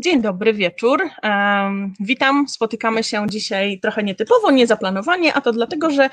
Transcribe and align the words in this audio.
Dzień 0.00 0.22
dobry 0.22 0.54
wieczór. 0.54 1.02
Um, 1.22 1.94
witam. 2.00 2.48
Spotykamy 2.48 3.04
się 3.04 3.26
dzisiaj 3.30 3.80
trochę 3.80 4.02
nietypowo, 4.02 4.50
niezaplanowanie, 4.50 5.34
a 5.34 5.40
to 5.40 5.52
dlatego, 5.52 5.90
że 5.90 6.10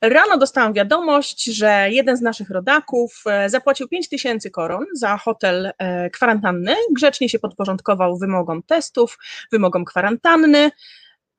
rano 0.00 0.38
dostałam 0.38 0.72
wiadomość, 0.72 1.44
że 1.44 1.86
jeden 1.90 2.16
z 2.16 2.20
naszych 2.20 2.50
rodaków 2.50 3.22
e, 3.26 3.50
zapłacił 3.50 3.88
5 3.88 4.08
tysięcy 4.08 4.50
koron 4.50 4.84
za 4.94 5.16
hotel 5.18 5.72
e, 5.78 6.10
kwarantanny, 6.10 6.76
grzecznie 6.92 7.28
się 7.28 7.38
podporządkował 7.38 8.18
wymogom 8.18 8.62
testów, 8.62 9.18
wymogom 9.52 9.84
kwarantanny, 9.84 10.70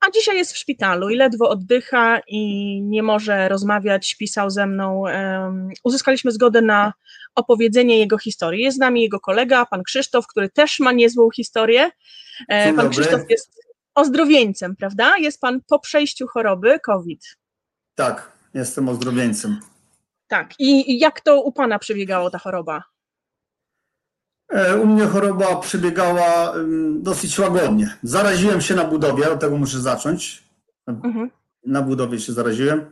a 0.08 0.12
dzisiaj 0.12 0.38
jest 0.38 0.54
w 0.54 0.58
szpitalu 0.58 1.10
i 1.10 1.16
ledwo 1.16 1.50
oddycha 1.50 2.20
i 2.27 2.41
nie 2.82 3.04
może 3.04 3.50
rozmawiać, 3.50 4.16
pisał 4.16 4.50
ze 4.50 4.68
mną. 4.68 5.04
Uzyskaliśmy 5.84 6.31
zgodę 6.31 6.62
na 6.62 6.94
opowiedzenie 7.36 8.00
jego 8.00 8.18
historii. 8.18 8.64
Jest 8.64 8.78
z 8.78 8.80
nami 8.80 9.02
jego 9.02 9.20
kolega, 9.20 9.66
pan 9.66 9.84
Krzysztof, 9.84 10.28
który 10.28 10.50
też 10.50 10.80
ma 10.80 10.91
niezłą 10.91 11.30
historię. 11.31 11.91
E, 12.50 12.66
Dzień 12.66 12.76
pan. 12.76 12.90
Krzysztof 12.90 13.22
jest 13.30 13.59
ozdrowieńcem, 13.95 14.76
prawda? 14.76 15.18
Jest 15.18 15.41
pan 15.41 15.62
po 15.68 15.80
przejściu 15.80 16.28
choroby 16.28 16.80
COVID. 16.80 17.38
Tak, 17.95 18.31
jestem 18.53 18.90
ozdrowieńcem. 18.90 19.59
Tak. 20.28 20.53
I 20.59 21.00
jak 21.00 21.22
to 21.22 21.42
u 21.42 21.52
pana 21.52 21.80
przebiegało 21.80 22.30
ta 22.30 22.38
choroba? 22.38 22.84
E, 24.49 24.77
U 24.77 24.88
mnie 24.88 25.05
choroba 25.05 25.55
przebiegała 25.55 26.53
dosyć 26.99 27.40
łagodnie. 27.40 27.98
Zaraziłem 28.03 28.62
się 28.62 28.76
na 28.76 28.84
budowie, 28.84 29.31
od 29.31 29.40
tego 29.40 29.58
muszę 29.58 29.80
zacząć. 29.80 30.44
Mhm. 30.88 31.30
Na 31.66 31.81
budowie 31.81 32.20
się 32.20 32.34
zaraziłem. 32.34 32.86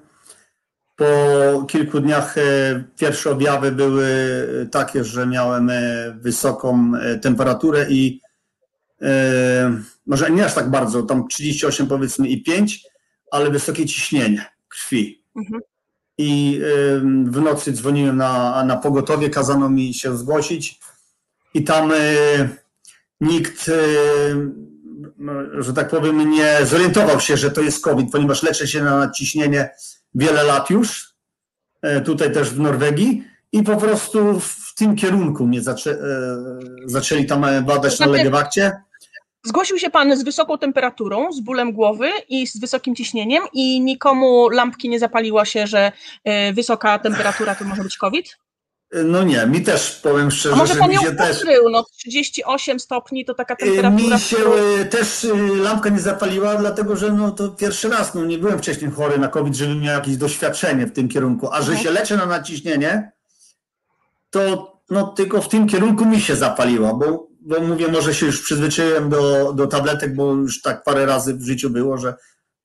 Po 0.95 1.05
kilku 1.67 1.99
dniach 1.99 2.37
e, 2.37 2.83
pierwsze 2.97 3.31
objawy 3.31 3.71
były 3.71 4.07
takie, 4.71 5.03
że 5.03 5.27
miałem 5.27 5.69
e, 5.69 6.11
wysoką 6.21 6.91
e, 6.95 7.19
temperaturę 7.19 7.85
i 7.89 8.21
e, 9.01 9.81
może 10.05 10.31
nie 10.31 10.45
aż 10.45 10.53
tak 10.53 10.69
bardzo, 10.69 11.03
tam 11.03 11.27
38 11.27 11.87
powiedzmy 11.87 12.27
i 12.27 12.43
5, 12.43 12.83
ale 13.31 13.49
wysokie 13.49 13.85
ciśnienie 13.85 14.45
krwi. 14.67 15.23
Mhm. 15.35 15.61
I 16.17 16.61
w 17.25 17.41
nocy 17.41 17.73
dzwoniłem 17.73 18.17
na, 18.17 18.63
na 18.63 18.77
pogotowie, 18.77 19.29
kazano 19.29 19.69
mi 19.69 19.93
się 19.93 20.17
zgłosić 20.17 20.79
i 21.53 21.63
tam 21.63 21.91
y, 21.91 21.95
nikt, 23.21 23.67
y, 23.67 23.73
że 25.59 25.73
tak 25.73 25.89
powiem, 25.89 26.31
nie 26.31 26.57
zorientował 26.65 27.19
się, 27.19 27.37
że 27.37 27.51
to 27.51 27.61
jest 27.61 27.83
COVID, 27.83 28.11
ponieważ 28.11 28.43
leczę 28.43 28.67
się 28.67 28.83
na 28.83 28.97
nadciśnienie 28.97 29.69
wiele 30.15 30.43
lat 30.43 30.69
już, 30.69 31.13
e, 31.81 32.01
tutaj 32.01 32.33
też 32.33 32.49
w 32.49 32.59
Norwegii 32.59 33.23
i 33.51 33.63
po 33.63 33.77
prostu 33.77 34.39
w 34.39 34.73
tym 34.75 34.95
kierunku 34.95 35.47
mnie 35.47 35.61
zaczę, 35.61 35.91
e, 35.91 35.97
zaczęli 36.85 37.25
tam 37.25 37.45
e, 37.45 37.61
badać 37.61 37.91
na 37.91 38.05
Znaczy- 38.05 38.11
Legewakcie. 38.11 38.71
Zgłosił 39.45 39.79
się 39.79 39.89
pan 39.89 40.17
z 40.17 40.23
wysoką 40.23 40.57
temperaturą, 40.57 41.31
z 41.31 41.39
bólem 41.39 41.73
głowy 41.73 42.09
i 42.29 42.47
z 42.47 42.59
wysokim 42.59 42.95
ciśnieniem 42.95 43.43
i 43.53 43.81
nikomu 43.81 44.49
lampki 44.49 44.89
nie 44.89 44.99
zapaliła 44.99 45.45
się, 45.45 45.67
że 45.67 45.91
wysoka 46.53 46.99
temperatura 46.99 47.55
to 47.55 47.65
może 47.65 47.83
być 47.83 47.97
COVID? 47.97 48.37
No 49.05 49.23
nie, 49.23 49.45
mi 49.47 49.61
też 49.61 49.91
powiem 49.91 50.27
A 50.27 50.31
szczerze, 50.31 50.55
może 50.55 50.73
że 50.73 50.79
pan 50.79 50.89
mi 50.89 50.97
się 50.97 51.15
też... 51.15 51.37
ukrył? 51.37 51.69
No 51.69 51.83
38 51.97 52.79
stopni 52.79 53.25
to 53.25 53.33
taka 53.33 53.53
Y, 53.53 53.57
temperatura. 53.57 54.15
Mi 54.15 54.19
się 54.21 54.35
którą- 54.35 54.53
y, 54.81 54.85
też 54.85 55.23
y, 55.23 55.33
lampka 55.55 55.89
nie 55.89 55.99
zapaliła, 55.99 56.55
dlatego 56.55 56.95
że 56.95 57.11
no 57.11 57.31
to 57.31 57.49
pierwszy 57.49 57.89
raz, 57.89 58.15
no 58.15 58.25
nie 58.25 58.37
byłem 58.37 58.57
wcześniej 58.59 58.91
chory 58.91 59.17
na 59.17 59.27
COVID, 59.27 59.55
żebym 59.55 59.81
miał 59.81 59.93
jakieś 59.95 60.17
doświadczenie 60.17 60.85
w 60.87 60.93
tym 60.93 61.09
kierunku, 61.09 61.49
a 61.51 61.61
że 61.61 61.71
Mhm. 61.71 61.83
się 61.83 61.91
leczę 61.91 62.17
na 62.17 62.25
nadciśnienie, 62.25 63.11
to 64.29 64.73
no 64.89 65.07
tylko 65.07 65.41
w 65.41 65.49
tym 65.49 65.67
kierunku 65.67 66.05
mi 66.05 66.21
się 66.21 66.35
zapaliła, 66.35 66.93
bo, 66.93 67.27
bo 67.41 67.59
mówię, 67.61 67.87
może 67.87 68.13
się 68.15 68.25
już 68.25 68.41
przyzwyczaiłem 68.41 69.09
do, 69.09 69.53
do 69.53 69.67
tabletek, 69.67 70.15
bo 70.15 70.33
już 70.33 70.61
tak 70.61 70.83
parę 70.83 71.05
razy 71.05 71.33
w 71.33 71.43
życiu 71.43 71.69
było, 71.69 71.97
że 71.97 72.13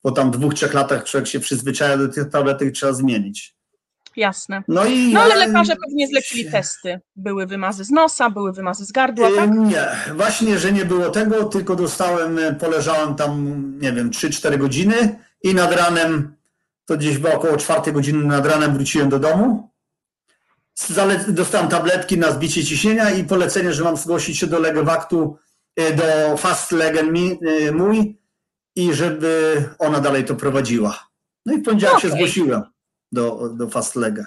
po 0.01 0.11
tam 0.11 0.31
dwóch, 0.31 0.53
trzech 0.53 0.73
latach 0.73 1.03
człowiek 1.03 1.27
się 1.29 1.39
przyzwyczaja 1.39 1.97
do 1.97 2.07
tych 2.07 2.29
tabletek 2.29 2.73
trzeba 2.73 2.93
zmienić. 2.93 3.58
Jasne. 4.19 4.63
No 4.67 4.85
i 4.85 5.13
No 5.13 5.21
ale 5.21 5.29
ja- 5.39 5.45
lekarze 5.47 5.75
pewnie 5.85 6.07
zlecili 6.07 6.51
testy. 6.51 6.99
Były 7.15 7.45
wymazy 7.47 7.83
z 7.83 7.89
nosa, 7.89 8.29
były 8.29 8.53
wymazy 8.53 8.85
z 8.85 8.91
gardła, 8.91 9.29
Y, 9.29 9.35
tak? 9.35 9.49
Nie, 9.51 9.85
właśnie, 10.15 10.59
że 10.59 10.71
nie 10.71 10.85
było 10.85 11.09
tego, 11.09 11.43
tylko 11.43 11.75
dostałem, 11.75 12.39
y, 12.39 12.55
poleżałem 12.55 13.15
tam, 13.15 13.63
nie 13.81 13.93
wiem, 13.93 14.09
3-4 14.11 14.57
godziny 14.57 15.15
i 15.43 15.53
nad 15.55 15.71
ranem, 15.75 16.35
to 16.85 16.97
gdzieś 16.97 17.17
było 17.17 17.33
około 17.33 17.57
4 17.57 17.91
godziny 17.91 18.23
nad 18.25 18.45
ranem 18.45 18.73
wróciłem 18.73 19.09
do 19.09 19.19
domu. 19.19 19.69
Dostałem 21.27 21.67
tabletki 21.69 22.17
na 22.17 22.31
zbicie 22.31 22.63
ciśnienia 22.63 23.09
i 23.11 23.23
polecenie, 23.23 23.73
że 23.73 23.83
mam 23.83 23.97
zgłosić 23.97 24.39
się 24.39 24.47
do 24.47 24.59
Legewaktu, 24.59 25.37
y, 25.79 25.93
do 25.93 26.37
Fast 26.37 26.71
Legen 26.71 27.15
y, 27.17 27.71
mój 27.71 28.17
i 28.75 28.93
żeby 28.93 29.63
ona 29.79 29.99
dalej 29.99 30.25
to 30.25 30.35
prowadziła. 30.35 31.09
No 31.45 31.53
i 31.53 31.57
w 31.57 31.63
poniedziałek 31.63 31.99
się 31.99 32.07
Okej. 32.07 32.19
zgłosiłem 32.19 32.61
do, 33.11 33.49
do 33.53 33.69
Fast 33.69 33.95
Lega. 33.95 34.25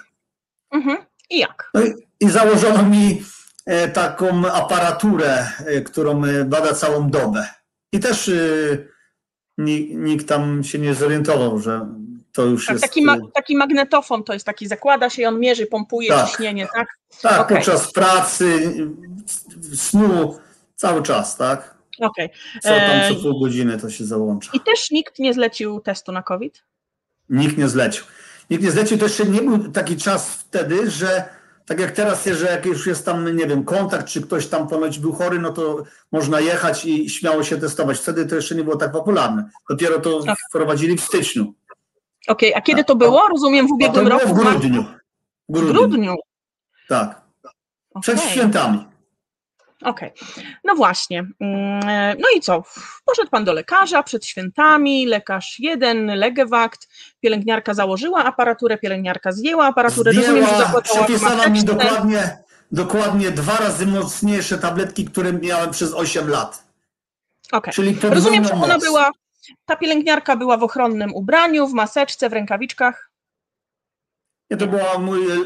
Mhm. 0.71 0.97
I 1.29 1.39
jak? 1.39 1.69
No 1.73 1.81
i, 1.81 1.93
i 2.19 2.29
założono 2.29 2.83
mi 2.83 3.23
e, 3.65 3.87
taką 3.87 4.51
aparaturę, 4.51 5.47
e, 5.65 5.81
którą 5.81 6.25
e, 6.25 6.45
bada 6.45 6.73
całą 6.73 7.09
dobę. 7.09 7.47
I 7.91 7.99
też 7.99 8.31
nikt, 9.57 9.93
nikt 9.93 10.27
tam 10.27 10.63
się 10.63 10.79
nie 10.79 10.93
zorientował, 10.93 11.59
że 11.59 11.87
to 12.31 12.45
już 12.45 12.65
Tak, 12.65 12.73
jest. 12.73 12.83
taki, 12.83 13.01
ma, 13.01 13.17
taki 13.33 13.55
magnetofon 13.55 14.23
to 14.23 14.33
jest 14.33 14.45
taki, 14.45 14.67
zakłada 14.67 15.09
się 15.09 15.21
i 15.21 15.25
on 15.25 15.39
mierzy, 15.39 15.65
pompuje 15.65 16.09
Tak. 16.09 16.29
ciśnienie, 16.29 16.67
tak? 16.73 16.87
tak, 17.21 17.41
okej. 17.41 17.57
podczas 17.57 17.93
pracy, 17.93 18.73
snu, 19.75 20.39
cały 20.75 21.03
czas, 21.03 21.37
tak? 21.37 21.75
Okej. 21.99 22.29
Co 22.61 22.69
tam 22.69 23.15
co 23.15 23.21
pół 23.21 23.39
godziny 23.39 23.77
to 23.77 23.89
się 23.89 24.05
załącza. 24.05 24.51
I 24.53 24.59
też 24.59 24.91
nikt 24.91 25.19
nie 25.19 25.33
zlecił 25.33 25.79
testu 25.79 26.11
na 26.11 26.23
COVID? 26.23 26.63
Nikt 27.29 27.57
nie 27.57 27.69
zlecił. 27.69 28.03
Nikt 28.53 28.63
nie 28.65 28.71
zlecił, 28.71 28.97
to 28.97 29.05
jeszcze 29.05 29.25
nie 29.25 29.41
był 29.41 29.71
taki 29.71 29.97
czas 29.97 30.29
wtedy, 30.33 30.91
że 30.91 31.23
tak 31.65 31.79
jak 31.79 31.91
teraz 31.91 32.25
że 32.25 32.45
jak 32.45 32.65
już 32.65 32.87
jest 32.87 33.05
tam, 33.05 33.35
nie 33.35 33.47
wiem, 33.47 33.63
kontakt, 33.63 34.07
czy 34.07 34.21
ktoś 34.21 34.47
tam 34.47 34.67
ponoć 34.67 34.99
był 34.99 35.13
chory, 35.13 35.39
no 35.39 35.53
to 35.53 35.83
można 36.11 36.39
jechać 36.39 36.85
i 36.85 37.09
śmiało 37.09 37.43
się 37.43 37.57
testować. 37.57 37.97
Wtedy 37.99 38.25
to 38.25 38.35
jeszcze 38.35 38.55
nie 38.55 38.63
było 38.63 38.75
tak 38.75 38.91
popularne. 38.91 39.49
Dopiero 39.69 39.99
to 39.99 40.23
Tak. 40.23 40.37
wprowadzili 40.49 40.97
w 40.97 41.01
styczniu. 41.01 41.53
Okej, 42.27 42.53
a 42.55 42.61
kiedy 42.61 42.83
to 42.83 42.95
było? 42.95 43.27
Rozumiem 43.27 43.67
w 43.67 43.71
ubiegłym 43.71 44.03
to 44.05 44.09
było 44.09 44.19
roku? 44.19 44.35
w 44.35 44.39
w 44.39 44.43
marcu? 44.43 44.59
grudniu. 44.59 44.83
W 44.83 44.87
W 45.49 45.51
grudniu. 45.53 45.73
grudniu. 45.73 46.15
Tak. 46.89 47.21
Przed 48.01 48.17
Okej. 48.17 48.29
świętami. 48.29 48.85
Okej, 49.83 50.11
no 50.63 50.75
właśnie. 50.75 51.19
Mm, 51.39 51.79
No 52.19 52.27
i 52.37 52.41
co? 52.41 52.63
Poszedł 53.05 53.29
pan 53.29 53.43
do 53.45 53.53
lekarza 53.53 54.03
przed 54.03 54.25
świętami, 54.25 55.05
lekarz 55.05 55.59
jeden, 55.59 56.05
legewakt, 56.05 56.87
pielęgniarka 57.19 57.73
założyła 57.73 58.23
aparaturę, 58.23 58.77
pielęgniarka 58.77 59.31
zdjęła 59.31 59.65
aparaturę. 59.65 60.11
Rozumiem, 60.11 60.45
że 60.45 60.51
Zdjęła, 60.53 60.73
zakładała 60.73 61.47
mi 61.47 61.63
dokładnie, 61.63 62.37
dokładnie 62.71 63.31
dwa 63.31 63.57
razy 63.57 63.85
mocniejsze 63.85 64.57
tabletki, 64.57 65.05
które 65.05 65.33
miałem 65.33 65.71
przez 65.71 65.93
8 65.93 66.29
lat. 66.29 66.63
Okej. 67.51 67.73
Czyli 67.73 67.91
podwójną 67.91 68.15
Rozumiem, 68.15 68.43
że 68.45 68.53
ona 68.53 68.77
była, 68.77 69.11
ta 69.65 69.75
pielęgniarka 69.75 70.35
była 70.35 70.57
w 70.57 70.63
ochronnym 70.63 71.13
ubraniu, 71.13 71.67
w 71.67 71.73
maseczce, 71.73 72.29
w 72.29 72.33
rękawiczkach. 72.33 73.11
Nie, 74.51 74.57
to 74.57 74.67
była 74.67 74.97
mój 74.97 75.31
e, 75.31 75.37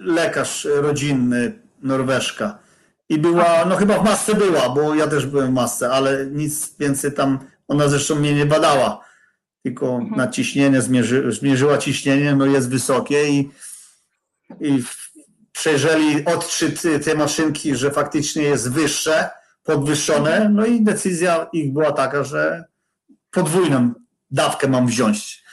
lekarz 0.00 0.68
rodzinny, 0.70 1.58
Norweszka. 1.82 2.58
I 3.08 3.18
była, 3.18 3.64
no 3.64 3.76
chyba 3.76 3.98
w 3.98 4.04
masce 4.04 4.34
była, 4.34 4.68
bo 4.68 4.94
ja 4.94 5.06
też 5.06 5.26
byłem 5.26 5.46
w 5.46 5.54
masce, 5.54 5.90
ale 5.90 6.26
nic 6.26 6.76
więcej 6.78 7.12
tam, 7.12 7.38
ona 7.68 7.88
zresztą 7.88 8.14
mnie 8.14 8.34
nie 8.34 8.46
badała, 8.46 9.04
tylko 9.62 9.86
Mhm. 9.86 10.16
na 10.16 10.28
ciśnienie 10.28 10.82
zmierzy, 10.82 11.32
zmierzyła 11.32 11.78
ciśnienie, 11.78 12.34
no 12.36 12.46
jest 12.46 12.70
wysokie 12.70 13.28
i, 13.28 13.50
i 14.60 14.82
przejrzeli 15.52 16.24
odczyt 16.24 16.82
tej 17.04 17.16
maszynki, 17.16 17.76
że 17.76 17.90
faktycznie 17.90 18.42
jest 18.42 18.70
wyższe, 18.72 19.30
podwyższone, 19.62 20.48
no 20.48 20.66
i 20.66 20.80
decyzja 20.80 21.46
ich 21.52 21.72
była 21.72 21.92
taka, 21.92 22.24
że 22.24 22.64
podwójną 23.30 23.92
dawkę 24.30 24.68
mam 24.68 24.86
wziąć. 24.86 25.44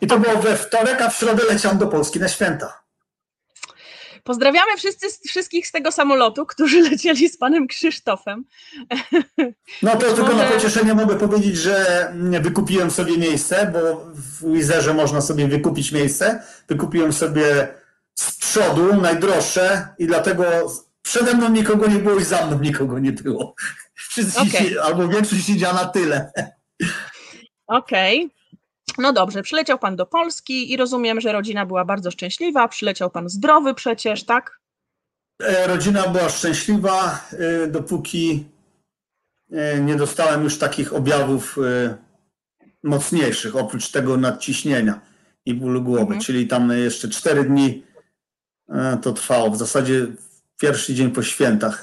I 0.00 0.06
to 0.06 0.18
było 0.18 0.36
we 0.36 0.56
wtorek, 0.56 1.00
a 1.02 1.10
w 1.10 1.16
środę 1.16 1.42
leciałem 1.44 1.78
do 1.78 1.86
Polski 1.86 2.20
na 2.20 2.28
święta. 2.28 2.79
Pozdrawiamy 4.24 4.76
wszyscy, 4.76 5.06
wszystkich 5.28 5.66
z 5.66 5.72
tego 5.72 5.92
samolotu, 5.92 6.46
którzy 6.46 6.80
lecieli 6.90 7.28
z 7.28 7.38
panem 7.38 7.66
Krzysztofem. 7.66 8.44
No 9.82 9.96
to 9.96 10.12
tylko 10.12 10.34
na 10.34 10.44
pocieszenie 10.44 10.94
mogę 10.94 11.18
powiedzieć, 11.18 11.56
że 11.56 12.06
mm, 12.08 12.42
wykupiłem 12.42 12.90
sobie 12.90 13.18
miejsce, 13.18 13.72
bo 13.72 14.04
w 14.14 14.52
Wizerze 14.52 14.94
można 14.94 15.20
sobie 15.20 15.48
wykupić 15.48 15.92
miejsce. 15.92 16.42
Wykupiłem 16.68 17.12
sobie 17.12 17.68
z 18.14 18.38
przodu 18.38 19.00
najdroższe 19.00 19.88
i 19.98 20.06
dlatego 20.06 20.44
przede 21.02 21.34
mną 21.34 21.48
nikogo 21.48 21.86
nie 21.86 21.98
było 21.98 22.18
i 22.18 22.24
za 22.24 22.46
mną 22.46 22.58
nikogo 22.58 22.98
nie 22.98 23.12
było. 23.12 23.54
Wszyscy 23.94 24.50
się, 24.50 24.82
albo 24.82 25.08
większość 25.08 25.46
siedziała 25.46 25.74
na 25.74 25.84
tyle. 25.84 26.32
Okej. 27.66 28.30
No 28.98 29.12
dobrze, 29.12 29.42
przyleciał 29.42 29.78
pan 29.78 29.96
do 29.96 30.06
Polski 30.06 30.72
i 30.72 30.76
rozumiem, 30.76 31.20
że 31.20 31.32
rodzina 31.32 31.66
była 31.66 31.84
bardzo 31.84 32.10
szczęśliwa. 32.10 32.68
Przyleciał 32.68 33.10
pan 33.10 33.28
zdrowy 33.28 33.74
przecież, 33.74 34.24
tak? 34.24 34.60
E, 35.42 35.66
Rodzina 35.66 36.08
była 36.08 36.28
szczęśliwa, 36.28 37.28
e, 37.32 37.66
dopóki 37.66 38.44
e, 39.52 39.80
nie 39.80 39.96
dostałem 39.96 40.44
już 40.44 40.58
takich 40.58 40.92
objawów 40.94 41.56
mocniejszych, 42.82 43.56
oprócz 43.56 43.90
tego 43.90 44.16
nadciśnienia 44.16 45.00
i 45.46 45.54
bólu 45.54 45.82
głowy, 45.82 46.00
Mhm. 46.02 46.20
czyli 46.20 46.46
tam 46.46 46.70
jeszcze 46.70 47.08
4 47.08 47.44
dni 47.44 47.84
to 49.02 49.12
trwało. 49.12 49.50
W 49.50 49.56
zasadzie 49.56 50.06
pierwszy 50.60 50.94
dzień 50.94 51.10
po 51.10 51.22
świętach 51.22 51.82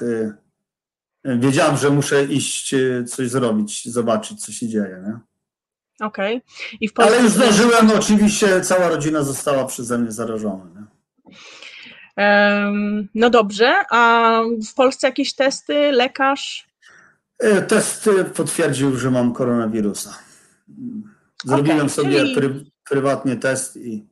wiedziałem, 1.24 1.76
że 1.76 1.90
muszę 1.90 2.24
iść 2.24 2.74
coś 3.06 3.30
zrobić, 3.30 3.88
zobaczyć, 3.88 4.44
co 4.44 4.52
się 4.52 4.68
dzieje. 4.68 5.02
Nie? 5.06 5.18
Okej. 6.00 6.42
I 6.80 6.88
w 6.88 6.92
Polsce... 6.92 7.14
Ale 7.14 7.22
już 7.22 7.32
zdążyłem, 7.32 7.90
oczywiście 7.90 8.60
cała 8.60 8.88
rodzina 8.88 9.22
została 9.22 9.64
przeze 9.64 9.98
mnie 9.98 10.12
zarażona. 10.12 10.64
Nie? 10.74 10.82
No 13.14 13.30
dobrze, 13.30 13.74
a 13.90 14.40
w 14.70 14.74
Polsce 14.74 15.06
jakieś 15.06 15.34
testy, 15.34 15.92
lekarz? 15.92 16.68
E, 17.38 17.62
Test 17.62 18.10
potwierdził, 18.34 18.96
że 18.96 19.10
mam 19.10 19.32
koronawirusa. 19.32 20.18
Zrobiłem 21.44 21.78
Okej, 21.78 21.90
sobie 21.90 22.20
czyli- 22.20 22.34
pry, 22.34 22.64
prywatnie 22.84 23.36
test 23.36 23.76
i. 23.76 24.07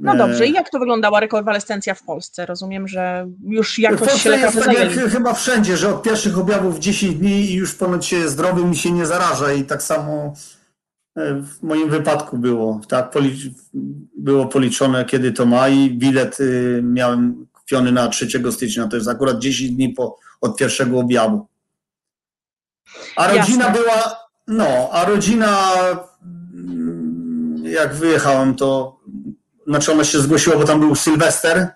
No 0.00 0.14
e, 0.14 0.16
dobrze, 0.16 0.46
i 0.46 0.52
jak 0.52 0.70
to 0.70 0.78
wyglądała 0.78 1.20
rekonwalescencja 1.20 1.94
w 1.94 2.02
Polsce? 2.02 2.46
Rozumiem, 2.46 2.88
że 2.88 3.28
już 3.44 3.78
jakoś 3.78 4.00
się 4.00 4.06
Polsce 4.06 4.30
jest 4.30 4.56
lekarze 4.56 4.60
tak 4.60 4.96
jak 4.96 5.10
chyba 5.10 5.34
wszędzie, 5.34 5.76
że 5.76 5.88
od 5.88 6.02
pierwszych 6.02 6.38
objawów 6.38 6.78
10 6.78 7.14
dni 7.14 7.50
i 7.50 7.54
już 7.54 7.74
ponoć 7.74 8.06
się 8.06 8.28
zdrowym 8.28 8.74
się 8.74 8.90
nie 8.90 9.06
zaraża 9.06 9.52
i 9.52 9.64
tak 9.64 9.82
samo 9.82 10.34
e, 11.16 11.34
w 11.34 11.62
moim 11.62 11.90
wypadku 11.90 12.38
było. 12.38 12.80
Tak, 12.88 13.14
było 14.18 14.46
policzone 14.46 15.04
kiedy 15.04 15.32
to 15.32 15.46
ma 15.46 15.68
i 15.68 15.90
bilet 15.90 16.40
y, 16.40 16.80
miałem 16.84 17.46
kupiony 17.52 17.92
na 17.92 18.08
3 18.08 18.52
stycznia, 18.52 18.88
to 18.88 18.96
jest 18.96 19.08
akurat 19.08 19.38
10 19.38 19.70
dni 19.70 19.88
po, 19.88 20.18
od 20.40 20.56
pierwszego 20.56 20.98
objawu. 20.98 21.46
A 23.16 23.28
rodzina 23.28 23.64
Jasne. 23.64 23.82
była, 23.82 24.16
no, 24.46 24.88
a 24.92 25.04
rodzina 25.04 25.72
mm, 26.54 27.62
jak 27.64 27.94
wyjechałem 27.94 28.54
to, 28.54 28.98
znaczy 29.68 29.92
ona 29.92 30.04
się 30.04 30.18
zgłosiła, 30.20 30.56
bo 30.56 30.64
tam 30.64 30.80
był 30.80 30.94
Sylwester, 30.94 31.68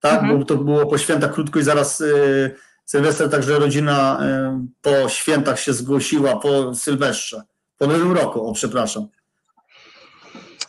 tak, 0.00 0.20
Mhm. 0.20 0.38
bo 0.38 0.44
to 0.44 0.56
było 0.56 0.86
po 0.86 0.98
świętach 0.98 1.32
krótko 1.32 1.58
i 1.58 1.62
zaraz 1.62 2.00
y, 2.00 2.54
Sylwester, 2.84 3.30
także 3.30 3.58
rodzina 3.58 4.20
y, 4.22 4.66
po 4.82 5.08
świętach 5.08 5.60
się 5.60 5.72
zgłosiła, 5.72 6.36
po 6.36 6.74
Sylwestrze, 6.74 7.42
po 7.78 7.86
Nowym 7.86 8.12
Roku, 8.12 8.48
o 8.48 8.52
przepraszam. 8.52 9.06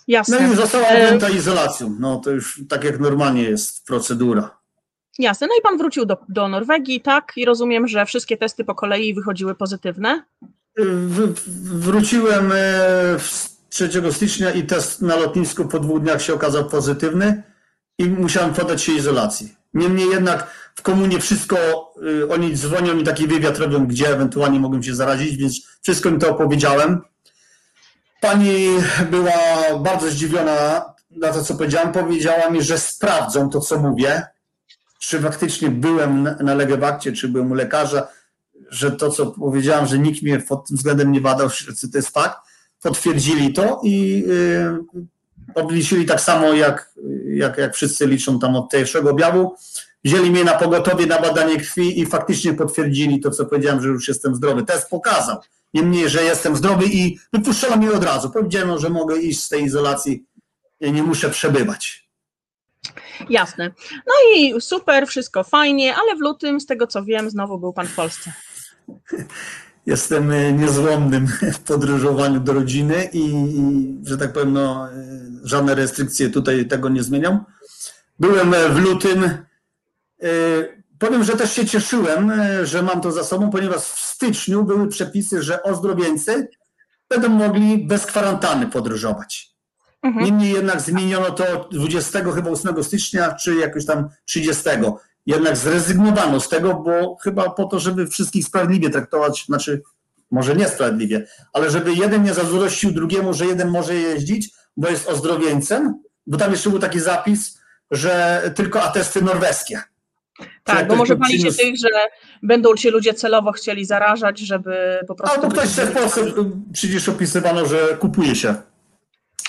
Jasne. 0.08 0.40
No 0.48 0.54
i 0.54 0.56
została 0.56 0.88
E, 0.88 1.06
objęta 1.06 1.30
izolacją, 1.30 1.96
no 2.00 2.18
to 2.18 2.32
już 2.32 2.62
tak 2.70 2.84
jak 2.84 3.00
normalnie 3.00 3.44
jest 3.44 3.86
procedura. 3.86 4.58
Jasne. 5.20 5.48
No 5.48 5.54
i 5.60 5.62
pan 5.62 5.78
wrócił 5.78 6.06
do, 6.06 6.18
do 6.30 6.48
Norwegii, 6.48 7.02
tak? 7.02 7.32
I 7.36 7.46
rozumiem, 7.46 7.88
że 7.88 8.06
wszystkie 8.06 8.38
testy 8.38 8.64
po 8.64 8.76
kolei 8.76 9.14
wychodziły 9.14 9.56
pozytywne. 9.56 10.24
W, 10.78 11.34
w- 11.34 11.80
wróciłem 11.80 12.52
e, 12.52 12.56
w 13.20 13.53
3 13.74 13.90
stycznia 14.12 14.52
i 14.52 14.64
test 14.64 15.02
na 15.02 15.16
lotnisku 15.16 15.66
po 15.66 15.80
dwóch 15.80 16.02
dniach 16.02 16.22
się 16.22 16.34
okazał 16.34 16.66
pozytywny 16.70 17.44
i 17.98 18.10
musiałem 18.10 18.54
podać 18.54 18.82
się 18.82 18.92
izolacji. 18.92 19.56
Niemniej 19.74 20.10
jednak 20.10 20.48
w 20.76 20.82
komunie 20.82 21.20
wszystko, 21.20 21.58
y, 22.22 22.30
oni 22.30 22.58
dzwonią 22.58 22.98
i 22.98 23.04
taki 23.04 23.28
wywiad 23.28 23.58
robią, 23.58 23.88
gdzie 23.88 24.08
ewentualnie 24.10 24.60
mogłem 24.60 24.84
się 24.84 24.96
zarazić, 24.96 25.38
więc 25.38 25.62
wszystko 25.82 26.10
im 26.10 26.20
to 26.20 26.30
opowiedziałem. 26.30 27.02
Pani 28.22 28.68
była 29.12 29.34
bardzo 29.80 30.10
zdziwiona 30.10 30.86
na 31.12 31.34
to, 31.34 31.44
co 31.44 31.56
powiedziałem. 31.56 31.92
Powiedziała 31.92 32.50
mi, 32.50 32.62
że 32.62 32.78
sprawdzą 32.78 33.50
to, 33.50 33.60
co 33.60 33.80
mówię, 33.80 34.28
czy 35.00 35.20
faktycznie 35.20 35.70
byłem 35.70 36.24
na- 36.24 36.36
na 36.36 36.66
czy 37.16 37.28
byłem 37.28 37.52
u 37.52 37.54
lekarza, 37.54 38.08
że 38.70 38.92
to, 38.92 39.10
co 39.10 39.26
powiedziałem, 39.26 39.86
że 39.88 40.00
nikt 40.00 40.22
mnie 40.22 40.40
pod 40.40 40.68
tym 40.68 40.78
względem 40.78 41.12
nie 41.12 41.22
badał, 41.22 41.50
że 41.50 41.90
to 41.92 41.98
jest 41.98 42.10
fakt, 42.10 42.38
potwierdzili 42.84 43.54
to 43.54 43.82
i 43.84 44.24
yy, 44.28 44.84
obliczyli 45.56 46.06
tak 46.06 46.22
samo, 46.22 46.54
jak, 46.54 46.94
jak, 47.26 47.58
jak 47.58 47.76
wszyscy 47.76 48.08
liczą 48.08 48.40
tam 48.40 48.56
od 48.56 48.70
pierwszego 48.72 49.12
objawu. 49.12 49.56
Wzięli 50.04 50.32
mnie 50.32 50.44
na 50.44 50.54
pogotowie 50.54 51.06
na 51.06 51.22
badanie 51.22 51.58
krwi 51.58 52.00
i 52.00 52.06
faktycznie 52.06 52.54
potwierdzili 52.54 53.20
to, 53.20 53.32
co 53.32 53.46
powiedziałem, 53.46 53.82
że 53.82 53.88
już 53.88 54.08
jestem 54.08 54.36
zdrowy. 54.36 54.64
Test 54.66 54.90
pokazał. 54.90 55.38
Niemniej, 55.74 56.10
że 56.10 56.24
jestem 56.24 56.56
zdrowy 56.56 56.86
i 56.86 57.20
wypuszczono 57.34 57.78
mnie 57.78 57.92
od 57.92 58.04
razu. 58.04 58.30
Powiedziano, 58.30 58.80
że 58.80 58.90
mogę 58.90 59.18
iść 59.18 59.44
z 59.44 59.50
tej 59.50 59.64
izolacji, 59.64 60.26
nie 60.82 61.04
muszę 61.04 61.30
przebywać. 61.30 62.10
Jasne. 63.30 63.72
No 63.92 64.14
i 64.36 64.62
super, 64.62 65.08
wszystko 65.08 65.44
fajnie, 65.44 65.96
ale 65.96 66.16
w 66.16 66.20
lutym, 66.20 66.60
z 66.60 66.66
tego 66.66 66.88
co 66.88 67.04
wiem, 67.04 67.30
znowu 67.30 67.60
był 67.60 67.74
pan 67.74 67.88
w 67.88 67.96
Polsce. 67.96 68.34
Jestem 69.86 70.32
e, 70.32 70.54
niezłomnym 70.54 71.28
w 71.54 71.60
podróżowaniu 71.60 72.40
do 72.40 72.54
rodziny 72.54 73.10
i, 73.14 73.20
i 73.20 73.98
że 74.06 74.18
tak 74.18 74.34
powiem, 74.34 74.54
no, 74.54 74.92
e, 74.92 74.94
żadne 75.44 75.76
restrykcje 75.76 76.30
tutaj 76.30 76.68
tego 76.68 76.90
nie 76.90 77.04
zmienią. 77.04 77.44
Byłem 78.20 78.54
e, 78.54 78.70
w 78.70 78.78
lutym. 78.80 79.30
Powiem, 81.00 81.24
że 81.24 81.34
też 81.34 81.54
się 81.54 81.66
cieszyłem, 81.66 82.32
że 82.64 82.84
mam 82.84 83.02
to 83.02 83.12
za 83.12 83.24
sobą, 83.24 83.50
ponieważ 83.50 83.82
w 83.82 84.00
styczniu 84.00 84.64
były 84.64 84.88
przepisy, 84.88 85.44
że 85.44 85.64
ozdrowieńcy 85.64 86.48
będą 87.10 87.30
mogli 87.30 87.88
bez 87.88 88.06
kwarantanny 88.06 88.68
podróżować. 88.68 89.54
Mhm. 90.04 90.26
Niemniej 90.26 90.54
jednak 90.54 90.82
zmieniono 90.82 91.32
to 91.32 91.70
20 91.72 92.32
chyba 92.32 92.50
8 92.50 92.84
stycznia, 92.84 93.36
czy 93.36 93.56
jakoś 93.56 93.86
tam 93.86 94.10
30. 94.26 94.64
Jednak 95.26 95.58
zrezygnowano 95.58 96.40
z 96.40 96.50
tego, 96.50 96.74
bo 96.74 97.16
chyba 97.24 97.50
po 97.50 97.66
to, 97.66 97.80
żeby 97.80 98.08
wszystkich 98.08 98.46
sprawiedliwie 98.46 98.90
traktować, 98.90 99.46
znaczy 99.46 99.82
może 100.32 100.56
niesprawiedliwie, 100.56 101.28
ale 101.54 101.70
żeby 101.70 101.94
jeden 101.94 102.24
nie 102.24 102.34
zazdrościł 102.34 102.92
drugiemu, 102.92 103.34
że 103.34 103.46
jeden 103.46 103.70
może 103.70 103.96
jeździć, 103.96 104.50
bo 104.78 104.90
jest 104.90 105.10
ozdrowieńcem, 105.10 106.02
bo 106.28 106.38
tam 106.38 106.52
jeszcze 106.52 106.70
był 106.70 106.80
taki 106.80 107.00
zapis, 107.00 107.60
że 107.92 108.42
tylko 108.56 108.84
atesty 108.84 109.22
norweskie. 109.22 109.82
Tak, 110.64 110.88
bo 110.88 110.96
może 110.96 111.16
bali 111.16 111.42
się 111.42 111.54
tych, 111.54 111.78
że 111.78 111.90
będą 112.44 112.76
się 112.76 112.92
ludzie 112.92 113.14
celowo 113.14 113.52
chcieli 113.52 113.86
zarażać, 113.86 114.40
żeby 114.40 115.00
po 115.08 115.16
prostu... 115.16 115.36
Albo 115.36 115.52
ktoś 115.52 115.70
chce 115.70 115.86
w 115.86 115.92
Polsce, 115.92 116.22
przecież 116.74 117.10
opisywano, 117.10 117.66
że 117.66 117.98
kupuje 118.00 118.36
się 118.36 118.56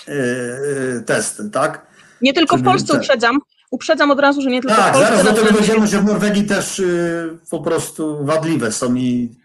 yy, 0.08 1.02
testy, 1.06 1.50
tak? 1.50 1.86
Nie 2.22 2.32
tylko 2.32 2.56
w 2.56 2.62
Polsce 2.62 2.98
uprzedzam, 2.98 3.38
uprzedzam 3.74 4.10
od 4.10 4.20
razu, 4.20 4.40
że 4.42 4.50
nie 4.50 4.60
tylko 4.60 4.74
w 4.74 4.78
Tak, 4.78 4.92
Polsce. 4.94 5.16
zaraz 5.16 5.24
do 5.34 5.42
tego 5.42 5.52
dojdziemy, 5.58 5.86
że 5.86 6.00
w 6.00 6.04
Norwegii 6.04 6.44
też 6.44 6.78
y, 6.78 7.38
po 7.50 7.60
prostu 7.60 8.24
wadliwe 8.24 8.72
są 8.72 8.94
i 8.94 9.36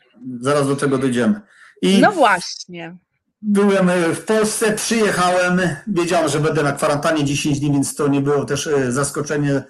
zaraz 0.41 0.67
do 0.67 0.75
tego 0.75 0.98
dojdziemy. 0.98 1.41
I 1.81 2.00
No 2.01 2.12
właśnie. 2.12 2.98
byłem 3.41 3.89
y, 3.89 4.15
w 4.15 4.25
Polsce, 4.25 4.71
przyjechałem, 4.74 5.62
wiedziałem, 5.88 6.29
że 6.29 6.39
będę 6.39 6.63
na 6.63 6.71
kwarantannie 6.71 7.25
10 7.25 7.59
dni, 7.59 7.71
więc 7.71 7.95
to 7.95 8.07
nie 8.07 8.21
było 8.21 8.45
też 8.45 8.67
y, 8.67 8.91
zaskoczenie 8.91 9.63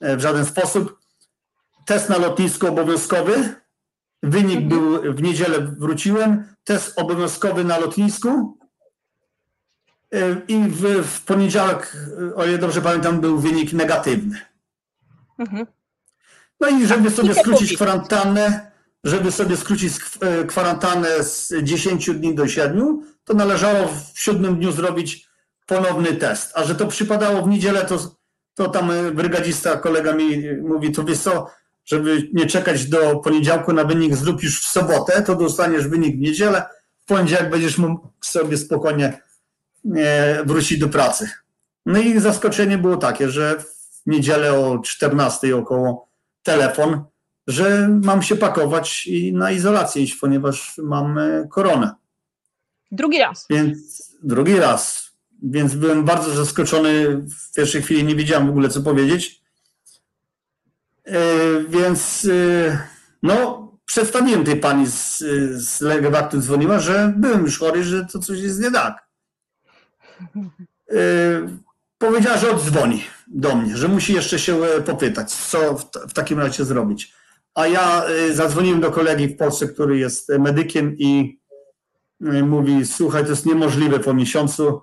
w 0.00 0.20
żaden 0.20 0.44
sposób. 0.46 0.98
Test 1.86 2.08
na 2.08 2.18
lotnisku 2.18 2.66
obowiązkowy. 2.66 3.54
Wynik 4.22 4.60
Mhm. 4.62 4.68
był 4.68 5.14
w 5.14 5.22
niedzielę 5.22 5.58
wróciłem. 5.78 6.44
Test 6.64 6.92
obowiązkowy 6.98 7.64
na 7.64 7.78
lotnisku. 7.78 8.58
Y, 10.14 10.42
I 10.48 10.58
w, 10.68 10.82
w 11.06 11.24
poniedziałek, 11.24 11.96
y, 12.30 12.34
o 12.34 12.46
ile 12.46 12.58
dobrze 12.58 12.82
pamiętam, 12.82 13.20
był 13.20 13.38
wynik 13.38 13.72
negatywny. 13.72 14.40
Mhm. 15.38 15.66
No 16.60 16.68
i 16.68 16.86
żeby 16.86 17.10
sobie 17.10 17.34
skrócić 17.34 17.76
kwarantannę, 17.76 18.70
żeby 19.04 19.32
sobie 19.32 19.56
skrócić 19.56 19.92
sk- 19.92 20.26
e, 20.26 20.44
kwarantannę 20.44 21.24
z 21.24 21.52
10 21.62 22.10
dni 22.14 22.34
do 22.34 22.48
7, 22.48 23.02
to 23.24 23.34
należało 23.34 23.88
w 23.88 24.20
siódmym 24.20 24.56
dniu 24.56 24.72
zrobić 24.72 25.28
ponowny 25.66 26.14
test. 26.14 26.52
A 26.54 26.64
że 26.64 26.74
to 26.74 26.86
przypadało 26.86 27.42
w 27.42 27.48
niedzielę, 27.48 27.84
to, 27.84 28.16
to 28.54 28.68
tam 28.68 28.90
brygadzista, 29.14 29.76
kolega 29.76 30.12
mi 30.12 30.42
mówi, 30.62 30.92
to 30.92 31.04
wiesz 31.04 31.18
co, 31.18 31.50
żeby 31.84 32.28
nie 32.32 32.46
czekać 32.46 32.86
do 32.86 33.16
poniedziałku 33.16 33.72
na 33.72 33.84
wynik, 33.84 34.16
zrób 34.16 34.42
już 34.42 34.60
w 34.60 34.68
sobotę, 34.68 35.22
to 35.22 35.34
dostaniesz 35.36 35.88
wynik 35.88 36.16
w 36.16 36.20
niedzielę, 36.20 36.62
w 36.98 37.04
poniedziałek 37.04 37.50
będziesz 37.50 37.78
mógł 37.78 38.08
sobie 38.20 38.56
spokojnie 38.56 39.20
wrócić 40.44 40.78
do 40.78 40.88
pracy. 40.88 41.28
No 41.86 41.98
i 41.98 42.20
zaskoczenie 42.20 42.78
było 42.78 42.96
takie, 42.96 43.30
że 43.30 43.58
w 43.58 44.06
niedzielę 44.06 44.52
o 44.52 44.78
14 44.78 45.56
około 45.56 46.08
telefon, 46.42 47.04
że 47.46 47.88
mam 48.02 48.22
się 48.22 48.36
pakować 48.36 49.06
i 49.06 49.32
na 49.32 49.50
izolację 49.50 50.02
iść, 50.02 50.14
ponieważ 50.14 50.78
mam 50.78 51.18
e, 51.18 51.48
koronę. 51.50 51.94
Drugi 52.92 53.18
raz. 53.18 53.46
Więc 53.50 54.02
drugi 54.22 54.58
raz. 54.58 55.10
Więc 55.42 55.74
byłem 55.74 56.04
bardzo 56.04 56.34
zaskoczony. 56.34 57.06
W 57.16 57.52
pierwszej 57.56 57.82
chwili 57.82 58.04
nie 58.04 58.16
wiedziałem 58.16 58.46
w 58.46 58.50
ogóle, 58.50 58.68
co 58.68 58.82
powiedzieć. 58.82 59.42
E, 61.04 61.20
Więc 61.68 62.28
e, 62.32 62.78
no, 63.22 63.66
przedstawiłem 63.84 64.44
tej 64.44 64.56
pani 64.56 64.86
z, 64.86 65.18
z 65.56 65.80
Legewaktu 65.80 66.40
dzwoniła, 66.40 66.78
że 66.78 67.12
byłem 67.16 67.42
już 67.42 67.58
chory, 67.58 67.84
że 67.84 68.06
to 68.06 68.18
coś 68.18 68.38
jest 68.38 68.60
nie 68.60 68.70
tak. 68.70 69.05
E, 70.90 70.96
Powiedziała, 71.98 72.36
że 72.36 72.50
oddzwoni 72.50 73.04
do 73.26 73.56
mnie, 73.56 73.76
że 73.76 73.88
musi 73.88 74.12
jeszcze 74.14 74.38
się 74.38 74.64
e, 74.64 74.80
popytać, 74.82 75.32
co 75.32 75.74
w, 75.74 75.84
w 76.08 76.12
takim 76.12 76.38
razie 76.38 76.64
zrobić. 76.64 77.12
A 77.54 77.66
ja 77.66 78.08
y, 78.10 78.34
zadzwoniłem 78.34 78.80
do 78.80 78.90
kolegi 78.90 79.28
w 79.28 79.36
Polsce, 79.36 79.68
który 79.68 79.98
jest 79.98 80.28
medykiem 80.38 80.96
i 80.98 81.40
mówi, 82.20 82.86
słuchaj, 82.86 83.24
to 83.24 83.30
jest 83.30 83.46
niemożliwe 83.46 83.98
po 84.00 84.14
miesiącu, 84.14 84.82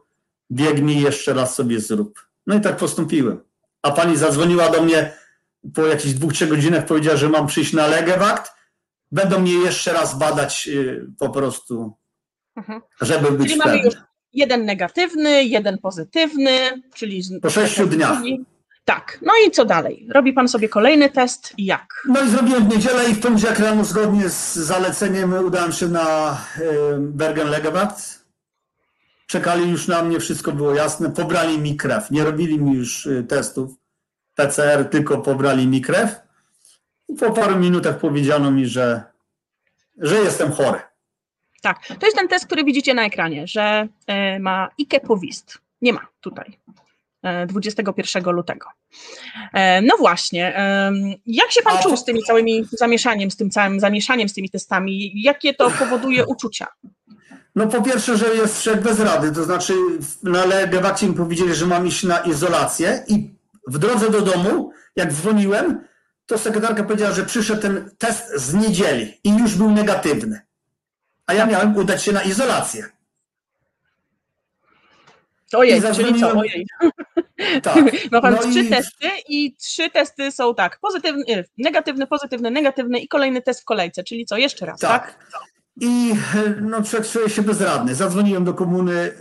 biegnij 0.52 1.02
jeszcze 1.02 1.34
raz 1.34 1.56
sobie 1.56 1.80
zrób. 1.80 2.28
No 2.48 2.56
i 2.56 2.62
tak 2.62 2.78
postąpiłem. 2.78 3.40
A 3.82 3.92
pani 3.92 4.18
zadzwoniła 4.18 4.70
do 4.70 4.84
mnie 4.84 5.14
po 5.76 5.86
jakichś 5.88 6.14
dwóch, 6.14 6.34
trzech 6.34 6.50
godzinach, 6.50 6.86
powiedziała, 6.86 7.18
że 7.18 7.30
mam 7.30 7.48
przyjść 7.48 7.74
na 7.74 7.88
legewakt, 7.88 8.52
będą 9.12 9.40
mnie 9.40 9.54
jeszcze 9.54 9.94
raz 9.94 10.18
badać 10.20 10.70
po 11.20 11.30
prostu, 11.30 11.94
Mhm. 12.56 12.82
żeby 13.02 13.32
być 13.32 13.48
Czyli 13.48 13.58
mamy 13.60 13.72
pewny. 13.72 13.86
już 13.86 13.96
jeden 14.34 14.66
negatywny, 14.66 15.44
jeden 15.44 15.78
pozytywny, 15.78 16.82
czyli... 16.94 17.24
Po 17.42 17.50
sześciu 17.50 17.88
dniach. 17.88 18.18
Tak. 18.86 19.20
No 19.22 19.34
i 19.48 19.52
co 19.52 19.66
dalej? 19.66 20.08
Robi 20.12 20.34
pan 20.34 20.48
sobie 20.48 20.70
kolejny 20.70 21.10
test 21.10 21.54
i 21.58 21.66
jak? 21.66 22.04
No 22.08 22.22
i 22.22 22.30
zrobiłem 22.30 22.70
w 22.70 22.76
niedzielę 22.76 23.10
i 23.10 23.14
w 23.14 23.20
poniedziałek 23.20 23.60
rano 23.60 23.84
zgodnie 23.84 24.30
z 24.30 24.54
zaleceniem 24.54 25.34
udałem 25.34 25.72
się 25.72 25.88
na 25.88 26.38
y, 26.60 26.64
Bergen 27.00 27.48
Legewakt. 27.48 28.26
Czekali 29.28 29.70
już 29.72 29.88
na 29.88 30.04
mnie, 30.04 30.20
wszystko 30.20 30.52
było 30.52 30.76
jasne. 30.76 31.12
Pobrali 31.12 31.60
mi 31.60 31.78
krew. 31.78 32.12
Nie 32.12 32.24
robili 32.24 32.60
mi 32.60 32.74
już 32.74 33.06
y, 33.06 33.24
testów 33.24 33.72
PCR, 34.36 34.86
tylko 34.90 35.18
pobrali 35.18 35.68
mi 35.68 35.82
krew. 35.82 36.16
I 37.10 37.16
po 37.16 37.32
paru 37.32 37.56
minutach 37.56 38.00
powiedziano 38.00 38.52
mi, 38.52 38.66
że, 38.66 39.04
że 39.98 40.16
jestem 40.16 40.52
chory. 40.52 40.80
Tak, 41.64 41.88
to 42.00 42.06
jest 42.06 42.18
ten 42.18 42.28
test, 42.28 42.46
który 42.46 42.64
widzicie 42.64 42.94
na 42.94 43.06
ekranie, 43.06 43.48
że 43.48 43.88
e, 44.08 44.40
ma 44.40 44.70
IKE 44.82 45.00
powist. 45.00 45.58
Nie 45.82 45.94
ma 45.94 46.08
tutaj. 46.22 46.58
e, 47.24 47.46
21 47.46 48.24
lutego. 48.34 48.68
E, 49.54 49.82
No 49.82 49.98
właśnie, 49.98 50.54
jak 51.26 51.52
się 51.52 51.62
pan 51.62 51.78
czuł 51.84 51.98
z 51.98 52.06
tymi 52.06 52.24
całymi 52.24 52.66
zamieszaniem, 52.72 53.32
z 53.32 53.38
tym 53.38 53.50
całym 53.50 53.80
zamieszaniem 53.80 54.30
z 54.30 54.34
tymi 54.34 54.50
testami? 54.50 55.22
Jakie 55.22 55.54
to 55.54 55.72
powoduje 55.72 56.26
uczucia? 56.26 56.68
No 57.56 57.68
po 57.68 57.82
pierwsze, 57.82 58.18
że 58.18 58.36
jest 58.36 58.60
wszak 58.60 58.82
bez 58.82 59.00
rady, 59.00 59.32
to 59.32 59.44
znaczy 59.44 59.74
na 60.24 60.46
legewakcie 60.46 61.08
mi 61.08 61.14
powiedzieli, 61.14 61.56
że 61.56 61.66
mam 61.66 61.88
iść 61.88 62.04
na 62.04 62.20
izolację 62.20 63.04
i 63.08 63.30
w 63.68 63.78
drodze 63.78 64.10
do 64.10 64.22
domu, 64.22 64.72
jak 64.96 65.14
dzwoniłem, 65.14 65.88
to 66.26 66.38
sekretarka 66.38 66.84
powiedziała, 66.84 67.12
że 67.14 67.26
przyszedł 67.26 67.62
ten 67.62 67.90
test 67.98 68.36
z 68.36 68.54
niedzieli 68.54 69.20
i 69.24 69.38
już 69.38 69.56
był 69.56 69.72
negatywny. 69.72 70.42
A 71.28 71.34
ja 71.34 71.46
miałem 71.46 71.78
udać 71.78 72.04
się 72.04 72.12
na 72.12 72.22
izolację. 72.24 72.86
Ojej, 75.54 75.80
I 75.80 75.82
czyli 75.82 75.94
co? 75.96 76.02
zadzwoniłem- 76.04 76.38
Ojej. 76.38 76.68
Tak. 77.64 77.78
Ma 78.12 78.22
pan 78.22 78.34
No 78.34 78.40
trzy 78.42 78.60
i- 78.60 78.70
testy 78.70 79.08
i 79.28 79.56
trzy 79.56 79.90
testy 79.90 80.32
są 80.32 80.56
tak, 80.56 80.80
pozytywny, 80.80 81.24
e, 81.30 81.44
negatywny, 81.58 82.08
pozytywny, 82.08 82.52
negatywny 82.52 83.00
i 83.00 83.08
kolejny 83.08 83.42
test 83.42 83.62
w 83.62 83.66
kolejce, 83.66 84.04
czyli 84.04 84.26
co, 84.26 84.38
jeszcze 84.38 84.66
raz, 84.66 84.80
tak? 84.80 85.18
Tak. 85.32 85.44
I 85.82 86.12
e, 86.36 86.50
no, 86.62 86.78
czuje 87.14 87.30
się 87.30 87.42
bezradny. 87.42 87.96
Zadzwoniłem 87.96 88.44
do 88.46 88.54
komuny 88.54 89.12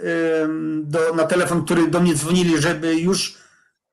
do, 0.83 1.15
na 1.15 1.25
telefon, 1.25 1.65
który 1.65 1.89
do 1.89 2.01
mnie 2.01 2.15
dzwonili, 2.15 2.59
żeby 2.59 2.95
już 2.95 3.39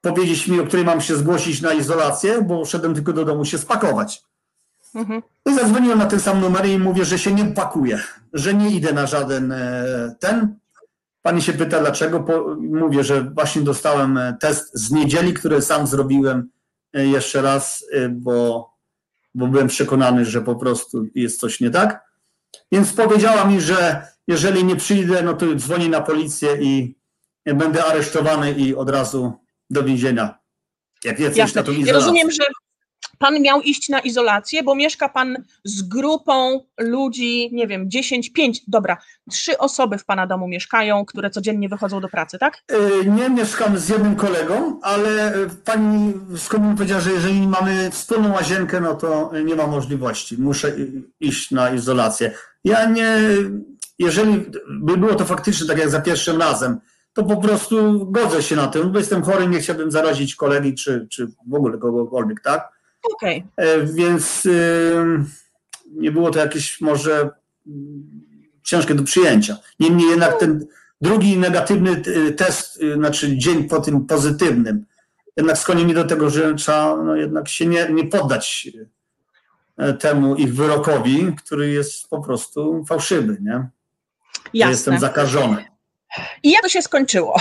powiedzieć 0.02 0.48
mi, 0.48 0.60
o 0.60 0.66
której 0.66 0.86
mam 0.86 1.02
się 1.02 1.16
zgłosić 1.16 1.62
na 1.62 1.74
izolację, 1.74 2.42
bo 2.42 2.66
szedłem 2.66 2.96
tylko 2.96 3.14
do 3.14 3.26
domu 3.26 3.46
się 3.46 3.58
spakować. 3.58 4.22
Mhm. 4.96 5.22
I 5.46 5.54
zadzwoniłem 5.56 6.00
na 6.00 6.06
ten 6.06 6.20
sam 6.20 6.42
numer 6.42 6.66
i 6.66 6.80
mówię, 6.80 7.06
że 7.06 7.20
się 7.20 7.32
nie 7.32 7.46
pakuję, 7.46 8.00
że 8.34 8.54
nie 8.54 8.70
idę 8.70 8.94
na 8.94 9.08
żaden 9.08 9.52
e, 9.52 10.16
ten. 10.20 10.56
Pani 11.22 11.42
się 11.42 11.54
pyta 11.54 11.80
dlaczego. 11.80 12.26
Mówię, 12.60 13.04
że 13.04 13.22
właśnie 13.22 13.62
dostałem 13.62 14.18
e, 14.18 14.38
test 14.40 14.72
z 14.74 14.92
niedzieli, 14.92 15.34
który 15.34 15.62
sam 15.62 15.88
zrobiłem 15.88 16.50
e, 16.94 17.06
jeszcze 17.06 17.42
raz, 17.42 17.86
bo, 18.10 18.70
bo 19.36 19.48
byłem 19.48 19.68
przekonany, 19.68 20.26
że 20.26 20.42
po 20.42 20.56
prostu 20.56 21.06
jest 21.16 21.40
coś 21.40 21.60
nie 21.60 21.70
tak. 21.70 22.10
Więc 22.72 22.94
powiedziała 22.94 23.46
mi, 23.46 23.62
że 23.62 24.08
jeżeli 24.28 24.64
nie 24.64 24.76
przyjdę, 24.76 25.22
no 25.24 25.34
to 25.34 25.56
dzwoni 25.56 25.90
na 25.90 26.02
policję 26.02 26.58
i 26.62 26.96
będę 27.46 27.86
aresztowany 27.86 28.52
i 28.52 28.76
od 28.76 28.90
razu 28.90 29.34
do 29.70 29.84
więzienia. 29.84 30.40
Jak 31.04 31.18
tą 31.18 31.24
Ja 31.24 31.78
izolację. 31.78 31.94
rozumiem, 31.94 32.32
że 32.32 32.44
pan 33.20 33.42
miał 33.42 33.62
iść 33.62 33.90
na 33.90 34.00
izolację, 34.00 34.64
bo 34.64 34.76
mieszka 34.76 35.10
pan 35.10 35.44
z 35.64 35.82
grupą 35.82 36.60
ludzi, 36.80 37.50
nie 37.54 37.68
wiem, 37.68 37.90
10, 37.90 38.34
5, 38.34 38.62
dobra, 38.68 38.98
trzy 39.30 39.58
osoby 39.58 39.98
w 39.98 40.06
pana 40.06 40.28
domu 40.28 40.48
mieszkają, 40.48 41.06
które 41.06 41.30
codziennie 41.30 41.70
wychodzą 41.70 42.02
do 42.02 42.10
pracy, 42.10 42.40
tak? 42.40 42.58
Y, 42.72 43.06
Nie 43.06 43.30
mieszkam 43.30 43.78
z 43.78 43.90
jednym 43.90 44.16
kolegą, 44.16 44.80
ale 44.82 45.36
y, 45.36 45.50
pani 45.66 46.14
z 46.36 46.48
komuny 46.48 46.76
powiedziała, 46.76 47.02
że 47.02 47.12
jeżeli 47.12 47.48
mamy 47.48 47.92
wspólną 47.92 48.34
łazienkę, 48.34 48.82
no 48.82 48.96
to 48.96 49.32
nie 49.46 49.56
ma 49.56 49.68
możliwości. 49.68 50.42
Muszę 50.42 50.72
iść 51.20 51.52
na 51.52 51.70
izolację. 51.70 52.32
Ja 52.64 52.86
nie, 52.86 53.18
jeżeli 54.00 54.46
by 54.70 54.98
było 54.98 55.16
to 55.16 55.26
faktycznie 55.26 55.68
tak 55.68 55.78
jak 55.78 55.90
za 55.90 56.02
pierwszym 56.02 56.42
razem, 56.42 56.80
to 57.14 57.24
po 57.24 57.38
prostu 57.38 58.06
godzę 58.12 58.44
się 58.44 58.56
na 58.56 58.68
tym, 58.68 58.92
bo 58.92 59.00
jestem 59.00 59.24
chory, 59.24 59.48
nie 59.48 59.60
chciałbym 59.60 59.92
zarazić 59.92 60.36
kolegi 60.36 60.76
czy, 60.76 61.08
czy 61.12 61.28
w 61.48 61.54
ogóle 61.54 61.78
kogokolwiek, 61.78 62.42
tak? 62.42 62.79
Okej, 63.14 63.44
E, 63.56 63.84
Więc 63.84 64.48
nie 65.92 66.12
było 66.12 66.32
to 66.32 66.40
jakieś 66.40 66.82
może 66.82 67.30
mm, 67.68 68.20
ciężkie 68.64 68.96
do 68.96 69.04
przyjęcia. 69.04 69.58
Niemniej 69.80 70.10
jednak 70.10 70.40
ten 70.40 70.68
drugi 71.02 71.38
negatywny 71.38 72.02
y, 72.08 72.34
test, 72.34 72.82
y, 72.84 72.94
znaczy 72.94 73.38
dzień 73.38 73.64
po 73.64 73.82
tym 73.82 74.06
pozytywnym, 74.06 74.86
jednak 75.38 75.58
skłonił 75.58 75.86
mnie 75.86 75.94
do 75.94 76.04
tego, 76.04 76.30
że 76.30 76.56
trzeba 76.56 76.96
no, 76.96 77.16
jednak 77.16 77.48
się 77.48 77.66
nie, 77.66 77.90
nie 77.90 78.06
poddać 78.06 78.70
y, 79.80 79.94
temu 79.94 80.36
ich 80.36 80.56
wyrokowi, 80.56 81.36
który 81.38 81.70
jest 81.70 82.10
po 82.10 82.22
prostu 82.22 82.86
fałszywy, 82.86 83.38
nie? 83.42 83.52
Że 83.54 83.70
jasne. 84.54 84.72
Jestem 84.72 85.00
zakażony. 85.00 85.66
I 86.44 86.52
jak 86.52 86.62
to 86.62 86.70
się 86.70 86.82
skończyło? 86.82 87.40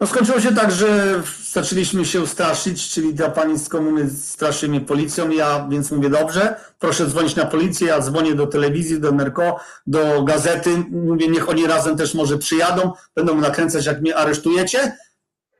No 0.00 0.06
skończyło 0.06 0.40
się 0.40 0.54
tak, 0.54 0.70
że 0.70 1.22
zaczęliśmy 1.52 2.04
się 2.04 2.26
straszyć, 2.26 2.88
czyli 2.88 3.14
ta 3.14 3.30
pani 3.30 3.58
z 3.58 3.68
komuny 3.68 4.10
straszy 4.10 4.68
mnie 4.68 4.80
policją, 4.80 5.30
ja 5.30 5.68
więc 5.70 5.90
mówię, 5.90 6.10
dobrze, 6.10 6.60
proszę 6.78 7.06
dzwonić 7.06 7.36
na 7.36 7.46
policję, 7.46 7.88
ja 7.88 8.00
dzwonię 8.00 8.34
do 8.34 8.46
telewizji, 8.46 9.00
do 9.00 9.12
Nerko, 9.12 9.60
do 9.86 10.22
gazety, 10.22 10.84
mówię, 10.90 11.28
niech 11.28 11.48
oni 11.48 11.66
razem 11.66 11.96
też 11.96 12.14
może 12.14 12.38
przyjadą, 12.38 12.92
będą 13.14 13.34
nakręcać, 13.34 13.86
jak 13.86 14.00
mnie 14.00 14.16
aresztujecie, 14.16 14.96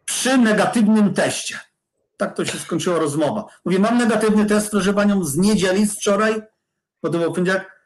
przy 0.04 0.38
negatywnym 0.38 1.14
teście. 1.14 1.60
Tak 2.16 2.36
to 2.36 2.44
się 2.44 2.58
skończyła 2.58 2.98
rozmowa. 2.98 3.44
Mówię, 3.64 3.78
mam 3.78 3.98
negatywny 3.98 4.46
test, 4.46 4.70
proszę 4.70 4.94
panią, 4.94 5.24
z 5.24 5.36
niedzieli, 5.36 5.86
z 5.86 5.94
wczoraj, 5.94 6.42
bo 7.02 7.10
to 7.10 7.18
był 7.18 7.32
poniedziałek, 7.32 7.78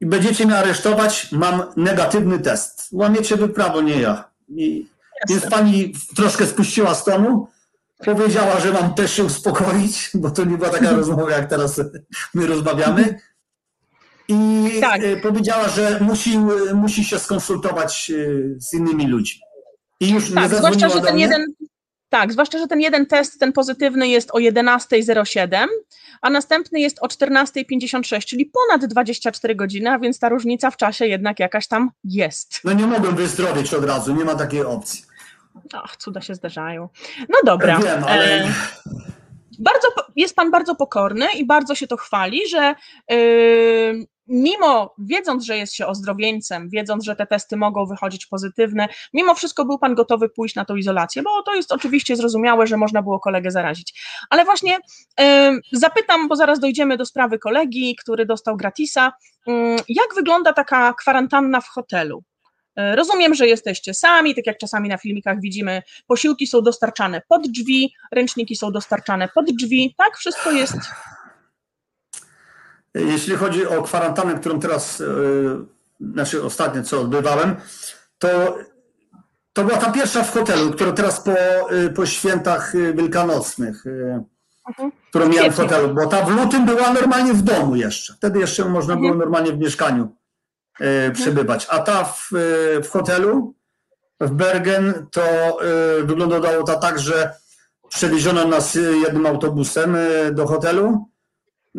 i 0.00 0.06
będziecie 0.06 0.46
mnie 0.46 0.58
aresztować, 0.58 1.32
mam 1.32 1.62
negatywny 1.76 2.38
test. 2.38 2.88
Łamiecie 2.92 3.36
wy 3.36 3.48
prawo, 3.48 3.80
nie 3.80 4.00
ja. 4.00 4.24
I, 4.48 4.86
więc 5.28 5.46
pani 5.50 5.94
troszkę 6.16 6.46
spuściła 6.46 6.94
z 6.94 7.04
tonu, 7.04 7.48
powiedziała, 8.04 8.60
że 8.60 8.72
mam 8.72 8.94
też 8.94 9.12
się 9.12 9.24
uspokoić, 9.24 10.10
bo 10.14 10.30
to 10.30 10.44
nie 10.44 10.58
była 10.58 10.70
taka 10.70 10.90
rozmowa, 11.00 11.30
jak 11.30 11.50
teraz 11.50 11.80
my 12.34 12.46
rozmawiamy. 12.46 13.20
I 14.28 14.70
Tak. 14.80 15.00
e, 15.04 15.16
powiedziała, 15.16 15.68
że 15.68 15.98
musi, 16.00 16.38
musi 16.74 17.04
się 17.04 17.18
skonsultować 17.18 18.10
e, 18.10 18.14
z 18.60 18.74
innymi 18.74 19.06
ludźmi. 19.06 19.40
I 20.00 20.10
już 20.10 20.30
nie 20.30 20.34
Tak, 20.36 20.54
zwłaszcza, 20.54 20.88
że 20.88 21.00
ten 21.00 21.18
jeden. 21.18 21.44
Tak, 22.08 22.32
zwłaszcza, 22.32 22.58
że 22.58 22.66
ten 22.66 22.80
jeden 22.80 23.06
test, 23.06 23.40
ten 23.40 23.52
pozytywny 23.52 24.08
jest 24.08 24.30
o 24.30 24.38
11.07, 24.38 25.66
a 26.22 26.30
następny 26.30 26.80
jest 26.80 26.98
o 27.02 27.06
14.56, 27.06 28.24
czyli 28.24 28.46
ponad 28.46 28.86
24 28.86 29.54
godziny, 29.54 29.90
a 29.90 29.98
więc 29.98 30.18
ta 30.18 30.28
różnica 30.28 30.70
w 30.70 30.76
czasie 30.76 31.06
jednak 31.06 31.40
jakaś 31.40 31.68
tam 31.68 31.90
jest. 32.04 32.60
No 32.64 32.72
nie 32.72 32.86
mogłem 32.86 33.16
wyzdrowieć 33.16 33.74
od 33.74 33.84
razu, 33.84 34.14
nie 34.14 34.24
ma 34.24 34.34
takiej 34.34 34.62
opcji. 34.64 35.02
Ach, 35.72 35.96
cuda 35.96 36.20
się 36.20 36.34
zdarzają. 36.34 36.88
No 37.18 37.38
dobra. 37.44 37.78
Wiem, 37.78 38.04
ale 38.04 38.44
e, 38.44 38.52
bardzo, 39.58 39.88
jest 40.16 40.36
pan 40.36 40.50
bardzo 40.50 40.74
pokorny 40.74 41.26
i 41.36 41.46
bardzo 41.46 41.74
się 41.74 41.86
to 41.86 41.96
chwali, 41.96 42.48
że 42.48 42.74
yy, 43.10 44.06
mimo 44.28 44.94
wiedząc, 44.98 45.44
że 45.44 45.56
jest 45.56 45.74
się 45.74 45.86
ozdrowieńcem, 45.86 46.68
wiedząc, 46.68 47.04
że 47.04 47.16
te 47.16 47.26
testy 47.26 47.56
mogą 47.56 47.86
wychodzić 47.86 48.26
pozytywne, 48.26 48.88
mimo 49.12 49.34
wszystko 49.34 49.64
był 49.64 49.78
pan 49.78 49.94
gotowy 49.94 50.28
pójść 50.28 50.54
na 50.54 50.64
tą 50.64 50.76
izolację, 50.76 51.22
bo 51.22 51.42
to 51.42 51.54
jest 51.54 51.72
oczywiście 51.72 52.16
zrozumiałe, 52.16 52.66
że 52.66 52.76
można 52.76 53.02
było 53.02 53.20
kolegę 53.20 53.50
zarazić. 53.50 54.02
Ale 54.30 54.44
właśnie 54.44 54.78
yy, 55.18 55.26
zapytam, 55.72 56.28
bo 56.28 56.36
zaraz 56.36 56.60
dojdziemy 56.60 56.96
do 56.96 57.06
sprawy 57.06 57.38
kolegi, 57.38 57.96
który 57.96 58.26
dostał 58.26 58.56
gratisa, 58.56 59.12
yy, 59.46 59.76
jak 59.88 60.14
wygląda 60.14 60.52
taka 60.52 60.94
kwarantanna 60.94 61.60
w 61.60 61.68
hotelu? 61.68 62.22
Yy, 62.76 62.96
Rozumiem, 62.96 63.34
że 63.34 63.46
jesteście 63.46 63.94
sami, 63.94 64.34
tak 64.34 64.46
jak 64.46 64.58
czasami 64.58 64.88
na 64.88 64.98
filmikach 64.98 65.40
widzimy, 65.40 65.82
posiłki 66.06 66.46
są 66.46 66.62
dostarczane 66.62 67.22
pod 67.28 67.48
drzwi, 67.48 67.92
ręczniki 68.12 68.56
są 68.56 68.72
dostarczane 68.72 69.28
pod 69.34 69.46
drzwi, 69.50 69.94
tak? 69.98 70.16
Wszystko 70.16 70.52
jest. 70.52 70.76
Jeśli 72.96 73.36
chodzi 73.36 73.66
o 73.66 73.82
kwarantannę, 73.82 74.34
którą 74.34 74.60
teraz, 74.60 75.00
e, 75.00 75.04
znaczy 76.12 76.42
ostatnio 76.42 76.82
co 76.82 77.00
odbywałem, 77.00 77.56
to, 78.18 78.58
to 79.52 79.64
była 79.64 79.78
ta 79.78 79.92
pierwsza 79.92 80.22
w 80.22 80.32
hotelu, 80.32 80.70
która 80.70 80.92
teraz 80.92 81.20
po, 81.20 81.32
e, 81.32 81.90
po 81.96 82.06
świętach 82.06 82.74
e, 82.74 82.92
wielkanocnych. 82.92 83.84
Mhm. 84.68 84.92
którą 85.08 85.28
miałem 85.28 85.52
w 85.52 85.56
hotelu, 85.56 85.94
bo 85.94 86.06
ta 86.06 86.22
w 86.24 86.30
lutym 86.30 86.66
była 86.66 86.92
normalnie 86.92 87.32
w 87.34 87.42
domu 87.42 87.76
jeszcze. 87.76 88.14
Wtedy 88.14 88.38
jeszcze 88.38 88.64
można 88.64 88.94
Mhm. 88.94 89.00
było 89.00 89.24
normalnie 89.24 89.52
w 89.52 89.58
mieszkaniu 89.58 90.16
e, 90.80 91.10
przebywać. 91.10 91.66
A 91.70 91.78
ta 91.78 92.04
w, 92.04 92.28
w 92.84 92.88
hotelu 92.90 93.54
w 94.20 94.30
Bergen 94.30 95.06
to 95.10 95.58
wyglądało 96.04 96.64
tak, 96.64 96.98
że 96.98 97.34
przewieziono 97.88 98.48
nas 98.48 98.74
jednym 98.74 99.26
autobusem 99.26 99.96
do 100.32 100.46
hotelu. 100.46 101.08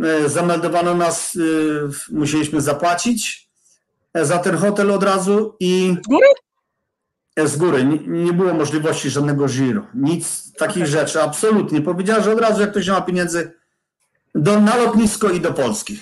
E, 0.03 0.29
zameldowano 0.29 0.95
nas, 0.95 1.37
e, 2.11 2.15
musieliśmy 2.15 2.61
zapłacić 2.61 3.49
e, 4.13 4.25
za 4.25 4.37
ten 4.37 4.57
hotel 4.57 4.91
od 4.91 5.03
razu 5.03 5.55
i 5.59 5.95
Z 6.03 6.07
góry? 6.07 6.27
z 7.45 7.57
góry. 7.57 7.83
Nie, 8.07 8.33
było 8.33 8.53
możliwości 8.53 9.09
żadnego 9.09 9.47
żiru. 9.47 9.83
Nic 9.93 10.53
takich 10.53 10.77
Okej. 10.83 10.91
rzeczy. 10.91 11.21
Absolutnie. 11.21 11.81
Powiedziała, 11.81 12.21
że 12.23 12.33
od 12.33 12.39
razu 12.39 12.61
jak 12.61 12.71
ktoś 12.71 12.87
nie 12.87 12.93
ma 12.93 13.01
pieniędzy 13.01 13.53
do, 14.35 14.59
na 14.61 14.75
lotnisko 14.75 15.29
i 15.29 15.41
do 15.41 15.53
Polski. 15.53 15.99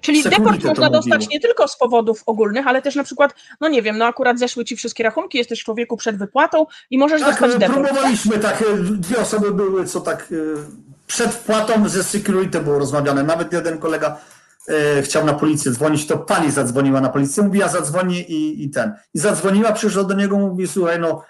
Czyli 0.00 0.22
deport 0.22 0.64
można 0.64 0.90
dostać 0.90 1.28
nie 1.28 1.40
tylko 1.40 1.68
z 1.68 1.76
powodów 1.76 2.22
ogólnych, 2.26 2.66
ale 2.66 2.82
też 2.82 2.94
na 2.94 3.04
przykład, 3.04 3.34
no 3.60 3.68
nie 3.68 3.82
wiem, 3.82 3.98
no 3.98 4.04
akurat 4.04 4.38
zeszły 4.38 4.64
ci 4.64 4.76
wszystkie 4.76 5.04
rachunki, 5.04 5.38
jesteś 5.38 5.64
człowieku 5.64 5.96
przed 5.96 6.18
wypłatą 6.18 6.66
i 6.90 6.98
możesz 6.98 7.20
Tak, 7.20 7.30
dostać 7.30 7.60
deport. 7.60 7.86
próbowaliśmy, 7.88 8.38
tak, 8.38 8.64
dwie 8.82 9.18
osoby 9.18 9.52
były, 9.54 9.86
co 9.86 10.00
tak 10.00 10.28
przed 11.10 11.34
wpłatą 11.34 11.88
ze 11.88 12.04
security 12.04 12.60
było 12.60 12.78
rozmawiane. 12.78 13.22
Nawet 13.22 13.52
jeden 13.52 13.78
kolega 13.78 14.20
e, 14.68 15.02
chciał 15.02 15.24
na 15.24 15.34
policję 15.34 15.72
dzwonić, 15.72 16.06
to 16.06 16.18
pani 16.18 16.50
zadzwoniła 16.50 17.00
na 17.00 17.08
policję, 17.08 17.42
mówi, 17.42 17.58
ja 17.58 17.68
zadzwonię 17.68 18.22
i, 18.22 18.64
i 18.64 18.70
ten. 18.70 18.92
I 19.14 19.18
zadzwoniła, 19.18 19.72
przyszedł 19.72 20.08
do 20.08 20.14
niego, 20.14 20.38
mówi, 20.38 20.68
słuchaj, 20.68 21.00
no, 21.00 21.24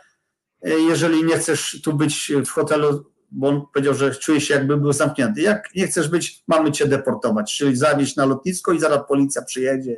e, 0.62 0.70
jeżeli 0.70 1.24
nie 1.24 1.38
chcesz 1.38 1.80
tu 1.84 1.92
być 1.94 2.32
w 2.46 2.50
hotelu, 2.50 3.04
bo 3.30 3.48
on 3.48 3.62
powiedział, 3.72 3.94
że 3.94 4.14
czuje 4.14 4.40
się 4.40 4.54
jakby 4.54 4.76
był 4.76 4.92
zamknięty. 4.92 5.40
Jak 5.40 5.74
nie 5.74 5.86
chcesz 5.86 6.08
być, 6.08 6.42
mamy 6.48 6.72
cię 6.72 6.86
deportować, 6.86 7.56
czyli 7.56 7.76
zawieźć 7.76 8.16
na 8.16 8.24
lotnisko 8.24 8.72
i 8.72 8.80
zaraz 8.80 9.00
policja 9.08 9.42
przyjedzie. 9.42 9.96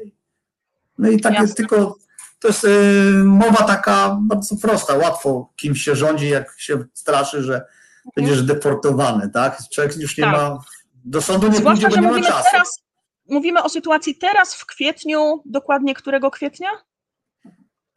No 0.98 1.10
i 1.10 1.20
takie 1.20 1.36
Jasne. 1.36 1.54
tylko, 1.54 1.96
to 2.38 2.48
jest 2.48 2.64
y, 2.64 2.68
mowa 3.24 3.64
taka 3.64 4.18
bardzo 4.22 4.56
prosta, 4.56 4.94
łatwo 4.94 5.52
kimś 5.56 5.82
się 5.82 5.96
rządzi, 5.96 6.28
jak 6.28 6.54
się 6.58 6.84
straszy, 6.94 7.42
że 7.42 7.64
będziesz 8.16 8.42
deportowany, 8.42 9.30
tak? 9.30 9.58
Człowiek 9.74 9.96
już 9.96 10.18
nie 10.18 10.24
Tak. 10.24 10.32
ma, 10.32 10.58
do 11.04 11.22
sądu 11.22 11.46
nie 11.46 11.52
pójdzie, 11.52 11.60
Zwłaszcza, 11.60 11.88
bo 11.88 11.94
że 11.94 12.00
nie 12.00 12.08
ma 12.10 12.20
czasu. 12.28 12.48
teraz, 12.52 12.82
mówimy 13.28 13.62
o 13.62 13.68
sytuacji 13.68 14.14
teraz 14.14 14.54
w 14.54 14.66
kwietniu, 14.66 15.42
dokładnie 15.46 15.94
którego 15.94 16.30
kwietnia? 16.30 16.68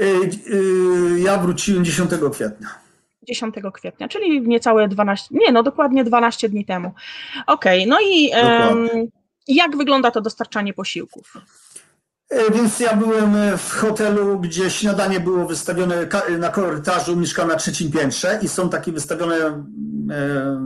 Y, 0.01 0.05
y, 0.53 1.19
ja 1.19 1.37
wróciłem 1.37 1.85
10 1.85 2.11
kwietnia. 2.33 2.67
10 3.23 3.55
kwietnia, 3.73 4.07
czyli 4.07 4.41
niecałe 4.41 4.87
12, 4.87 5.27
nie 5.31 5.51
no 5.51 5.63
dokładnie 5.63 6.03
12 6.03 6.49
dni 6.49 6.65
temu. 6.65 6.91
Okej, 7.47 7.87
no 7.87 7.97
i 8.01 8.31
Dokładnie. 8.31 9.07
jak 9.47 9.77
wygląda 9.77 10.11
to 10.11 10.21
dostarczanie 10.21 10.73
posiłków? 10.73 11.33
E, 12.29 12.51
Więc 12.51 12.79
ja 12.79 12.95
byłem 12.95 13.35
e, 13.35 13.57
w 13.57 13.71
hotelu, 13.71 14.39
gdzie 14.39 14.69
śniadanie 14.69 15.19
było 15.19 15.47
wystawione 15.47 16.07
ka- 16.07 16.23
na 16.39 16.49
korytarzu, 16.49 17.15
mieszkam 17.15 17.47
na 17.47 17.55
trzecim 17.55 17.91
piętrze 17.91 18.39
i 18.41 18.47
są 18.47 18.69
takie 18.69 18.91
wystawione 18.91 19.35
e, 19.35 19.63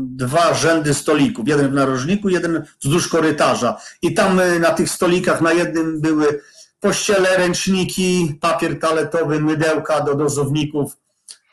dwa 0.05 0.53
rzędy 0.53 0.93
stolików. 0.93 1.47
Jeden 1.47 1.69
w 1.71 1.73
narożniku, 1.73 2.29
jeden 2.29 2.63
wzdłuż 2.81 3.07
korytarza. 3.07 3.81
I 4.01 4.13
tam 4.13 4.39
e, 4.39 4.59
na 4.59 4.71
tych 4.71 4.89
stolikach 4.89 5.41
na 5.41 5.53
jednym 5.53 6.01
były 6.01 6.41
pościele, 6.79 7.37
ręczniki, 7.37 8.37
papier 8.41 8.79
toaletowy, 8.79 9.39
mydełka 9.39 10.01
do 10.01 10.15
dozowników, 10.15 10.97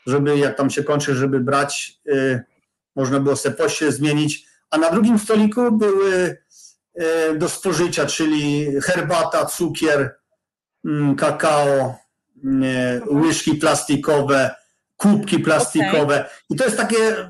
żeby 0.07 0.37
jak 0.37 0.57
tam 0.57 0.69
się 0.69 0.83
kończy, 0.83 1.15
żeby 1.15 1.39
brać, 1.39 1.99
e, 2.11 2.43
można 2.95 3.19
było 3.19 3.35
sobie 3.35 3.55
pościel 3.55 3.91
zmienić. 3.91 4.47
A 4.71 4.77
na 4.77 4.89
drugim 4.91 5.19
stoliku 5.19 5.71
były 5.71 6.13
e, 6.15 6.37
do 7.37 7.49
spożycia, 7.49 8.05
czyli 8.05 8.71
herbata, 8.81 9.45
cukier, 9.45 10.15
mm, 10.85 11.15
kakao, 11.15 11.95
nie, 12.43 13.01
łyżki 13.11 13.55
plastikowe, 13.55 14.55
kubki 14.97 15.39
plastikowe. 15.39 16.29
I 16.49 16.55
to 16.55 16.65
jest 16.65 16.77
takie 16.77 17.29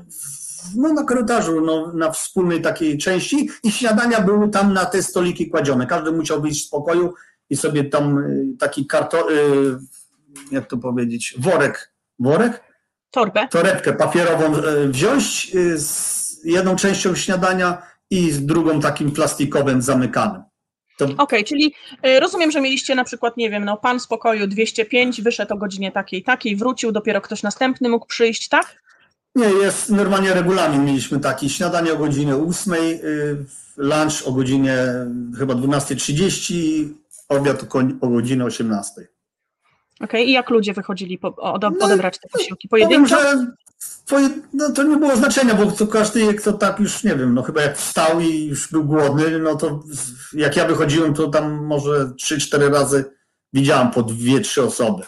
no, 0.76 0.92
na 0.92 1.04
korytarzu, 1.04 1.60
no, 1.60 1.92
na 1.92 2.10
wspólnej 2.10 2.62
takiej 2.62 2.98
części 2.98 3.50
i 3.62 3.72
śniadania 3.72 4.20
były 4.20 4.48
tam 4.48 4.72
na 4.72 4.84
te 4.84 5.02
stoliki 5.02 5.50
kładzione. 5.50 5.86
Każdy 5.86 6.12
musiał 6.12 6.42
wyjść 6.42 6.66
z 6.66 6.70
pokoju 6.70 7.14
i 7.50 7.56
sobie 7.56 7.84
tam 7.84 8.18
y, 8.18 8.56
taki 8.58 8.86
karton, 8.86 9.22
jak 10.50 10.66
to 10.66 10.76
powiedzieć, 10.76 11.34
worek, 11.38 11.92
worek? 12.18 12.68
Torbę? 13.10 13.48
torebkę 13.50 13.92
papierową 13.92 14.56
e, 14.56 14.88
wziąć 14.88 15.52
e, 15.54 15.78
z 15.78 16.40
jedną 16.44 16.76
częścią 16.76 17.14
śniadania 17.14 17.82
i 18.10 18.30
z 18.30 18.46
drugą 18.46 18.80
takim 18.80 19.10
plastikowym 19.10 19.82
zamykanym. 19.82 20.42
To 20.98 21.06
Okej, 21.18 21.44
czyli 21.44 21.74
y, 22.06 22.20
rozumiem, 22.20 22.50
że 22.50 22.60
mieliście 22.60 22.94
na 22.94 23.04
przykład, 23.04 23.36
nie 23.36 23.50
wiem, 23.50 23.64
no 23.64 23.76
pan 23.76 24.00
z 24.00 24.06
pokoju 24.06 24.46
205, 24.46 25.22
wyszedł 25.22 25.54
o 25.54 25.56
godzinie 25.56 25.92
takiej, 25.92 26.22
takiej, 26.22 26.56
wrócił, 26.56 26.92
dopiero 26.92 27.20
ktoś 27.20 27.42
następny 27.42 27.88
mógł 27.88 28.06
przyjść, 28.06 28.48
tak? 28.48 28.82
nie 29.34 29.46
jest 29.48 29.90
normalnie 29.90 30.34
regulamin 30.34 30.84
mieliśmy 30.84 31.20
taki 31.20 31.50
śniadanie 31.50 31.92
o 31.92 31.96
godzinie 31.96 32.36
8, 32.36 32.74
lunch 33.76 34.26
o 34.26 34.32
godzinie 34.32 34.76
chyba 35.38 35.54
12.30, 35.54 36.88
obiad 37.28 37.64
o 38.00 38.08
godzinie 38.08 38.44
18. 38.44 39.08
Okej, 40.00 40.28
i 40.28 40.32
jak 40.32 40.50
ludzie 40.50 40.72
wychodzili 40.72 41.18
po, 41.18 41.36
ode, 41.36 41.70
No, 41.78 41.86
odebrać 41.86 42.18
te 42.20 42.28
posiłki? 42.28 42.68
Powiem, 42.68 42.88
Pojedynczo? 42.88 43.20
że 43.22 43.46
poje- 44.06 44.40
no, 44.54 44.70
to 44.72 44.82
nie 44.82 44.96
było 44.96 45.16
znaczenia, 45.16 45.54
bo 45.54 45.72
to 45.72 45.86
każdy, 45.86 46.34
kto 46.34 46.52
tak 46.52 46.80
już, 46.80 47.04
nie 47.04 47.16
wiem, 47.16 47.34
no 47.34 47.42
chyba 47.42 47.62
jak 47.62 47.78
wstał 47.78 48.20
i 48.20 48.44
już 48.44 48.70
był 48.70 48.84
głodny, 48.84 49.38
no 49.38 49.54
to 49.56 49.82
jak 50.32 50.56
ja 50.56 50.66
wychodziłem, 50.66 51.14
to 51.14 51.28
tam 51.28 51.64
może 51.66 51.90
3-4 52.16 52.72
razy 52.72 53.04
widziałem 53.52 53.90
po 53.90 54.02
dwie, 54.02 54.40
trzy 54.40 54.62
osoby, 54.62 55.02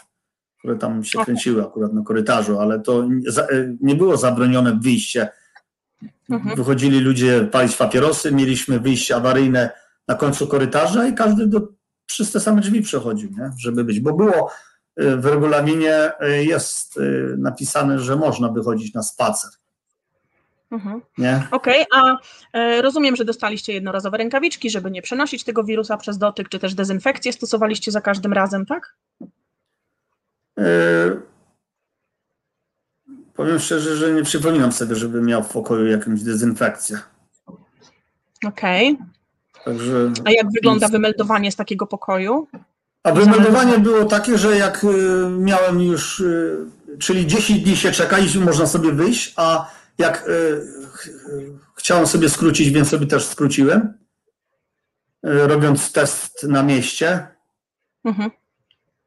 które 0.59 0.76
tam 0.76 1.04
się 1.04 1.18
kręciły 1.24 1.62
akurat 1.66 1.92
na 1.92 2.02
korytarzu, 2.02 2.59
ale 2.61 2.80
to 2.80 3.04
nie- 3.06 3.28
e, 3.30 3.76
nie 3.80 3.94
było 3.94 4.16
zabronione 4.16 4.78
wyjście. 4.83 5.28
Mhm. 6.30 6.56
Wychodzili 6.56 7.00
ludzie 7.00 7.48
palić 7.52 7.76
papierosy, 7.76 8.33
mieliśmy 8.33 8.80
wyjście 8.80 9.16
awaryjne 9.16 9.70
na 10.09 10.14
końcu 10.14 10.46
korytarza 10.46 11.06
i 11.06 11.14
każdy 11.14 11.46
do, 11.46 11.68
przez 12.06 12.33
te 12.33 12.40
same 12.40 12.61
drzwi 12.61 12.83
przechodził, 12.83 13.30
nie? 13.30 13.50
żeby 13.59 13.85
być, 13.85 14.00
bo 14.00 14.12
było 14.12 14.50
w 15.16 15.26
regulaminie 15.26 16.12
y, 16.22 16.44
jest 16.44 16.96
y, 16.96 17.34
napisane, 17.38 17.98
że 17.98 18.16
można 18.16 18.48
wychodzić 18.48 18.94
na 18.94 19.02
spacer, 19.02 19.50
Mhm. 20.70 21.00
nie? 21.18 21.46
Okej, 21.50 21.84
a 21.94 22.16
e, 22.52 22.82
rozumiem, 22.82 23.16
że 23.16 23.24
dostaliście 23.24 23.72
jednorazowe 23.72 24.18
rękawiczki, 24.18 24.70
żeby 24.70 24.90
nie 24.90 25.02
przenosić 25.02 25.44
tego 25.44 25.64
wirusa 25.64 25.96
przez 25.96 26.18
dotyk, 26.18 26.48
czy 26.48 26.58
też 26.58 26.74
dezynfekcję 26.74 27.32
stosowaliście 27.32 27.90
za 27.92 28.00
każdym 28.00 28.32
razem, 28.32 28.66
tak? 28.66 28.94
Y, 30.58 31.20
Powiem 33.34 33.58
szczerze, 33.58 33.96
że 33.96 34.12
nie 34.12 34.22
przypominam 34.22 34.72
sobie, 34.72 34.94
żeby 34.94 35.22
miał 35.22 35.42
w 35.42 35.48
pokoju 35.48 35.86
jakąś 35.86 36.22
dezynfekcję. 36.22 36.98
Okej. 38.46 38.98
Także, 39.64 40.12
A 40.24 40.30
jak 40.30 40.46
wygląda 40.52 40.88
wymeldowanie 40.88 41.52
z 41.52 41.56
takiego 41.56 41.86
pokoju? 41.86 42.46
A 43.04 43.12
wymeldowanie 43.12 43.78
było 43.78 44.04
takie, 44.04 44.38
że 44.38 44.56
jak 44.56 44.84
y, 44.84 44.86
miałem 45.30 45.80
już, 45.80 46.20
y, 46.20 46.56
czyli 46.98 47.26
10 47.26 47.60
dni 47.60 47.76
się 47.76 47.92
czeka 47.92 48.18
i 48.18 48.38
można 48.38 48.66
sobie 48.66 48.92
wyjść, 48.92 49.32
a 49.36 49.70
jak 49.98 50.28
y, 50.28 50.60
ch- 50.92 51.08
chciałem 51.76 52.06
sobie 52.06 52.28
skrócić, 52.28 52.70
więc 52.70 52.88
sobie 52.88 53.06
też 53.06 53.24
skróciłem, 53.24 53.98
robiąc 55.22 55.92
test 55.92 56.42
na 56.42 56.62
mieście. 56.62 57.26
Mhm. 58.04 58.30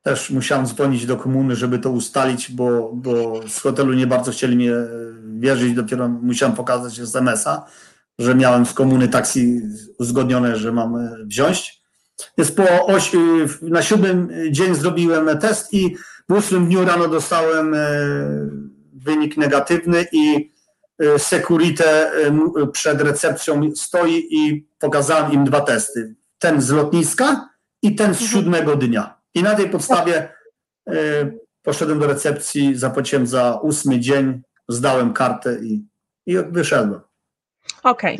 Też 0.01 0.29
musiałem 0.29 0.65
dzwonić 0.65 1.05
do 1.05 1.17
komuny, 1.17 1.55
żeby 1.55 1.79
to 1.79 1.91
ustalić, 1.91 2.51
bo, 2.51 2.91
bo 2.93 3.41
z 3.47 3.59
hotelu 3.59 3.93
nie 3.93 4.07
bardzo 4.07 4.31
chcieli 4.31 4.55
mnie 4.55 4.73
wierzyć. 5.39 5.73
Dopiero 5.73 6.07
musiałem 6.09 6.55
pokazać 6.55 6.99
SMS-a, 6.99 7.65
że 8.19 8.35
miałem 8.35 8.65
z 8.65 8.73
komuny 8.73 9.07
taksi 9.07 9.61
uzgodnione, 9.99 10.55
że 10.57 10.71
mam 10.71 11.09
wziąć. 11.25 11.82
Więc 12.37 12.51
po 12.51 12.85
oś, 12.85 13.11
na 13.61 13.81
siódmym 13.81 14.29
dzień 14.51 14.75
zrobiłem 14.75 15.39
test 15.39 15.73
i 15.73 15.97
w 16.29 16.33
ósmym 16.33 16.65
dniu 16.65 16.85
rano 16.85 17.07
dostałem 17.07 17.73
e, 17.73 17.79
wynik 18.93 19.37
negatywny 19.37 20.05
i 20.11 20.51
e, 20.99 21.19
security 21.19 21.83
e, 21.85 22.11
przed 22.73 23.01
recepcją 23.01 23.71
stoi 23.75 24.27
i 24.31 24.67
pokazałem 24.79 25.31
im 25.31 25.43
dwa 25.45 25.61
testy. 25.61 26.15
Ten 26.39 26.61
z 26.61 26.69
lotniska 26.71 27.49
i 27.81 27.95
ten 27.95 28.13
z 28.13 28.21
Mhm. 28.21 28.31
siódmego 28.31 28.75
dnia. 28.75 29.21
I 29.33 29.43
na 29.43 29.55
tej 29.55 29.69
podstawie 29.69 30.29
poszedłem 31.61 31.99
do 31.99 32.07
recepcji, 32.07 32.75
zapłaciłem 32.75 33.27
za 33.27 33.59
ósmy 33.61 33.99
dzień, 33.99 34.41
zdałem 34.69 35.13
kartę 35.13 35.57
i, 35.63 35.87
i 36.25 36.37
wyszedłem. 36.51 37.01
Okej. 37.83 38.19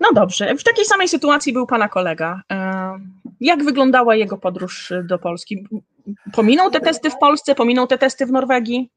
No 0.00 0.08
dobrze. 0.14 0.54
W 0.54 0.64
takiej 0.64 0.84
samej 0.84 1.08
sytuacji 1.08 1.52
był 1.52 1.66
pana 1.66 1.88
kolega. 1.88 2.42
E, 2.52 2.98
Jak 3.40 3.64
wyglądała 3.64 4.14
jego 4.16 4.38
podróż 4.38 4.92
do 5.04 5.18
Polski? 5.18 5.68
Pominął 6.32 6.70
te 6.70 6.80
testy 6.80 7.10
w 7.10 7.18
Polsce, 7.18 7.54
pominął 7.54 7.86
te 7.86 7.98
testy 7.98 8.26
w 8.26 8.32
Norwegii? 8.32 8.90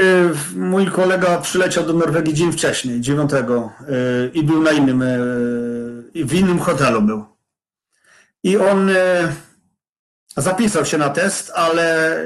Y, 0.00 0.30
Mój 0.56 0.86
kolega 0.86 1.38
przyleciał 1.38 1.84
do 1.86 1.92
Norwegii 1.92 2.34
dzień 2.34 2.52
wcześniej, 2.52 3.00
9, 3.00 3.30
y, 3.32 4.30
i 4.34 4.42
był 4.42 4.62
na 4.62 4.72
innym, 4.72 5.04
w 6.14 6.34
innym 6.34 6.58
hotelu 6.58 7.02
był. 7.02 7.24
I 8.42 8.56
on 8.56 8.90
zapisał 10.36 10.84
się 10.84 10.98
na 10.98 11.08
test, 11.10 11.52
ale 11.54 12.16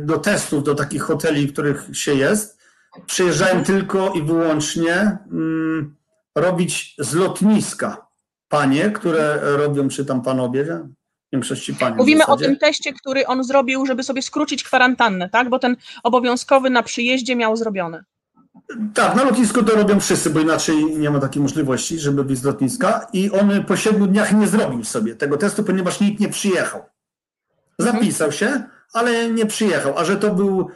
do 0.00 0.18
testów, 0.18 0.64
do 0.64 0.74
takich 0.74 1.02
hoteli, 1.02 1.46
w 1.46 1.52
których 1.52 1.88
się 1.92 2.14
jest, 2.14 2.58
przyjeżdżają 3.06 3.64
tylko 3.64 4.12
i 4.12 4.22
wyłącznie 4.22 5.18
mm, 5.32 5.96
robić 6.40 6.94
z 6.98 7.14
lotniska 7.14 8.06
panie, 8.48 8.90
które 8.90 9.40
robią, 9.56 9.88
czy 9.88 10.04
tam 10.04 10.22
panowie, 10.22 10.64
w 10.64 11.32
większości 11.32 11.74
panie. 11.74 11.94
w 11.94 11.98
Mówimy 11.98 12.26
o 12.26 12.36
tym 12.36 12.56
teście, 12.56 12.92
który 12.92 13.26
on 13.26 13.44
zrobił, 13.44 13.86
żeby 13.86 14.02
sobie 14.02 14.22
skrócić 14.22 14.64
kwarantannę, 14.64 15.28
tak? 15.28 15.48
Bo 15.48 15.58
ten 15.58 15.76
obowiązkowy 16.02 16.70
na 16.70 16.82
przyjeździe 16.82 17.36
miał 17.36 17.56
zrobiony. 17.56 18.04
Tak, 18.94 19.16
na 19.16 19.24
lotnisku 19.24 19.62
to 19.62 19.76
robią 19.76 20.00
wszyscy, 20.00 20.30
bo 20.30 20.40
inaczej 20.40 20.84
nie 20.84 21.10
ma 21.10 21.20
takiej 21.20 21.42
możliwości, 21.42 21.98
żeby 21.98 22.24
wyjść 22.24 22.42
z 22.42 22.44
lotniska. 22.44 23.06
I 23.12 23.30
on 23.30 23.64
po 23.64 23.76
siedmiu 23.76 24.06
dniach 24.06 24.32
nie 24.32 24.46
zrobił 24.46 24.84
sobie 24.84 25.14
tego 25.14 25.36
testu, 25.36 25.64
ponieważ 25.64 26.00
nikt 26.00 26.20
nie 26.20 26.28
przyjechał. 26.28 26.82
Zapisał 27.78 28.32
się, 28.32 28.62
ale 28.92 29.30
nie 29.30 29.46
przyjechał. 29.46 29.98
A 29.98 30.04
że 30.04 30.16
to 30.16 30.34
był 30.34 30.70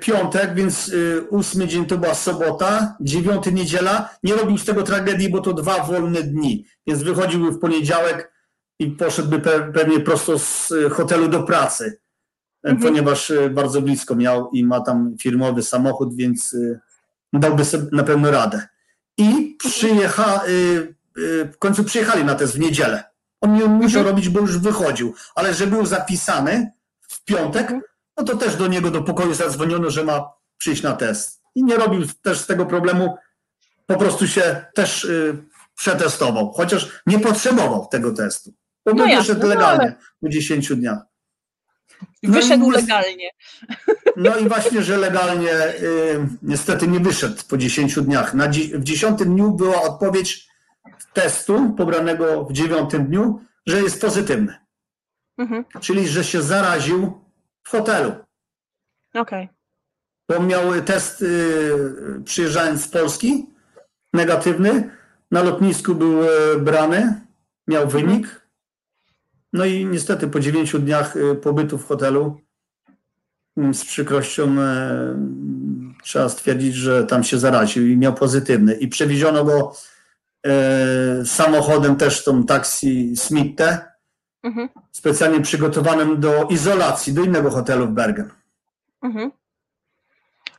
piątek, 0.00 0.54
więc 0.54 0.88
e, 1.18 1.20
ósmy 1.22 1.66
dzień 1.68 1.86
to 1.86 1.98
była 1.98 2.14
sobota, 2.14 2.96
dziewiąty 3.00 3.52
niedziela, 3.52 4.08
nie 4.22 4.34
robił 4.34 4.58
z 4.58 4.64
tego 4.64 4.82
tragedii, 4.82 5.28
bo 5.30 5.40
to 5.40 5.52
dwa 5.52 5.84
wolne 5.84 6.22
dni. 6.22 6.66
Więc 6.86 7.02
wychodziłby 7.02 7.50
w 7.52 7.58
poniedziałek 7.58 8.32
i 8.78 8.86
poszedłby 8.90 9.38
pe, 9.38 9.72
pewnie 9.72 10.00
prosto 10.00 10.38
z 10.38 10.72
e, 10.72 10.90
hotelu 10.90 11.28
do 11.28 11.42
pracy. 11.42 11.98
E, 12.64 12.70
Mhm. 12.70 12.82
Ponieważ 12.82 13.30
e, 13.30 13.50
bardzo 13.50 13.82
blisko 13.82 14.14
miał 14.16 14.50
i 14.50 14.64
ma 14.64 14.80
tam 14.80 15.14
firmowy 15.20 15.62
samochód, 15.62 16.16
więc 16.16 16.54
e, 16.54 17.38
dałby 17.38 17.64
sobie 17.64 17.84
na 17.92 18.02
pewno 18.02 18.30
radę. 18.30 18.66
I 19.18 19.56
przyjecha, 19.58 20.42
w 21.52 21.58
końcu 21.58 21.84
przyjechali 21.84 22.24
na 22.24 22.34
test 22.34 22.54
w 22.54 22.58
niedzielę. 22.58 23.04
On 23.40 23.54
nie 23.54 23.64
musiał 23.64 24.00
Mhm. 24.00 24.06
robić, 24.06 24.28
bo 24.28 24.40
już 24.40 24.58
wychodził, 24.58 25.14
ale 25.34 25.54
że 25.54 25.66
był 25.66 25.86
zapisany 25.86 26.70
w 27.00 27.24
piątek, 27.24 27.62
Mhm. 27.62 27.82
No 28.16 28.24
to 28.24 28.36
też 28.36 28.56
do 28.56 28.66
niego 28.66 28.90
do 28.90 29.02
pokoju 29.02 29.34
zadzwoniono, 29.34 29.90
że 29.90 30.04
ma 30.04 30.30
przyjść 30.58 30.82
na 30.82 30.92
test. 30.92 31.42
I 31.54 31.64
nie 31.64 31.76
robił 31.76 32.06
też 32.22 32.38
z 32.38 32.46
tego 32.46 32.66
problemu, 32.66 33.16
po 33.86 33.96
prostu 33.96 34.26
się 34.28 34.64
też 34.74 35.04
y, 35.04 35.44
przetestował, 35.76 36.52
chociaż 36.52 37.02
nie 37.06 37.20
potrzebował 37.20 37.86
tego 37.86 38.12
testu. 38.12 38.52
Bo 38.86 38.94
No 38.94 39.06
wyszedł 39.06 39.40
no 39.40 39.46
legalnie 39.48 39.94
po 40.20 40.28
10 40.28 40.76
dniach. 40.76 40.98
No 42.02 42.06
i 42.22 42.28
Wyszedł 42.28 42.72
jest- 42.72 42.80
legalnie. 42.80 43.30
No 44.16 44.36
i 44.36 44.48
właśnie, 44.48 44.82
że 44.82 44.96
legalnie 44.96 45.52
y, 45.52 46.28
niestety 46.42 46.88
nie 46.88 47.00
wyszedł 47.00 47.42
po 47.48 47.56
10 47.56 48.02
dniach. 48.02 48.34
Na 48.34 48.48
w 48.48 48.82
10 48.82 49.24
dniu 49.24 49.52
była 49.52 49.82
odpowiedź 49.82 50.48
testu 51.12 51.74
pobranego 51.76 52.44
w 52.44 52.52
9 52.52 52.90
dniu, 52.98 53.40
że 53.66 53.82
jest 53.82 54.00
pozytywny. 54.00 54.56
Mhm. 55.38 55.64
Czyli, 55.80 56.08
że 56.08 56.24
się 56.24 56.42
zaraził 56.42 57.21
w 57.62 57.70
hotelu. 57.70 58.12
Okej. 59.14 59.48
Bo 60.28 60.42
miał 60.42 60.82
test 60.82 61.22
y, 61.22 62.22
przyjeżdżając 62.24 62.84
z 62.84 62.88
Polski, 62.88 63.46
negatywny. 64.12 64.90
Na 65.30 65.42
lotnisku 65.42 65.94
był 65.94 66.22
e, 66.22 66.58
brany, 66.58 67.20
miał 67.68 67.88
wynik. 67.88 68.46
No 69.52 69.64
i 69.64 69.86
niestety 69.86 70.28
po 70.28 70.40
9 70.40 70.72
dniach 70.72 71.16
y, 71.16 71.34
pobytu 71.34 71.78
w 71.78 71.86
hotelu 71.86 72.40
mm, 73.56 73.74
z 73.74 73.84
przykrością 73.84 74.60
e, 74.60 75.16
trzeba 76.02 76.28
stwierdzić, 76.28 76.74
że 76.74 77.06
tam 77.06 77.24
się 77.24 77.38
zaraził 77.38 77.86
i 77.86 77.96
miał 77.96 78.14
pozytywny. 78.14 78.74
I 78.74 78.88
przewieziono 78.88 79.44
go 79.44 79.72
e, 80.46 81.24
samochodem 81.24 81.96
też 81.96 82.24
tą 82.24 82.44
taksi 82.44 83.16
Smitte, 83.16 83.91
Mhm. 84.42 84.68
specjalnie 84.92 85.40
przygotowanym 85.40 86.20
do 86.20 86.44
izolacji, 86.44 87.12
do 87.12 87.22
innego 87.24 87.50
hotelu 87.50 87.86
w 87.86 87.90
Bergen. 87.90 88.30
Mhm. 89.02 89.30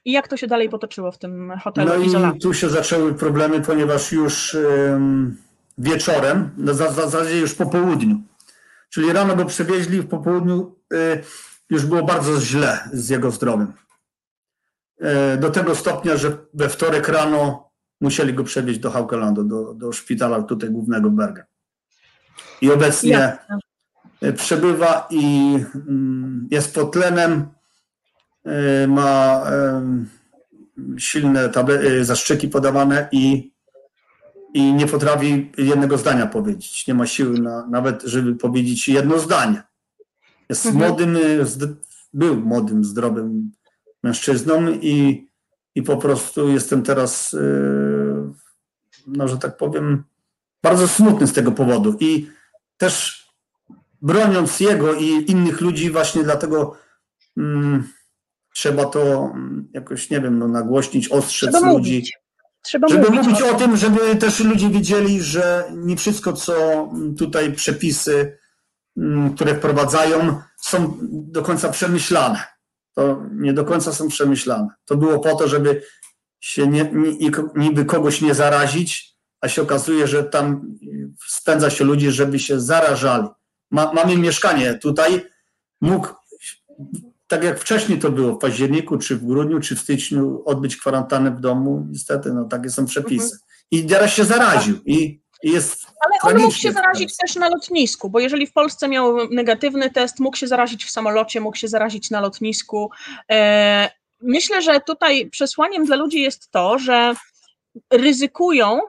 I 0.06 0.12
jak 0.12 0.28
to 0.28 0.38
się 0.38 0.48
dalej 0.48 0.70
potoczyło 0.70 1.12
w 1.12 1.18
tym 1.18 1.54
hotelu 1.64 1.88
No 1.90 1.96
i 1.96 2.06
izolacji? 2.06 2.40
tu 2.42 2.54
się 2.54 2.70
zaczęły 2.70 3.14
problemy, 3.14 3.62
ponieważ 3.62 4.12
już 4.12 4.56
em, 4.56 5.38
wieczorem, 5.78 6.50
no 6.58 6.74
za- 6.74 6.90
w 6.92 6.94
zasadzie 6.96 7.40
już 7.40 7.54
po 7.56 7.66
południu, 7.66 8.22
czyli 8.90 9.14
rano 9.14 9.36
go 9.36 9.46
przewieźli, 9.46 10.02
w 10.02 10.08
popołudniu 10.08 10.76
y, 10.94 11.24
już 11.70 11.86
było 11.86 12.04
bardzo 12.04 12.42
źle 12.42 12.90
z 12.94 13.10
jego 13.10 13.32
zdrowiem. 13.32 13.74
E, 15.02 15.38
Do 15.38 15.50
tego 15.50 15.76
stopnia, 15.76 16.18
że 16.18 16.38
we 16.54 16.70
wtorek 16.70 17.08
rano 17.08 17.70
musieli 18.02 18.34
go 18.34 18.44
przewieźć 18.44 18.80
do 18.80 18.92
Haukelandu, 18.92 19.44
do, 19.44 19.74
do 19.74 19.92
szpitala 19.92 20.44
tutaj 20.44 20.70
głównego 20.70 21.10
Bergen. 21.10 21.46
I 22.62 22.72
obecnie 22.72 23.10
Jasne. 23.12 23.58
Przebywa 24.32 25.08
i 25.10 25.56
mm, 25.76 26.48
jest 26.52 26.76
pod 26.76 26.94
tlenem, 26.94 27.48
e, 28.46 28.88
ma 28.88 29.44
em, 29.46 30.10
silne 30.98 31.50
table, 31.50 31.80
e, 31.80 32.04
zastrzyki 32.04 32.48
podawane 32.48 33.08
i, 33.12 33.52
i 34.54 34.74
nie 34.74 34.88
potrafi 34.88 35.52
jednego 35.58 35.98
zdania 35.98 36.28
powiedzieć. 36.28 36.88
Nie 36.88 36.94
ma 36.94 37.06
siły 37.06 37.40
na, 37.40 37.68
nawet, 37.68 38.04
żeby 38.04 38.36
powiedzieć 38.36 38.88
jedno 38.88 39.20
zdanie. 39.20 39.64
Jest 40.50 40.66
Mhm. 40.66 40.88
młodym, 40.88 41.18
był 42.14 42.36
młodym, 42.36 42.84
zdrowym 42.84 43.52
mężczyzną 44.04 44.70
i, 44.70 45.28
i 45.76 45.84
po 45.84 45.98
prostu 45.98 46.50
jestem 46.50 46.84
teraz, 46.84 47.36
no 49.08 49.28
że 49.28 49.38
tak 49.38 49.58
powiem, 49.58 50.04
bardzo 50.64 50.88
smutny 50.88 51.28
z 51.28 51.34
tego 51.34 51.52
powodu. 51.52 51.98
I 52.00 52.30
też 52.78 53.23
broniąc 54.04 54.60
jego 54.60 54.94
i 54.94 55.32
innych 55.32 55.62
ludzi, 55.62 55.90
właśnie 55.92 56.24
dlatego 56.24 56.78
mm, 57.38 57.90
trzeba 58.56 58.86
to 58.86 59.02
mm, 59.34 59.70
jakoś, 59.74 60.10
nie 60.10 60.22
wiem, 60.22 60.40
no, 60.40 60.48
nagłośnić, 60.48 61.10
ostrzec 61.10 61.52
Trzeba 61.52 61.68
ludzi. 61.68 61.78
mówić. 61.78 62.18
Trzeba 62.62 62.88
Żeby 62.88 63.10
mówić. 63.10 63.24
mówić 63.28 63.42
o 63.42 63.54
tym, 63.54 63.78
żeby 63.78 64.16
też 64.16 64.40
ludzie 64.40 64.70
wiedzieli, 64.70 65.22
że 65.22 65.64
nie 65.72 65.98
wszystko, 65.98 66.34
co 66.34 66.54
tutaj 67.18 67.54
przepisy, 67.54 68.38
mm, 68.98 69.36
które 69.36 69.56
wprowadzają, 69.56 70.42
są 70.62 70.98
do 71.12 71.42
końca 71.42 71.70
przemyślane. 71.70 72.44
To 72.96 73.22
nie 73.32 73.54
do 73.54 73.66
końca 73.66 73.94
są 73.94 74.08
przemyślane. 74.08 74.68
To 74.86 74.98
było 74.98 75.20
po 75.20 75.36
to, 75.36 75.48
żeby 75.48 75.82
się 76.40 76.68
nie, 76.68 76.84
ni- 76.94 77.32
niby 77.56 77.86
kogoś 77.86 78.22
nie 78.22 78.34
zarazić, 78.36 79.14
a 79.42 79.48
się 79.50 79.62
okazuje, 79.62 80.08
że 80.08 80.24
tam 80.24 80.76
spędza 81.28 81.70
się 81.70 81.84
ludzi, 81.84 82.12
żeby 82.12 82.40
się 82.40 82.60
zarażali. 82.62 83.28
Ma, 83.72 83.94
mamy 83.94 84.18
mieszkanie 84.18 84.74
tutaj, 84.74 85.26
mógł, 85.82 86.08
tak 87.28 87.44
jak 87.44 87.60
wcześniej 87.60 88.00
to 88.00 88.12
było, 88.12 88.34
w 88.34 88.40
październiku, 88.40 88.98
czy 88.98 89.16
w 89.16 89.26
grudniu, 89.26 89.60
czy 89.60 89.76
w 89.76 89.80
styczniu, 89.80 90.44
odbyć 90.46 90.78
kwarantannę 90.78 91.32
w 91.32 91.40
domu. 91.40 91.88
Niestety, 91.90 92.34
no 92.34 92.46
takie 92.46 92.70
są 92.70 92.86
przepisy. 92.86 93.38
I 93.72 93.86
teraz 93.86 94.14
się 94.14 94.24
zaraził. 94.24 94.80
I, 94.86 95.22
i 95.44 95.52
jest 95.52 95.86
Ale 96.06 96.36
on 96.36 96.42
mógł 96.42 96.56
się 96.56 96.72
zarazić 96.72 97.18
też 97.18 97.36
na 97.36 97.50
lotnisku, 97.50 98.10
bo 98.10 98.20
jeżeli 98.20 98.48
w 98.48 98.54
Polsce 98.54 98.88
miał 98.88 99.30
negatywny 99.30 99.90
test, 99.90 100.20
mógł 100.20 100.38
się 100.38 100.48
zarazić 100.48 100.86
w 100.86 100.92
samolocie, 100.92 101.42
mógł 101.42 101.58
się 101.58 101.68
zarazić 101.68 102.10
na 102.10 102.22
lotnisku. 102.22 102.92
E, 103.32 103.90
Myślę, 104.24 104.62
że 104.62 104.80
tutaj 104.80 105.30
przesłaniem 105.30 105.86
dla 105.86 105.96
ludzi 105.96 106.22
jest 106.22 106.52
to, 106.52 106.80
że 106.80 107.14
ryzykują, 107.92 108.80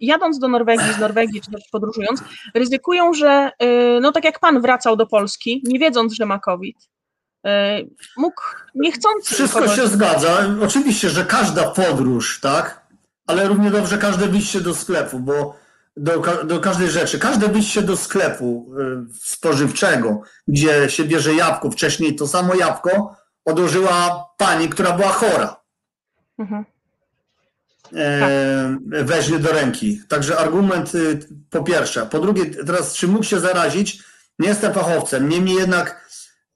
jadąc 0.00 0.38
do 0.38 0.48
Norwegii, 0.48 0.92
z 0.92 0.98
Norwegii 0.98 1.40
czy 1.40 1.50
też 1.50 1.62
podróżując, 1.72 2.22
ryzykują, 2.54 3.14
że 3.14 3.50
y, 3.62 4.00
no 4.00 4.12
tak 4.12 4.24
jak 4.24 4.40
pan 4.40 4.60
wracał 4.60 4.96
do 4.96 5.06
Polski, 5.06 5.62
nie 5.64 5.78
wiedząc, 5.78 6.12
że 6.12 6.26
ma 6.26 6.38
COVID, 6.38 6.76
y, 7.46 7.50
mógł 8.16 8.42
niechcący 8.74 9.34
Wszystko 9.34 9.60
kogoś- 9.60 9.76
się 9.76 9.86
zgadza. 9.88 10.46
Oczywiście, 10.62 11.08
że 11.10 11.24
każda 11.24 11.70
podróż, 11.70 12.40
tak, 12.40 12.86
ale 13.26 13.48
równie 13.48 13.70
dobrze 13.70 13.98
każde 13.98 14.26
wyjście 14.26 14.60
do 14.60 14.74
sklepu, 14.74 15.18
bo 15.18 15.56
do, 15.96 16.22
do 16.44 16.60
każdej 16.60 16.88
rzeczy, 16.90 17.18
każde 17.18 17.48
wyjście 17.48 17.82
do 17.82 17.96
sklepu 17.96 18.74
y, 18.78 19.14
spożywczego, 19.20 20.20
gdzie 20.48 20.90
się 20.90 21.04
bierze 21.04 21.34
jabłko, 21.34 21.70
wcześniej 21.70 22.16
to 22.16 22.26
samo 22.28 22.54
jabłko 22.54 23.16
odłożyła 23.44 24.24
pani, 24.38 24.68
która 24.68 24.92
była 24.92 25.08
chora. 25.08 25.56
Mhm. 26.38 26.64
E, 27.96 28.76
weźmie 29.04 29.38
do 29.38 29.52
ręki. 29.52 30.00
Także 30.08 30.38
argument 30.38 30.94
y, 30.94 31.18
po 31.50 31.62
pierwsze. 31.62 32.06
Po 32.06 32.18
drugie, 32.18 32.46
teraz 32.46 32.94
czy 32.94 33.08
mógł 33.08 33.24
się 33.24 33.40
zarazić? 33.40 34.02
Nie 34.38 34.48
jestem 34.48 34.72
fachowcem. 34.72 35.28
Niemniej 35.28 35.56
jednak 35.56 36.08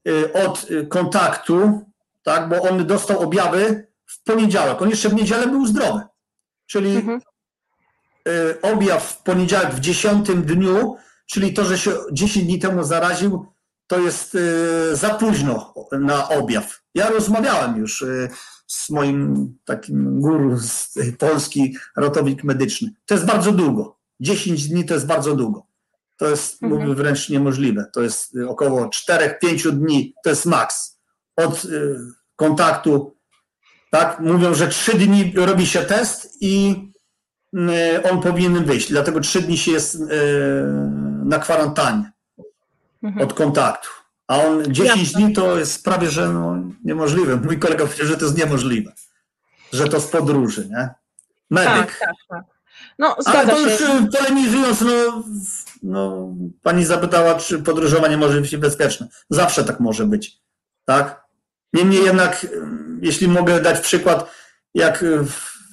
y, 0.09 0.33
od 0.33 0.67
kontaktu, 0.89 1.81
tak, 2.23 2.49
bo 2.49 2.63
on 2.63 2.87
dostał 2.87 3.21
objawy 3.21 3.87
w 4.07 4.23
poniedziałek. 4.23 4.83
On 4.83 4.91
jeszcze 4.91 5.09
w 5.09 5.15
niedzielę 5.15 5.47
był 5.47 5.67
zdrowy. 5.67 6.01
Czyli 6.67 6.97
Mhm. 6.97 7.21
y, 8.29 8.61
objaw 8.63 9.05
w 9.05 9.23
poniedziałek 9.23 9.75
w 9.75 9.81
dziesiątym 9.81 10.43
dniu, 10.43 10.97
czyli 11.27 11.55
to, 11.55 11.65
że 11.65 11.79
się 11.79 11.93
10 12.13 12.47
dni 12.47 12.59
temu 12.59 12.85
zaraził, 12.85 13.47
to 13.87 13.99
jest 13.99 14.37
za 14.93 15.11
późno 15.11 15.75
na 15.93 16.29
objaw. 16.29 16.83
Ja 16.95 17.11
rozmawiałem 17.11 17.77
już 17.77 18.05
z 18.69 18.91
moim 18.91 19.55
takim 19.65 20.21
guru 20.21 20.59
z 20.59 20.95
Polski, 21.19 21.77
ratownik 21.97 22.45
medyczny. 22.45 22.91
To 23.07 23.15
jest 23.15 23.27
bardzo 23.27 23.53
długo. 23.53 23.99
10 24.21 24.69
dni 24.69 24.85
to 24.85 24.95
jest 24.95 25.07
bardzo 25.07 25.37
długo. 25.37 25.67
To 26.17 26.29
jest 26.29 26.63
mhm. 26.63 26.83
mówię, 26.83 26.95
wręcz 26.95 27.29
niemożliwe. 27.29 27.87
To 27.93 28.03
jest 28.03 28.37
y, 28.37 28.49
około 28.49 28.87
4-5 28.87 29.71
dni, 29.71 30.15
to 30.25 30.31
jest 30.31 30.47
maks. 30.47 30.99
Od 31.37 31.67
kontaktu, 32.37 33.17
tak? 33.91 34.21
Mówią, 34.21 34.55
że 34.55 34.69
3 34.69 34.99
dni 34.99 35.33
robi 35.37 35.67
się 35.67 35.81
test 35.81 36.39
i 36.41 36.75
on 38.11 38.21
powinien 38.21 38.65
wyjść. 38.65 38.89
Dlatego 38.89 39.21
3 39.21 39.43
dni 39.43 39.59
się 39.59 39.73
jest 39.73 40.03
na 41.25 41.39
kwarantannie 41.39 42.13
mhm. 43.03 43.27
od 43.27 43.35
kontaktu. 43.35 43.89
A 44.29 44.37
on 44.37 44.65
10 44.75 45.01
Jasne. 45.01 45.21
dni 45.21 45.35
to 45.35 45.59
jest 45.59 45.85
prawie, 45.85 46.11
że 46.11 46.29
no, 46.29 46.57
niemożliwe. 46.85 47.37
Mój 47.37 47.59
kolega 47.59 47.85
powiedział, 47.85 48.07
że 48.07 48.17
to 48.17 48.25
jest 48.25 48.39
niemożliwe. 48.39 48.93
Że 49.73 49.89
to 49.89 50.01
z 50.01 50.07
podróży, 50.07 50.69
nie? 50.71 50.91
Medyk. 51.51 51.73
Tak, 51.73 51.99
tak, 51.99 52.15
tak. 52.29 52.45
No, 52.99 53.17
Ale 53.25 53.47
to 53.47 53.59
już 53.59 53.79
się. 53.79 53.85
Y, 53.85 54.19
polemizując, 54.19 54.81
no, 54.81 55.25
no, 55.83 56.35
pani 56.63 56.85
zapytała, 56.85 57.35
czy 57.35 57.59
podróżowanie 57.59 58.17
może 58.17 58.41
być 58.41 58.57
bezpieczne. 58.57 59.09
Zawsze 59.31 59.65
tak 59.65 59.81
może 59.81 60.07
być, 60.07 60.39
tak? 60.85 61.25
Niemniej 61.73 62.05
jednak, 62.05 62.45
y, 62.45 62.51
jeśli 63.03 63.29
mogę 63.29 63.61
dać 63.61 63.81
przykład, 63.81 64.31
jak 64.75 65.05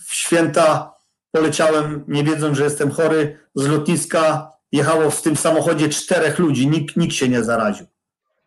w 0.05 0.13
święta 0.13 0.93
poleciałem, 1.31 2.03
nie 2.07 2.23
wiedząc, 2.23 2.57
że 2.57 2.63
jestem 2.63 2.91
chory, 2.91 3.39
z 3.55 3.67
lotniska 3.67 4.51
jechało 4.71 5.11
w 5.11 5.21
tym 5.21 5.35
samochodzie 5.35 5.89
czterech 5.89 6.39
ludzi, 6.39 6.67
nikt, 6.67 6.97
nikt 6.97 7.13
się 7.13 7.29
nie 7.29 7.43
zaraził. 7.43 7.85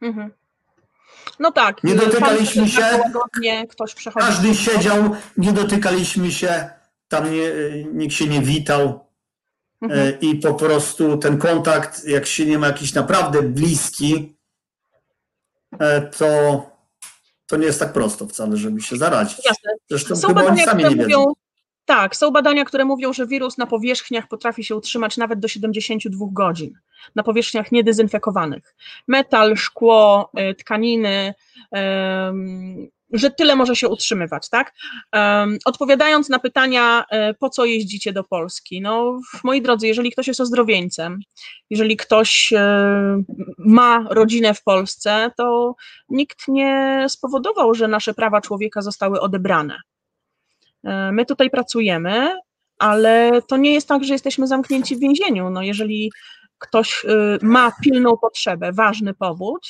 Mhm. 0.00 0.30
No 1.38 1.52
tak. 1.52 1.84
Nie 1.84 1.94
dotykaliśmy 1.94 2.68
się. 2.68 2.82
Każdy 4.14 4.54
siedział, 4.54 5.16
nie 5.37 5.52
dotykaliśmy 5.52 6.32
się, 6.32 6.70
tam 7.08 7.32
nie, 7.32 7.50
nikt 7.92 8.14
się 8.14 8.26
nie 8.26 8.42
witał. 8.42 9.08
Mhm. 9.82 10.08
E, 10.08 10.11
I 10.11 10.34
po 10.37 10.54
prostu 10.54 11.18
ten 11.18 11.38
kontakt, 11.38 12.04
jak 12.04 12.26
się 12.26 12.46
nie 12.46 12.58
ma 12.58 12.66
jakiś 12.66 12.94
naprawdę 12.94 13.42
bliski, 13.42 14.37
e, 15.80 16.00
to, 16.02 16.62
to 17.46 17.56
nie 17.56 17.66
jest 17.66 17.80
tak 17.80 17.92
prosto 17.92 18.26
wcale, 18.26 18.56
żeby 18.56 18.80
się 18.80 18.96
zarazić. 18.96 19.46
Jasne. 19.46 19.70
Zresztą 19.90 20.16
Są 20.16 20.28
chyba 20.28 20.44
oni 20.44 20.62
sami 20.62 20.84
nie 20.84 20.90
mówią, 20.90 21.06
wiedzą. 21.08 21.32
Tak, 21.88 22.16
są 22.16 22.31
badania, 22.31 22.64
które 22.64 22.85
mówią, 22.85 23.12
że 23.12 23.27
wirus 23.27 23.59
na 23.59 23.66
powierzchniach 23.66 24.29
potrafi 24.29 24.64
się 24.64 24.77
utrzymać 24.77 25.16
nawet 25.16 25.38
do 25.38 25.48
72 25.48 26.27
godzin, 26.33 26.79
na 27.14 27.22
powierzchniach 27.22 27.72
niedezynfekowanych. 27.72 28.74
Metal, 29.07 29.57
szkło, 29.57 30.31
y, 30.51 30.55
tkaniny, 30.55 31.35
że 33.12 33.31
tyle 33.31 33.57
może 33.57 33.77
się 33.77 33.88
utrzymywać, 33.88 34.48
tak? 34.48 34.74
Odpowiadając 35.64 36.29
na 36.29 36.38
pytania, 36.38 37.05
y, 37.31 37.35
po 37.35 37.51
co 37.51 37.64
jeździcie 37.64 38.12
do 38.12 38.24
Polski? 38.24 38.81
No, 38.81 39.20
moi 39.44 39.62
drodzy, 39.62 39.87
jeżeli 39.87 40.12
ktoś 40.12 40.27
jest 40.27 40.40
ozdrowieńcem, 40.40 41.20
jeżeli 41.70 41.96
ktoś 41.96 42.53
y, 42.53 42.57
ma 43.59 44.07
rodzinę 44.11 44.55
w 44.55 44.62
Polsce, 44.62 45.31
to 45.37 45.74
nikt 46.09 46.48
nie 46.48 47.07
spowodował, 47.09 47.74
że 47.74 47.88
nasze 47.88 48.14
prawa 48.14 48.40
człowieka 48.40 48.83
zostały 48.83 49.20
odebrane. 49.20 49.81
E, 50.88 51.12
my 51.12 51.27
tutaj 51.27 51.51
pracujemy, 51.51 52.38
ale 52.79 53.42
to 53.48 53.57
nie 53.57 53.72
jest 53.72 53.88
tak, 53.88 54.05
że 54.05 54.12
jesteśmy 54.12 54.46
zamknięci 54.46 54.96
w 54.96 55.01
więzieniu. 55.01 55.51
No 55.51 55.62
jeżeli 55.62 56.12
ktoś 56.59 57.05
y, 57.05 57.38
ma 57.42 57.72
pilną 57.83 58.16
potrzebę, 58.16 58.72
ważny 58.72 59.14
powód, 59.14 59.68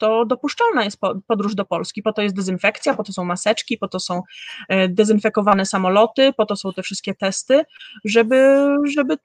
to 0.00 0.24
dopuszczalna 0.24 0.84
jest 0.84 0.98
podróż 1.26 1.54
do 1.54 1.64
Polski. 1.64 2.02
Po 2.02 2.12
to 2.12 2.22
jest 2.22 2.36
dezynfekcja, 2.36 2.94
po 2.94 3.04
to 3.04 3.12
są 3.12 3.24
maseczki, 3.24 3.78
po 3.78 3.88
to 3.88 4.00
są 4.00 4.22
e, 4.68 4.88
dezynfekowane 4.88 5.66
samoloty, 5.66 6.32
po 6.36 6.46
to 6.46 6.56
są 6.56 6.72
te 6.72 6.82
wszystkie 6.82 7.14
testy, 7.14 7.64
żeby, 8.04 8.66
żeby 8.84 9.18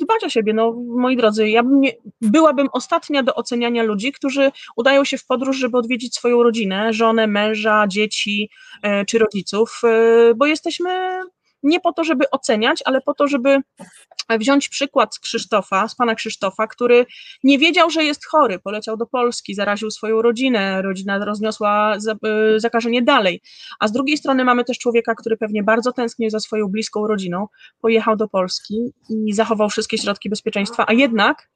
dbać 0.00 0.24
o 0.26 0.28
siebie. 0.28 0.52
No, 0.52 0.72
moi 0.86 1.16
drodzy, 1.16 1.48
ja 1.48 1.62
bym 1.62 1.80
nie, 1.80 1.92
byłabym 2.20 2.68
ostatnia 2.72 3.22
do 3.22 3.34
oceniania 3.34 3.82
ludzi, 3.82 4.12
którzy 4.12 4.52
udają 4.76 5.04
się 5.04 5.18
w 5.18 5.26
podróż, 5.26 5.56
żeby 5.56 5.78
odwiedzić 5.78 6.14
swoją 6.14 6.42
rodzinę, 6.42 6.92
żonę, 6.92 7.26
męża, 7.26 7.86
dzieci 7.88 8.50
e, 8.82 9.04
czy 9.04 9.18
rodziców, 9.18 9.80
e, 9.84 10.34
bo 10.34 10.46
jesteśmy 10.46 11.20
nie 11.62 11.80
po 11.80 11.92
to, 11.92 12.04
żeby 12.04 12.30
oceniać, 12.30 12.82
ale 12.84 13.00
po 13.00 13.14
to, 13.14 13.28
żeby 13.28 13.62
wziąć 14.38 14.68
przykład 14.68 15.14
z 15.14 15.18
Krzysztofa, 15.18 15.88
z 15.88 15.94
pana 15.94 16.14
Krzysztofa, 16.14 16.66
który 16.66 17.06
nie 17.44 17.58
wiedział, 17.58 17.90
że 17.90 18.04
jest 18.04 18.26
chory, 18.26 18.58
poleciał 18.58 18.96
do 18.96 19.06
Polski, 19.06 19.54
zaraził 19.54 19.90
swoją 19.90 20.22
rodzinę, 20.22 20.82
rodzina 20.82 21.24
rozniosła 21.24 21.96
y, 22.56 22.60
zakażenie 22.60 23.02
dalej. 23.02 23.42
A 23.80 23.88
z 23.88 23.92
drugiej 23.92 24.16
strony 24.16 24.44
mamy 24.44 24.64
też 24.64 24.78
człowieka, 24.78 25.14
który 25.14 25.36
pewnie 25.36 25.62
bardzo 25.62 25.92
tęsknił 25.92 26.30
za 26.30 26.40
swoją 26.40 26.68
bliską 26.68 27.06
rodziną, 27.06 27.46
pojechał 27.80 28.16
do 28.16 28.28
Polski 28.28 28.92
i 29.08 29.32
zachował 29.32 29.68
wszystkie 29.68 29.98
środki 29.98 30.30
bezpieczeństwa, 30.30 30.84
a 30.88 30.92
jednak 30.92 31.50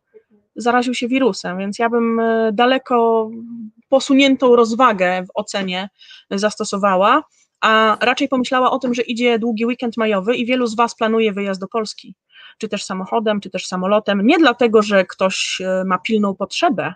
zaraził 0.56 0.94
się 0.94 1.08
wirusem, 1.08 1.58
więc 1.58 1.78
ja 1.78 1.90
bym 1.90 2.20
y, 2.20 2.50
daleko 2.52 3.30
posuniętą 3.88 4.56
rozwagę 4.56 5.22
w 5.22 5.30
ocenie 5.34 5.88
zastosowała 6.30 7.22
a 7.64 7.96
raczej 8.00 8.28
pomyślała 8.28 8.70
o 8.70 8.78
tym, 8.78 8.94
że 8.94 9.02
idzie 9.02 9.38
długi 9.38 9.66
weekend 9.66 9.96
majowy 9.96 10.36
i 10.36 10.46
wielu 10.46 10.66
z 10.66 10.76
Was 10.76 10.94
planuje 10.94 11.32
wyjazd 11.32 11.60
do 11.60 11.68
Polski, 11.68 12.14
czy 12.58 12.68
też 12.68 12.84
samochodem, 12.84 13.40
czy 13.40 13.50
też 13.50 13.66
samolotem, 13.66 14.26
nie 14.26 14.38
dlatego, 14.38 14.82
że 14.82 15.04
ktoś 15.04 15.60
e, 15.60 15.84
ma 15.86 15.98
pilną 15.98 16.34
potrzebę, 16.34 16.94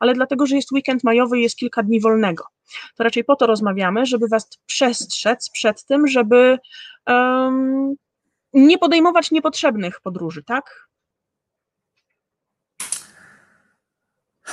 ale 0.00 0.14
dlatego, 0.14 0.46
że 0.46 0.56
jest 0.56 0.72
weekend 0.72 1.04
majowy 1.04 1.38
i 1.38 1.42
jest 1.42 1.56
kilka 1.56 1.82
dni 1.82 2.00
wolnego. 2.00 2.44
To 2.96 3.04
raczej 3.04 3.24
po 3.24 3.36
to 3.36 3.46
rozmawiamy, 3.46 4.06
żeby 4.06 4.28
Was 4.28 4.48
przestrzec 4.66 5.50
przed 5.50 5.84
tym, 5.84 6.06
żeby 6.06 6.58
um, 7.06 7.94
nie 8.52 8.78
podejmować 8.78 9.30
niepotrzebnych 9.30 10.00
podróży, 10.00 10.42
tak? 10.42 10.88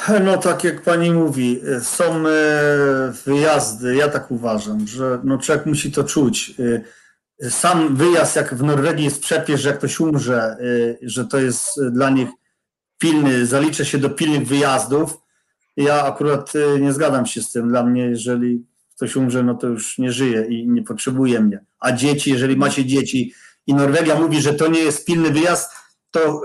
No 0.25 0.37
tak 0.37 0.63
jak 0.63 0.81
pani 0.81 1.11
mówi, 1.11 1.61
są 1.81 2.27
e, 2.27 3.13
wyjazdy, 3.25 3.95
ja 3.95 4.07
tak 4.07 4.31
uważam, 4.31 4.87
że 4.87 5.19
no 5.23 5.37
człowiek 5.37 5.65
musi 5.65 5.91
to 5.91 6.03
czuć. 6.03 6.53
E, 7.41 7.49
sam 7.49 7.95
wyjazd, 7.95 8.35
jak 8.35 8.55
w 8.55 8.63
Norwegii 8.63 9.05
jest 9.05 9.21
przepis, 9.21 9.59
że 9.59 9.69
jak 9.69 9.77
ktoś 9.77 9.99
umrze, 9.99 10.41
e, 10.41 10.57
że 11.01 11.25
to 11.25 11.39
jest 11.39 11.89
dla 11.91 12.09
nich 12.09 12.29
pilny, 12.97 13.45
zaliczę 13.45 13.85
się 13.85 13.97
do 13.97 14.09
pilnych 14.09 14.47
wyjazdów. 14.47 15.17
Ja 15.77 16.03
akurat 16.03 16.53
nie 16.79 16.93
zgadzam 16.93 17.25
się 17.25 17.41
z 17.41 17.51
tym. 17.51 17.69
Dla 17.69 17.83
mnie, 17.83 18.01
jeżeli 18.01 18.65
ktoś 18.95 19.15
umrze, 19.15 19.43
no 19.43 19.55
to 19.55 19.67
już 19.67 19.97
nie 19.97 20.11
żyje 20.11 20.45
i 20.49 20.67
nie 20.67 20.83
potrzebuje 20.83 21.39
mnie. 21.39 21.63
A 21.79 21.91
dzieci, 21.91 22.31
jeżeli 22.31 22.57
macie 22.57 22.85
dzieci 22.85 23.33
i 23.67 23.73
Norwegia 23.73 24.19
mówi, 24.19 24.41
że 24.41 24.53
to 24.53 24.67
nie 24.67 24.79
jest 24.79 25.05
pilny 25.05 25.29
wyjazd, 25.29 25.71
to 26.15 26.41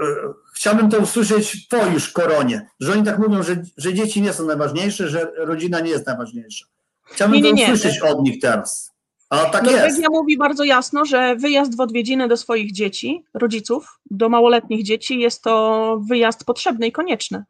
chciałbym 0.55 0.91
to 0.91 0.99
usłyszeć 0.99 1.67
po 1.71 1.87
już 1.87 2.09
koronie, 2.09 2.71
że 2.81 2.93
oni 2.93 3.05
tak 3.05 3.19
mówią, 3.19 3.43
że, 3.43 3.63
że 3.77 3.95
dzieci 3.95 4.23
nie 4.23 4.33
są 4.33 4.47
najważniejsze, 4.47 5.09
że 5.09 5.33
rodzina 5.37 5.81
nie 5.81 5.91
jest 5.91 6.07
najważniejsza. 6.07 6.67
Chciałbym 7.05 7.37
nie, 7.37 7.43
nie, 7.43 7.53
nie. 7.53 7.67
to 7.67 7.73
usłyszeć 7.73 8.01
od 8.01 8.23
nich 8.23 8.41
teraz. 8.41 8.91
A 9.31 9.45
tak 9.45 9.63
Norwegia 9.63 9.87
jest. 9.87 10.03
mówi 10.11 10.39
bardzo 10.39 10.65
jasno, 10.65 11.05
że 11.05 11.37
wyjazd 11.37 11.77
w 11.77 11.81
odwiedziny 11.81 12.29
do 12.29 12.37
swoich 12.37 12.73
dzieci, 12.73 13.25
rodziców, 13.35 14.01
do 14.11 14.29
małoletnich 14.29 14.85
dzieci 14.85 15.19
jest 15.19 15.43
to 15.43 16.01
wyjazd 16.09 16.45
potrzebny 16.45 16.87
i 16.87 16.93
konieczny. 16.93 17.45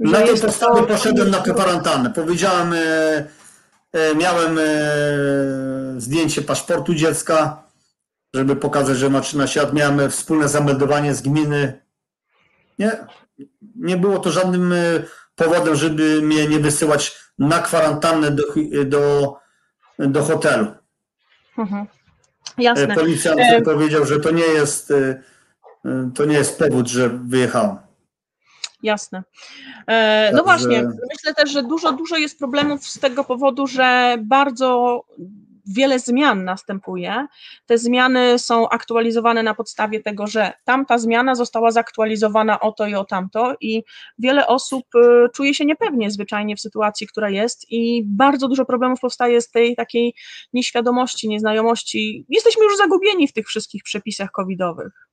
Na 0.00 0.20
tej 0.20 0.40
podstawie 0.40 0.80
to... 0.80 0.86
poszedłem 0.86 1.30
na 1.30 1.38
kwarantannę. 1.38 2.10
Powiedziałem, 2.10 2.72
e, 2.72 2.78
e, 3.92 4.14
miałem 4.14 4.58
e, 4.58 4.62
zdjęcie 5.96 6.42
paszportu 6.42 6.94
dziecka, 6.94 7.62
żeby 8.34 8.56
pokazać, 8.56 8.96
że 8.96 9.20
13 9.20 9.60
lat. 9.60 9.72
Miałem 9.72 10.10
wspólne 10.10 10.48
zameldowanie 10.48 11.14
z 11.14 11.22
gminy 11.22 11.82
nie, 12.78 13.06
nie 13.76 13.96
było 13.96 14.18
to 14.18 14.30
żadnym 14.30 14.72
e, 14.72 14.76
powodem, 15.34 15.74
żeby 15.74 16.22
mnie 16.22 16.48
nie 16.48 16.58
wysyłać 16.58 17.18
na 17.38 17.58
kwarantannę 17.58 18.30
do, 18.30 18.42
do, 18.84 19.36
do 19.98 20.22
hotelu. 20.22 20.66
Mhm. 21.58 21.86
Jasne. 22.58 22.94
E, 22.94 22.94
policjant 22.94 23.40
e... 23.40 23.62
powiedział, 23.62 24.06
że 24.06 24.20
to 24.20 24.30
nie 24.30 24.46
jest 24.46 24.90
e, 24.90 25.22
to 26.14 26.24
nie 26.24 26.36
jest 26.36 26.58
powód, 26.58 26.88
że 26.88 27.08
wyjechałem. 27.08 27.76
Jasne. 28.82 29.22
No 30.32 30.44
właśnie, 30.44 30.82
myślę 30.82 31.34
też, 31.36 31.50
że 31.50 31.62
dużo, 31.62 31.92
dużo 31.92 32.16
jest 32.16 32.38
problemów 32.38 32.86
z 32.86 32.98
tego 32.98 33.24
powodu, 33.24 33.66
że 33.66 34.16
bardzo 34.20 35.00
wiele 35.66 35.98
zmian 35.98 36.44
następuje. 36.44 37.26
Te 37.66 37.78
zmiany 37.78 38.38
są 38.38 38.68
aktualizowane 38.68 39.42
na 39.42 39.54
podstawie 39.54 40.00
tego, 40.00 40.26
że 40.26 40.52
tamta 40.64 40.98
zmiana 40.98 41.34
została 41.34 41.70
zaktualizowana 41.70 42.60
o 42.60 42.72
to 42.72 42.86
i 42.86 42.94
o 42.94 43.04
tamto, 43.04 43.54
i 43.60 43.82
wiele 44.18 44.46
osób 44.46 44.84
y, 44.94 45.28
czuje 45.34 45.54
się 45.54 45.64
niepewnie 45.64 46.10
zwyczajnie 46.10 46.56
w 46.56 46.60
sytuacji, 46.60 47.06
która 47.06 47.30
jest, 47.30 47.66
i 47.70 48.02
bardzo 48.06 48.48
dużo 48.48 48.64
problemów 48.64 49.00
powstaje 49.00 49.40
z 49.40 49.50
tej 49.50 49.76
takiej 49.76 50.14
nieświadomości, 50.52 51.28
nieznajomości. 51.28 52.26
Jesteśmy 52.28 52.64
już 52.64 52.76
zagubieni 52.76 53.28
w 53.28 53.32
tych 53.32 53.46
wszystkich 53.46 53.82
przepisach 53.82 54.30
covidowych. 54.30 55.11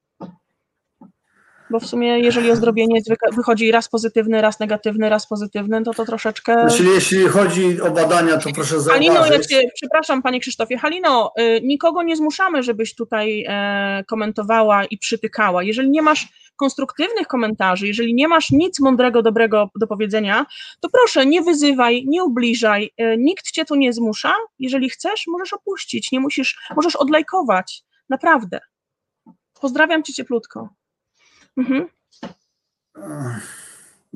Bo 1.69 1.79
w 1.79 1.85
sumie, 1.85 2.19
jeżeli 2.19 2.51
ozdrowienie 2.51 3.01
wychodzi 3.35 3.71
raz 3.71 3.89
pozytywny, 3.89 4.41
raz 4.41 4.59
negatywny, 4.59 5.09
raz 5.09 5.27
pozytywny, 5.27 5.83
to 5.83 5.93
to 5.93 6.05
troszeczkę. 6.05 6.53
Znaczy, 6.53 6.83
jeśli 6.83 7.27
chodzi 7.27 7.81
o 7.81 7.91
badania, 7.91 8.37
to 8.37 8.49
proszę 8.55 8.75
Halino, 8.89 9.13
ja 9.13 9.21
zauważyć. 9.21 9.47
cię, 9.47 9.61
przepraszam 9.75 10.21
Panie 10.21 10.39
Krzysztofie, 10.39 10.77
Halino, 10.77 11.31
y, 11.39 11.61
nikogo 11.63 12.03
nie 12.03 12.15
zmuszamy, 12.15 12.63
żebyś 12.63 12.95
tutaj 12.95 13.45
e, 13.47 14.03
komentowała 14.07 14.85
i 14.85 14.97
przytykała. 14.97 15.63
Jeżeli 15.63 15.89
nie 15.89 16.01
masz 16.01 16.27
konstruktywnych 16.55 17.27
komentarzy, 17.27 17.87
jeżeli 17.87 18.13
nie 18.13 18.27
masz 18.27 18.51
nic 18.51 18.79
mądrego, 18.79 19.21
dobrego 19.21 19.69
do 19.79 19.87
powiedzenia, 19.87 20.45
to 20.79 20.89
proszę, 20.89 21.25
nie 21.25 21.41
wyzywaj, 21.41 22.05
nie 22.07 22.23
ubliżaj, 22.23 22.91
e, 22.97 23.17
nikt 23.17 23.51
cię 23.51 23.65
tu 23.65 23.75
nie 23.75 23.93
zmusza. 23.93 24.33
Jeżeli 24.59 24.89
chcesz, 24.89 25.23
możesz 25.27 25.53
opuścić, 25.53 26.11
nie 26.11 26.19
musisz, 26.19 26.59
możesz 26.75 26.95
odlajkować, 26.95 27.83
naprawdę. 28.09 28.59
Pozdrawiam 29.61 30.03
cię 30.03 30.13
cieplutko. 30.13 30.69
Mhm. 31.59 31.87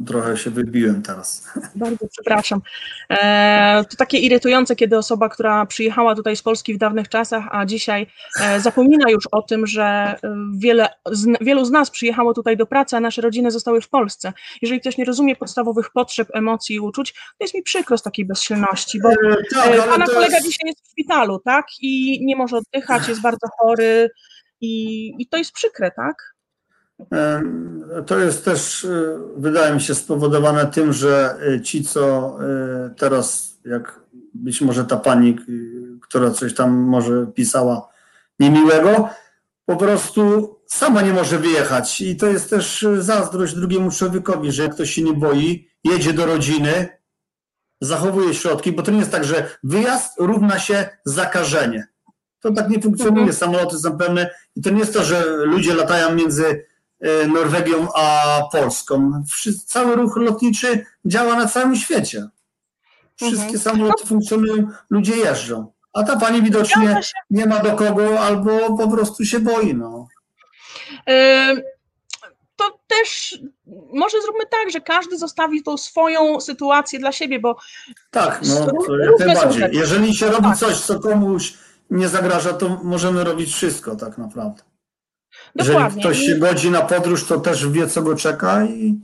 Trochę 0.07 0.37
się 0.37 0.49
wybiłem 0.49 1.01
teraz. 1.01 1.49
Bardzo 1.75 2.07
przepraszam. 2.11 2.61
E, 3.09 3.85
to 3.89 3.97
takie 3.97 4.17
irytujące, 4.17 4.75
kiedy 4.75 4.97
osoba, 4.97 5.29
która 5.29 5.65
przyjechała 5.65 6.15
tutaj 6.15 6.35
z 6.35 6.41
Polski 6.41 6.73
w 6.73 6.77
dawnych 6.77 7.09
czasach, 7.09 7.43
a 7.51 7.65
dzisiaj 7.65 8.07
e, 8.41 8.59
zapomina 8.59 9.09
już 9.09 9.27
o 9.31 9.41
tym, 9.41 9.67
że 9.67 9.83
e, 9.83 10.17
wiele, 10.57 10.89
z, 11.11 11.25
wielu 11.41 11.65
z 11.65 11.71
nas 11.71 11.89
przyjechało 11.89 12.33
tutaj 12.33 12.57
do 12.57 12.65
pracy, 12.65 12.95
a 12.97 12.99
nasze 12.99 13.21
rodziny 13.21 13.51
zostały 13.51 13.81
w 13.81 13.89
Polsce. 13.89 14.33
Jeżeli 14.61 14.81
ktoś 14.81 14.97
nie 14.97 15.05
rozumie 15.05 15.35
podstawowych 15.35 15.91
potrzeb, 15.91 16.27
emocji 16.33 16.75
i 16.75 16.79
uczuć, 16.79 17.13
to 17.13 17.19
jest 17.39 17.53
mi 17.53 17.63
przykro 17.63 17.97
z 17.97 18.03
takiej 18.03 18.25
bezsilności, 18.25 18.99
bo 19.01 19.09
E, 19.09 19.15
tak, 19.55 19.75
e, 19.75 19.81
pana 19.81 20.05
kolega 20.05 20.35
jest- 20.35 20.47
dzisiaj 20.47 20.67
jest 20.67 20.87
w 20.87 20.91
szpitalu, 20.91 21.39
tak? 21.39 21.65
I 21.81 22.19
nie 22.25 22.35
może 22.35 22.57
oddychać, 22.57 23.07
jest 23.07 23.21
bardzo 23.21 23.47
chory 23.57 24.09
i, 24.61 25.05
i 25.19 25.27
to 25.27 25.37
jest 25.37 25.51
przykre, 25.51 25.91
tak? 25.91 26.32
Em, 27.11 27.83
To 28.07 28.19
jest 28.19 28.45
też, 28.45 28.85
e, 28.85 29.19
wydaje 29.37 29.73
mi 29.73 29.81
się, 29.81 29.95
spowodowane 29.95 30.65
tym, 30.65 30.93
że 30.93 31.35
e, 31.55 31.61
ci, 31.61 31.83
co 31.83 32.35
e, 32.41 32.89
teraz, 32.97 33.57
jak 33.65 33.99
być 34.33 34.61
może 34.61 34.85
ta 34.85 34.97
pani, 34.97 35.37
która 36.01 36.31
coś 36.31 36.53
tam 36.53 36.71
może 36.71 37.27
pisała 37.27 37.89
niemiłego, 38.39 39.09
po 39.65 39.75
prostu 39.75 40.55
sama 40.65 41.01
nie 41.01 41.13
może 41.13 41.39
wyjechać. 41.39 42.01
I 42.01 42.15
to 42.15 42.27
jest 42.27 42.49
też 42.49 42.83
e, 42.83 43.01
zazdrość 43.01 43.55
drugiemu 43.55 43.91
człowiekowi, 43.91 44.51
że 44.51 44.63
jak 44.63 44.73
ktoś 44.73 44.91
się 44.91 45.01
nie 45.03 45.13
boi, 45.13 45.69
jedzie 45.83 46.13
do 46.13 46.25
rodziny, 46.25 46.89
zachowuje 47.81 48.33
środki, 48.33 48.71
bo 48.71 48.83
to 48.83 48.91
nie 48.91 48.99
jest 48.99 49.11
tak, 49.11 49.23
że 49.23 49.57
wyjazd 49.63 50.19
równa 50.19 50.59
się 50.59 50.89
zakażenie. 51.05 51.87
To 52.39 52.51
tak 52.53 52.69
nie 52.69 52.81
funkcjonuje. 52.81 53.23
Mhm. 53.23 53.37
Samoloty 53.37 53.77
są 53.79 53.97
pełne 53.97 54.29
i 54.55 54.61
to 54.61 54.69
nie 54.69 54.79
jest 54.79 54.93
to, 54.93 55.03
że 55.03 55.23
ludzie 55.45 55.75
latają 55.75 56.15
między 56.15 56.45
e, 56.45 56.63
Norwegią 57.27 57.87
a 57.95 58.39
Polską. 58.51 59.23
Cały 59.65 59.95
ruch 59.95 60.17
lotniczy 60.17 60.85
działa 61.05 61.35
na 61.35 61.47
całym 61.47 61.75
świecie. 61.75 62.27
Wszystkie 63.15 63.43
Mhm. 63.43 63.59
samoloty 63.59 64.05
funkcjonują, 64.07 64.67
ludzie 64.89 65.15
jeżdżą. 65.15 65.71
A 65.93 66.03
ta 66.03 66.19
pani 66.19 66.41
widocznie 66.41 66.99
nie 67.29 67.45
ma 67.45 67.59
do 67.59 67.71
kogo 67.71 68.19
albo 68.19 68.77
po 68.77 68.87
prostu 68.91 69.25
się 69.25 69.39
boi. 69.39 69.73
No. 69.75 70.07
Ym, 71.49 71.61
To 72.55 72.79
też 72.87 73.39
może 73.93 74.21
zróbmy 74.21 74.43
tak, 74.51 74.71
że 74.71 74.81
każdy 74.81 75.17
zostawi 75.17 75.63
tą 75.63 75.77
swoją 75.77 76.41
sytuację 76.41 76.99
dla 76.99 77.11
siebie, 77.11 77.39
bo 77.39 77.57
Tak, 78.11 78.41
no 78.43 78.65
najbardziej. 79.19 79.61
rzeczy. 79.61 79.75
Jeżeli 79.75 80.15
się 80.15 80.27
robi 80.27 80.43
Tak. 80.47 80.57
coś, 80.57 80.79
co 80.79 80.99
komuś 80.99 81.53
nie 81.89 82.07
zagraża, 82.07 82.53
to 82.53 82.79
możemy 82.83 83.23
robić 83.23 83.53
wszystko 83.53 83.95
tak 83.95 84.17
naprawdę. 84.17 84.63
Jeżeli 85.55 85.73
dokładnie. 85.77 86.03
ktoś 86.03 86.17
się 86.17 86.35
godzi 86.35 86.71
na 86.71 86.81
podróż, 86.81 87.23
to 87.27 87.39
też 87.39 87.69
wie, 87.69 87.87
co 87.87 88.01
go 88.01 88.15
czeka 88.15 88.65
i 88.65 88.99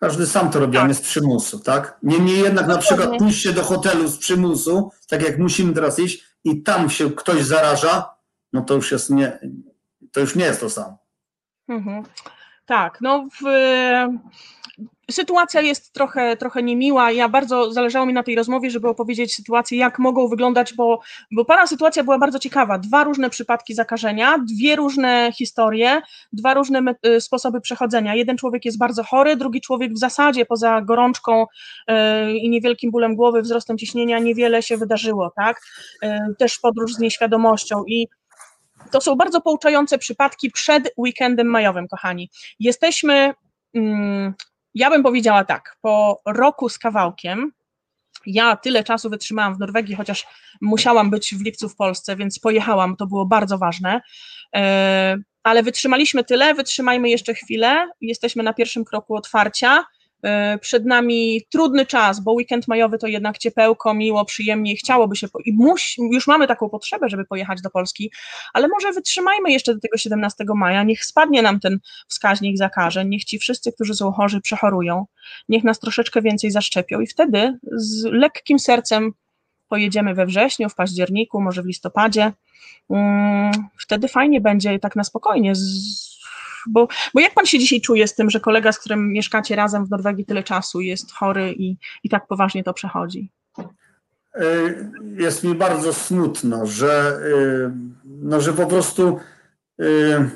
każdy 0.00 0.26
sam 0.26 0.50
to 0.50 0.60
robi, 0.60 0.76
a 0.76 0.80
Tak. 0.80 0.88
nie 0.88 0.94
z 0.94 1.00
przymusu, 1.00 1.58
tak? 1.58 1.98
Niemniej 2.02 2.38
jednak 2.40 2.66
na 2.66 2.78
przykład 2.78 3.10
pójście 3.18 3.52
do 3.52 3.62
hotelu 3.62 4.08
z 4.08 4.18
przymusu, 4.18 4.90
tak 5.08 5.22
jak 5.22 5.38
musimy 5.38 5.72
teraz 5.74 5.98
iść, 5.98 6.24
i 6.44 6.62
tam 6.62 6.90
się 6.90 7.10
ktoś 7.10 7.44
zaraża, 7.44 8.14
no 8.52 8.60
to 8.62 8.74
już 8.74 8.92
jest 8.92 9.10
nie, 9.10 9.38
to 10.12 10.20
już 10.20 10.34
nie 10.36 10.44
jest 10.44 10.60
to 10.60 10.70
samo. 10.70 10.98
Mhm. 11.68 12.02
Tak, 12.66 12.98
no 13.00 13.28
w, 13.40 13.44
sytuacja 15.10 15.60
jest 15.60 15.92
trochę, 15.92 16.36
trochę 16.36 16.62
niemiła. 16.62 17.10
Ja 17.10 17.28
bardzo 17.28 17.72
zależało 17.72 18.06
mi 18.06 18.12
na 18.12 18.22
tej 18.22 18.34
rozmowie, 18.34 18.70
żeby 18.70 18.88
opowiedzieć 18.88 19.34
sytuację, 19.34 19.78
jak 19.78 19.98
mogą 19.98 20.28
wyglądać, 20.28 20.74
bo, 20.74 21.00
bo 21.32 21.44
pana 21.44 21.66
sytuacja 21.66 22.04
była 22.04 22.18
bardzo 22.18 22.38
ciekawa. 22.38 22.78
Dwa 22.78 23.04
różne 23.04 23.30
przypadki 23.30 23.74
zakażenia, 23.74 24.38
dwie 24.38 24.76
różne 24.76 25.32
historie, 25.32 26.02
dwa 26.32 26.54
różne 26.54 26.94
y, 27.06 27.20
sposoby 27.20 27.60
przechodzenia. 27.60 28.14
Jeden 28.14 28.36
człowiek 28.36 28.64
jest 28.64 28.78
bardzo 28.78 29.04
chory, 29.04 29.36
drugi 29.36 29.60
człowiek 29.60 29.92
w 29.92 29.98
zasadzie 29.98 30.46
poza 30.46 30.80
gorączką 30.80 31.42
y, 31.42 32.32
i 32.32 32.50
niewielkim 32.50 32.90
bólem 32.90 33.16
głowy, 33.16 33.42
wzrostem 33.42 33.78
ciśnienia 33.78 34.18
niewiele 34.18 34.62
się 34.62 34.76
wydarzyło, 34.76 35.32
tak? 35.36 35.60
Y, 36.04 36.08
Też 36.38 36.58
podróż 36.58 36.94
z 36.94 36.98
nieświadomością 36.98 37.84
i 37.84 38.08
to 38.90 39.00
są 39.00 39.14
bardzo 39.14 39.40
pouczające 39.40 39.98
przypadki 39.98 40.50
przed 40.50 40.92
weekendem 40.96 41.46
majowym, 41.46 41.88
kochani. 41.88 42.30
Jesteśmy, 42.60 43.34
mm, 43.74 44.34
ja 44.74 44.90
bym 44.90 45.02
powiedziała 45.02 45.44
tak, 45.44 45.76
po 45.80 46.20
roku 46.26 46.68
z 46.68 46.78
kawałkiem, 46.78 47.52
ja 48.26 48.56
tyle 48.56 48.84
czasu 48.84 49.10
wytrzymałam 49.10 49.54
w 49.54 49.58
Norwegii, 49.58 49.94
chociaż 49.94 50.26
musiałam 50.60 51.10
być 51.10 51.34
w 51.34 51.44
lipcu 51.44 51.68
w 51.68 51.76
Polsce, 51.76 52.16
więc 52.16 52.38
pojechałam, 52.38 52.96
to 52.96 53.06
było 53.06 53.26
bardzo 53.26 53.58
ważne. 53.58 54.00
E, 54.56 55.16
Ale 55.42 55.62
wytrzymaliśmy 55.62 56.24
tyle, 56.24 56.54
wytrzymajmy 56.54 57.10
jeszcze 57.10 57.34
chwilę. 57.34 57.88
Jesteśmy 58.00 58.42
na 58.42 58.52
pierwszym 58.52 58.84
kroku 58.84 59.14
otwarcia. 59.14 59.84
E, 60.22 60.58
Przed 60.58 60.86
nami 60.86 61.42
trudny 61.50 61.86
czas, 61.86 62.20
bo 62.20 62.32
weekend 62.32 62.68
majowy 62.68 62.98
to 62.98 63.06
jednak 63.06 63.38
ciepełko, 63.38 63.94
miło, 63.94 64.24
przyjemnie, 64.24 64.76
chciałoby 64.76 65.16
się, 65.16 65.26
i 65.44 65.56
już 66.12 66.26
mamy 66.26 66.46
taką 66.46 66.68
potrzebę, 66.68 67.08
żeby 67.08 67.24
pojechać 67.24 67.62
do 67.62 67.70
Polski, 67.70 68.12
ale 68.52 68.68
może 68.68 68.92
wytrzymajmy 68.92 69.52
jeszcze 69.52 69.74
do 69.74 69.80
tego 69.80 69.96
17 69.98 70.44
maja, 70.56 70.82
niech 70.82 71.04
spadnie 71.04 71.42
nam 71.42 71.60
ten 71.60 71.78
wskaźnik 72.08 72.58
zakażeń, 72.58 73.08
niech 73.08 73.24
ci 73.24 73.38
wszyscy, 73.38 73.72
którzy 73.72 73.94
są 73.94 74.12
chorzy, 74.12 74.40
przechorują, 74.40 75.06
niech 75.48 75.64
nas 75.64 75.78
troszeczkę 75.78 76.22
więcej 76.22 76.50
zaszczepią 76.50 77.00
i 77.00 77.06
wtedy 77.06 77.58
z 77.72 78.04
lekkim 78.04 78.58
sercem 78.58 79.12
pojedziemy 79.68 80.14
we 80.14 80.26
wrześniu, 80.26 80.68
w 80.68 80.74
październiku, 80.74 81.40
może 81.40 81.62
w 81.62 81.66
listopadzie. 81.66 82.32
Mm, 82.90 83.52
Wtedy 83.78 84.08
fajnie 84.08 84.40
będzie 84.40 84.78
tak 84.78 84.96
na 84.96 85.04
spokojnie. 85.04 85.54
z- 85.54 86.19
Bo, 86.68 86.88
bo 87.14 87.20
jak 87.20 87.34
pan 87.34 87.46
się 87.46 87.58
dzisiaj 87.58 87.80
czuje 87.80 88.08
z 88.08 88.14
tym, 88.14 88.30
że 88.30 88.40
kolega, 88.40 88.72
z 88.72 88.78
którym 88.78 89.12
mieszkacie 89.12 89.56
razem 89.56 89.86
w 89.86 89.90
Norwegii 89.90 90.24
tyle 90.24 90.42
czasu, 90.42 90.80
jest 90.80 91.12
chory 91.12 91.52
i, 91.52 91.76
i 92.04 92.08
tak 92.08 92.26
poważnie 92.26 92.64
to 92.64 92.74
przechodzi? 92.74 93.30
Y, 94.36 94.90
Jest 95.16 95.44
mi 95.44 95.54
bardzo 95.54 95.92
smutno, 95.94 96.66
że, 96.66 97.20
y, 97.24 97.70
no, 98.04 98.40
że 98.40 98.52
po 98.52 98.66
prostu 98.66 99.18
y, 99.80 100.30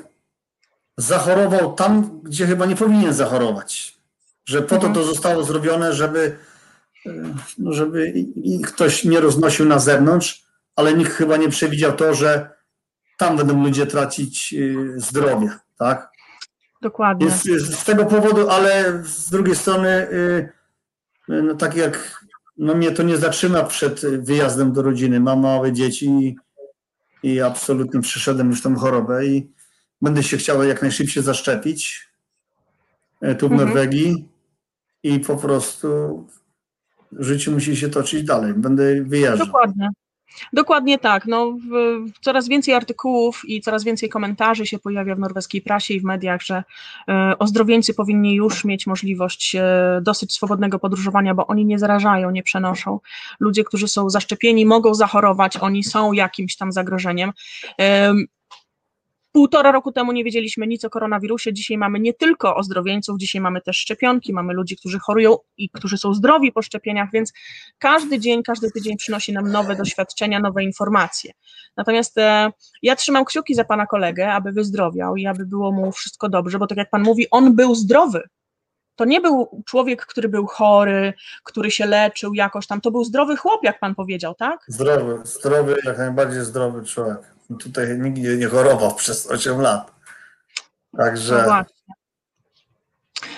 zachorował 0.97 1.73
tam, 1.73 2.19
gdzie 2.23 2.47
chyba 2.47 2.65
nie 2.65 2.75
powinien 2.75 3.13
zachorować. 3.13 3.95
Że 4.45 4.61
po 4.61 4.67
to 4.69 4.75
Mhm. 4.75 4.93
to 4.93 5.03
zostało 5.03 5.43
zrobione, 5.43 5.93
żeby, 5.93 6.37
no, 7.57 7.73
żeby 7.73 8.13
ktoś 8.65 9.03
nie 9.03 9.19
roznosił 9.19 9.65
na 9.65 9.79
zewnątrz, 9.79 10.45
ale 10.75 10.93
nikt 10.93 11.11
chyba 11.11 11.37
nie 11.37 11.49
przewidział 11.49 11.93
to, 11.93 12.13
że 12.13 12.49
tam 13.17 13.37
będą 13.37 13.63
ludzie 13.63 13.85
tracić 13.87 14.55
zdrowie, 14.95 15.49
tak? 15.77 16.11
Dokładnie. 16.85 17.25
Jest, 17.25 17.45
jest 17.45 17.79
z 17.79 17.83
tego 17.83 18.05
powodu, 18.05 18.49
ale 18.49 19.03
z 19.03 19.29
drugiej 19.29 19.55
strony, 19.55 19.89
y, 20.11 20.49
no 21.27 21.55
tak 21.55 21.75
jak 21.75 22.23
no 22.57 22.75
mnie 22.75 22.91
to 22.91 23.03
nie 23.03 23.17
zatrzyma 23.17 23.63
przed 23.63 24.01
wyjazdem 24.25 24.73
do 24.73 24.81
rodziny. 24.81 25.19
Mam 25.19 25.39
małe 25.39 25.73
dzieci 25.73 26.05
i, 26.05 26.35
i 27.23 27.41
absolutnie 27.41 28.01
przeszedłem 28.01 28.49
już 28.49 28.61
tą 28.61 28.75
chorobę 28.75 29.25
i 29.25 29.51
będę 30.01 30.23
się 30.23 30.37
chciał 30.37 30.63
jak 30.63 30.81
najszybciej 30.81 31.23
zaszczepić 31.23 32.09
y, 33.23 33.35
tu 33.35 33.49
w 33.49 33.51
Mhm. 33.51 33.67
Norwegii 33.69 34.29
i 35.03 35.19
po 35.19 35.37
prostu 35.37 35.87
życie 37.11 37.51
musi 37.51 37.75
się 37.75 37.89
toczyć 37.89 38.23
dalej. 38.23 38.53
Będę 38.53 39.03
wyjeżdżał. 39.03 39.45
Dokładnie. 39.47 39.89
Dokładnie 40.53 40.99
tak. 40.99 41.25
No, 41.25 41.51
w, 41.51 42.03
coraz 42.21 42.47
więcej 42.47 42.73
artykułów 42.73 43.41
i 43.47 43.61
coraz 43.61 43.83
więcej 43.83 44.09
komentarzy 44.09 44.65
się 44.65 44.79
pojawia 44.79 45.15
w 45.15 45.19
norweskiej 45.19 45.61
prasie 45.61 45.93
i 45.93 45.99
w 45.99 46.03
mediach, 46.03 46.41
że 46.41 46.63
e, 47.07 47.33
ozdrowieńcy 47.39 47.93
powinni 47.93 48.35
już 48.35 48.65
mieć 48.65 48.87
możliwość 48.87 49.55
e, 49.55 49.99
dosyć 50.01 50.33
swobodnego 50.33 50.79
podróżowania, 50.79 51.35
bo 51.35 51.47
oni 51.47 51.65
nie 51.65 51.79
zarażają, 51.79 52.31
nie 52.31 52.43
przenoszą. 52.43 52.99
Ludzie, 53.39 53.63
którzy 53.63 53.87
są 53.87 54.09
zaszczepieni, 54.09 54.65
mogą 54.65 54.93
zachorować, 54.93 55.57
oni 55.57 55.83
są 55.83 56.13
jakimś 56.13 56.55
tam 56.55 56.71
zagrożeniem. 56.71 57.31
Em, 57.77 58.25
Półtora 59.35 59.71
roku 59.71 59.91
temu 59.91 60.11
nie 60.11 60.23
wiedzieliśmy 60.23 60.67
nic 60.67 60.85
o 60.85 60.89
koronawirusie, 60.89 61.53
dzisiaj 61.53 61.77
mamy 61.77 61.99
nie 61.99 62.13
tylko 62.13 62.55
ozdrowieńców, 62.55 63.17
dzisiaj 63.17 63.41
mamy 63.41 63.61
też 63.61 63.77
szczepionki, 63.77 64.33
mamy 64.33 64.53
ludzi, 64.53 64.77
którzy 64.77 64.99
chorują 64.99 65.37
i 65.57 65.69
którzy 65.69 65.97
są 65.97 66.13
zdrowi 66.13 66.51
po 66.51 66.61
szczepieniach, 66.61 67.09
więc 67.13 67.33
każdy 67.79 68.19
dzień, 68.19 68.43
każdy 68.43 68.71
tydzień 68.71 68.97
przynosi 68.97 69.33
nam 69.33 69.51
nowe 69.51 69.75
doświadczenia, 69.75 70.39
nowe 70.39 70.63
informacje. 70.63 71.31
Natomiast 71.77 72.17
e, 72.17 72.51
ja 72.81 72.95
trzymam 72.95 73.25
kciuki 73.25 73.55
za 73.55 73.65
pana 73.65 73.85
kolegę, 73.85 74.33
aby 74.33 74.51
wyzdrowiał 74.51 75.15
i 75.15 75.27
aby 75.27 75.45
było 75.45 75.71
mu 75.71 75.91
wszystko 75.91 76.29
dobrze, 76.29 76.59
bo 76.59 76.67
tak 76.67 76.77
jak 76.77 76.89
pan 76.89 77.03
mówi, 77.03 77.27
on 77.31 77.55
był 77.55 77.75
zdrowy. 77.75 78.23
To 78.95 79.05
nie 79.05 79.21
był 79.21 79.63
człowiek, 79.65 80.05
który 80.05 80.29
był 80.29 80.45
chory, 80.45 81.13
który 81.43 81.71
się 81.71 81.85
leczył 81.85 82.33
jakoś 82.33 82.67
tam. 82.67 82.81
To 82.81 82.91
był 82.91 83.03
zdrowy 83.03 83.37
chłop, 83.37 83.63
jak 83.63 83.79
pan 83.79 83.95
powiedział, 83.95 84.35
tak? 84.35 84.59
Zdrowy, 84.67 85.21
zdrowy, 85.23 85.75
jak 85.85 85.97
najbardziej 85.97 86.45
zdrowy 86.45 86.85
człowiek. 86.85 87.34
Tutaj 87.59 87.99
nigdy 87.99 88.37
nie 88.37 88.47
chorował 88.47 88.95
przez 89.01 89.27
8 89.27 89.61
lat. 89.61 89.91
Także. 90.97 91.37
No 91.37 91.43
właśnie. 91.43 91.75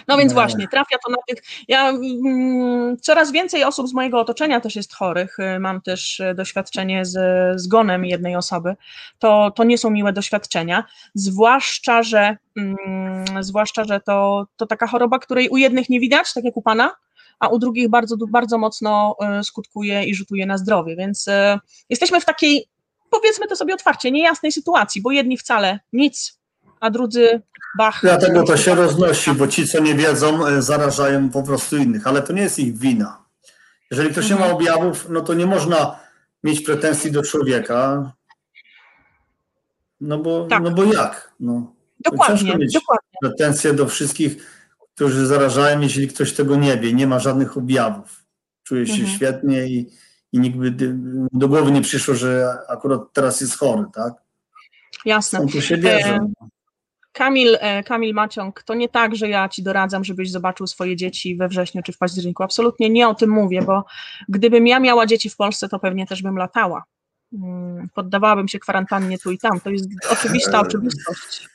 No 0.07 0.17
więc 0.17 0.31
Nie. 0.31 0.33
właśnie, 0.33 0.67
trafia 0.67 0.97
to 1.05 1.11
na 1.11 1.17
tych. 1.27 1.43
Ja 1.67 1.89
mm, 1.89 2.97
coraz 3.01 3.31
więcej 3.31 3.63
osób 3.63 3.87
z 3.87 3.93
mojego 3.93 4.19
otoczenia 4.19 4.59
też 4.59 4.75
jest 4.75 4.93
chorych. 4.93 5.39
y, 5.39 5.59
Mam 5.59 5.81
też 5.81 6.19
y, 6.19 6.33
doświadczenie 6.35 7.05
z 7.05 7.17
zgonem 7.61 8.05
jednej 8.05 8.35
osoby. 8.35 8.75
To, 9.19 9.51
to 9.51 9.63
nie 9.63 9.77
są 9.77 9.89
miłe 9.89 10.13
doświadczenia, 10.13 10.83
zwłaszcza, 11.13 12.03
że 12.03 12.37
mm, 12.57 13.25
zwłaszcza, 13.43 13.83
że 13.83 13.99
to, 13.99 14.47
to 14.57 14.65
taka 14.67 14.87
choroba, 14.87 15.19
której 15.19 15.49
u 15.49 15.57
jednych 15.57 15.89
nie 15.89 15.99
widać, 15.99 16.33
tak 16.33 16.43
jak 16.43 16.57
u 16.57 16.61
pana, 16.61 16.95
a 17.39 17.47
u 17.47 17.59
drugich 17.59 17.89
bardzo, 17.89 18.15
bardzo 18.29 18.57
mocno 18.57 19.15
y, 19.39 19.43
skutkuje 19.43 20.03
i 20.03 20.15
rzutuje 20.15 20.45
na 20.45 20.57
zdrowie. 20.57 20.95
Więc 20.95 21.25
jesteśmy 21.89 22.21
w 22.21 22.25
takiej, 22.25 22.67
powiedzmy 23.09 23.47
to 23.47 23.55
sobie 23.55 23.73
otwarcie, 23.73 24.11
niejasnej 24.11 24.51
sytuacji, 24.51 25.01
bo 25.01 25.11
jedni 25.11 25.37
wcale 25.37 25.79
nic, 25.93 26.39
a 26.79 26.89
drudzy 26.89 27.41
bach. 27.77 27.99
Dlatego 28.01 28.43
to 28.43 28.57
się 28.57 28.75
roznosi, 28.75 29.31
bo 29.33 29.47
ci, 29.47 29.67
co 29.67 29.79
nie 29.79 29.95
wiedzą, 29.95 30.45
e, 30.47 30.61
zarażają 30.61 31.29
po 31.29 31.43
prostu 31.43 31.77
innych, 31.77 32.07
ale 32.07 32.21
to 32.21 32.33
nie 32.33 32.41
jest 32.41 32.59
ich 32.59 32.77
wina. 32.77 33.25
Jeżeli 33.91 34.09
ktoś 34.09 34.29
nie 34.29 34.35
ma 34.35 34.41
Mhm. 34.45 34.55
objawów, 34.55 35.09
no 35.09 35.21
to 35.21 35.33
nie 35.33 35.45
można 35.45 35.99
mieć 36.43 36.61
pretensji 36.61 37.11
do 37.11 37.23
człowieka. 37.23 38.11
No 40.01 40.17
bo, 40.17 40.47
Tak. 40.47 40.63
no 40.63 40.71
bo 40.71 40.83
jak? 40.83 41.33
No, 41.39 41.73
Dokładnie, 41.99 42.37
ciężko 42.39 42.57
mieć- 42.57 42.73
dokładnie. 42.73 43.09
pretensje 43.21 43.73
do 43.73 43.87
wszystkich, 43.87 44.37
którzy 44.95 45.25
zarażają, 45.27 45.79
jeśli 45.81 46.07
ktoś 46.07 46.33
tego 46.33 46.55
nie 46.55 46.77
wie, 46.77 46.93
nie 46.93 47.07
ma 47.07 47.19
żadnych 47.19 47.57
objawów. 47.57 48.23
Czuje 48.63 48.87
się 48.87 48.93
Mhm. 48.93 49.11
świetnie 49.15 49.65
i, 49.67 49.89
i 50.33 50.39
nikt 50.39 50.57
by 50.57 50.73
do 51.31 51.47
głowy 51.47 51.71
nie 51.71 51.81
przyszło, 51.81 52.15
że 52.15 52.57
akurat 52.69 53.01
teraz 53.13 53.41
jest 53.41 53.57
chory, 53.57 53.83
tak? 53.93 54.13
Jasne. 55.05 55.39
Stąd 55.39 55.53
to 55.53 55.61
się 55.61 55.77
bierze. 55.77 56.15
E, 56.15 56.29
Kamil, 57.11 57.57
e, 57.59 57.83
Kamil 57.83 58.13
Maciąg, 58.13 58.63
to 58.63 58.73
nie 58.75 58.89
tak, 58.89 59.15
że 59.15 59.29
ja 59.29 59.49
ci 59.49 59.63
doradzam, 59.63 60.03
żebyś 60.03 60.31
zobaczył 60.31 60.67
swoje 60.67 60.95
dzieci 60.95 61.35
we 61.37 61.47
wrześniu 61.47 61.81
czy 61.83 61.93
w 61.93 61.97
październiku. 61.97 62.43
Absolutnie 62.43 62.89
nie 62.89 63.07
o 63.07 63.15
tym 63.15 63.29
mówię, 63.29 63.61
bo 63.61 63.85
gdybym 64.29 64.67
ja 64.67 64.79
miała 64.79 65.05
dzieci 65.05 65.29
w 65.29 65.35
Polsce, 65.35 65.69
to 65.69 65.79
pewnie 65.79 66.07
też 66.07 66.21
bym 66.23 66.37
latała. 66.37 66.83
Mm, 67.33 67.89
Poddawałabym 67.93 68.47
się 68.47 68.59
kwarantannie 68.59 69.17
tu 69.19 69.31
i 69.31 69.37
tam. 69.37 69.59
To 69.59 69.69
jest 69.69 69.89
oczywista 70.11 70.59
oczywistość. 70.59 71.49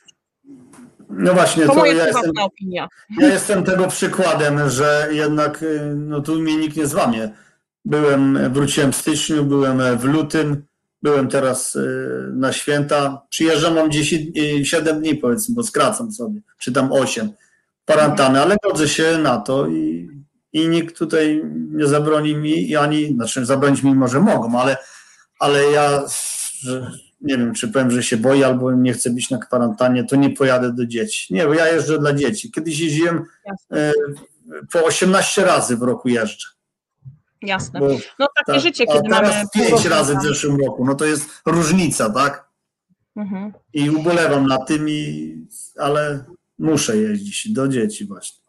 No 1.09 1.33
właśnie, 1.33 1.65
To 1.65 1.75
to 1.75 1.85
ja 1.85 2.05
jestem, 2.05 2.31
opinia. 2.41 2.87
ja 3.19 3.27
jestem 3.27 3.63
tego 3.63 3.87
przykładem, 3.87 4.69
że 4.69 5.07
jednak 5.11 5.63
y, 5.63 5.93
no 5.95 6.21
tu 6.21 6.39
mnie 6.39 6.57
nikt 6.57 6.77
nie 6.77 6.87
złamie. 6.87 7.29
Byłem, 7.85 8.53
wróciłem 8.53 8.91
w 8.91 8.95
styczniu, 8.95 9.45
byłem 9.45 9.97
w 9.97 10.03
lutym, 10.03 10.63
byłem 11.03 11.27
teraz 11.27 11.75
y, 11.75 12.29
na 12.33 12.53
święta. 12.53 13.21
Przyjeżdżam, 13.29 13.75
mam 13.75 13.91
10, 13.91 14.37
y, 14.37 14.65
7 14.65 15.01
dni 15.01 15.15
powiedzmy, 15.15 15.55
bo 15.55 15.63
skracam 15.63 16.11
sobie, 16.11 16.41
czy 16.57 16.71
tam 16.71 16.91
8 16.91 17.29
kwarantanny, 17.85 18.41
ale 18.41 18.57
godzę 18.63 18.89
się 18.89 19.17
na 19.17 19.37
to 19.37 19.67
i, 19.67 20.09
i 20.53 20.67
nikt 20.67 20.97
tutaj 20.97 21.43
nie 21.69 21.87
zabroni 21.87 22.35
mi, 22.35 22.75
ani, 22.75 23.13
znaczy 23.13 23.45
zabronić 23.45 23.83
mi 23.83 23.95
może 23.95 24.19
mogą, 24.19 24.59
ale, 24.59 24.77
ale 25.39 25.63
ja, 25.63 26.03
że, 26.59 26.91
nie 27.21 27.37
wiem, 27.37 27.53
czy 27.53 27.67
powiem, 27.67 27.91
że 27.91 28.03
się 28.03 28.17
boję 28.17 28.45
albo 28.45 28.71
nie 28.71 28.93
chcę 28.93 29.09
być 29.09 29.29
na 29.29 29.37
kwarantannie, 29.37 30.03
to 30.03 30.15
nie 30.15 30.29
pojadę 30.29 30.73
do 30.73 30.85
dzieci. 30.85 31.33
Nie, 31.33 31.45
bo 31.45 31.53
ja 31.53 31.67
jeżdżę 31.67 31.99
dla 31.99 32.13
dzieci. 32.13 32.51
Kiedyś 32.51 32.79
jeździłem 32.79 33.23
e, 33.71 33.93
po 34.71 34.85
18 34.85 35.45
razy 35.45 35.77
w 35.77 35.81
roku 35.81 36.09
jeżdżę. 36.09 36.47
Jasne. 37.43 37.79
Bo, 37.79 37.87
No 38.19 38.27
takie 38.35 38.53
tak, 38.53 38.61
życie, 38.61 38.85
kiedy 38.85 39.09
mamy. 39.09 39.27
teraz 39.27 39.51
5 39.51 39.71
roku 39.71 39.89
razy 39.89 40.13
w 40.13 40.15
tam. 40.15 40.25
zeszłym 40.25 40.57
roku. 40.65 40.85
No 40.85 40.95
to 40.95 41.05
jest 41.05 41.29
różnica, 41.45 42.09
tak? 42.09 42.47
Mhm. 43.15 43.53
I 43.73 43.89
ubolewam 43.89 44.47
nad 44.47 44.67
tym, 44.67 44.89
i, 44.89 45.35
ale 45.79 46.25
muszę 46.59 46.97
jeździć 46.97 47.53
do 47.53 47.67
dzieci 47.67 48.05
właśnie. 48.05 48.43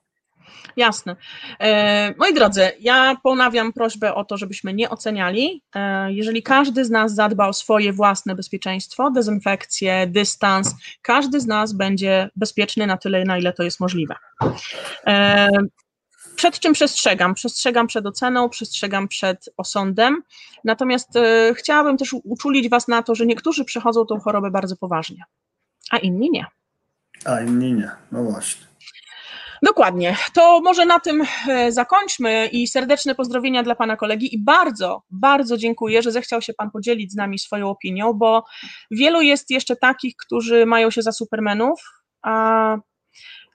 Jasne. 0.76 1.16
E, 1.60 2.14
moi 2.18 2.34
drodzy, 2.34 2.70
ja 2.80 3.16
ponawiam 3.22 3.72
prośbę 3.72 4.14
o 4.14 4.24
to, 4.24 4.36
żebyśmy 4.36 4.74
nie 4.74 4.90
oceniali. 4.90 5.62
E, 5.74 6.12
jeżeli 6.12 6.42
każdy 6.42 6.84
z 6.84 6.90
nas 6.90 7.14
zadba 7.14 7.48
o 7.48 7.52
swoje 7.52 7.92
własne 7.92 8.34
bezpieczeństwo, 8.34 9.10
dezynfekcję, 9.10 10.06
dystans, 10.06 10.74
każdy 11.02 11.40
z 11.40 11.46
nas 11.46 11.72
będzie 11.72 12.30
bezpieczny 12.36 12.86
na 12.86 12.96
tyle, 12.96 13.24
na 13.24 13.38
ile 13.38 13.52
to 13.52 13.62
jest 13.62 13.80
możliwe. 13.80 14.14
Przed 16.36 16.60
czym 16.60 16.72
przestrzegam? 16.72 17.34
Przestrzegam 17.34 17.86
przed 17.86 18.06
oceną, 18.06 18.48
przestrzegam 18.48 19.08
przed 19.08 19.48
osądem. 19.56 20.22
Natomiast 20.64 21.16
e, 21.16 21.54
chciałabym 21.54 21.96
też 21.96 22.14
uczulić 22.24 22.68
Was 22.68 22.88
na 22.88 23.02
to, 23.02 23.14
że 23.14 23.26
niektórzy 23.26 23.64
przechodzą 23.64 24.06
tą 24.06 24.20
chorobę 24.20 24.50
bardzo 24.50 24.76
poważnie, 24.76 25.24
a 25.90 25.98
inni 25.98 26.30
nie. 26.30 26.46
A 27.24 27.40
inni 27.40 27.72
nie. 27.72 27.90
No 28.12 28.22
właśnie. 28.24 28.66
Dokładnie. 29.62 30.16
To 30.34 30.60
może 30.60 30.86
na 30.86 31.00
tym 31.00 31.22
e, 31.48 31.72
zakończmy 31.72 32.46
i 32.52 32.68
serdeczne 32.68 33.14
pozdrowienia 33.14 33.62
dla 33.62 33.74
pana 33.74 33.96
kolegi 33.96 34.34
i 34.34 34.44
bardzo, 34.44 35.02
bardzo 35.10 35.56
dziękuję, 35.56 36.02
że 36.02 36.12
zechciał 36.12 36.42
się 36.42 36.54
pan 36.54 36.70
podzielić 36.70 37.12
z 37.12 37.16
nami 37.16 37.38
swoją 37.38 37.70
opinią, 37.70 38.12
bo 38.12 38.44
wielu 38.90 39.20
jest 39.20 39.50
jeszcze 39.50 39.76
takich, 39.76 40.16
którzy 40.16 40.66
mają 40.66 40.90
się 40.90 41.02
za 41.02 41.12
supermenów, 41.12 41.80
a 42.22 42.76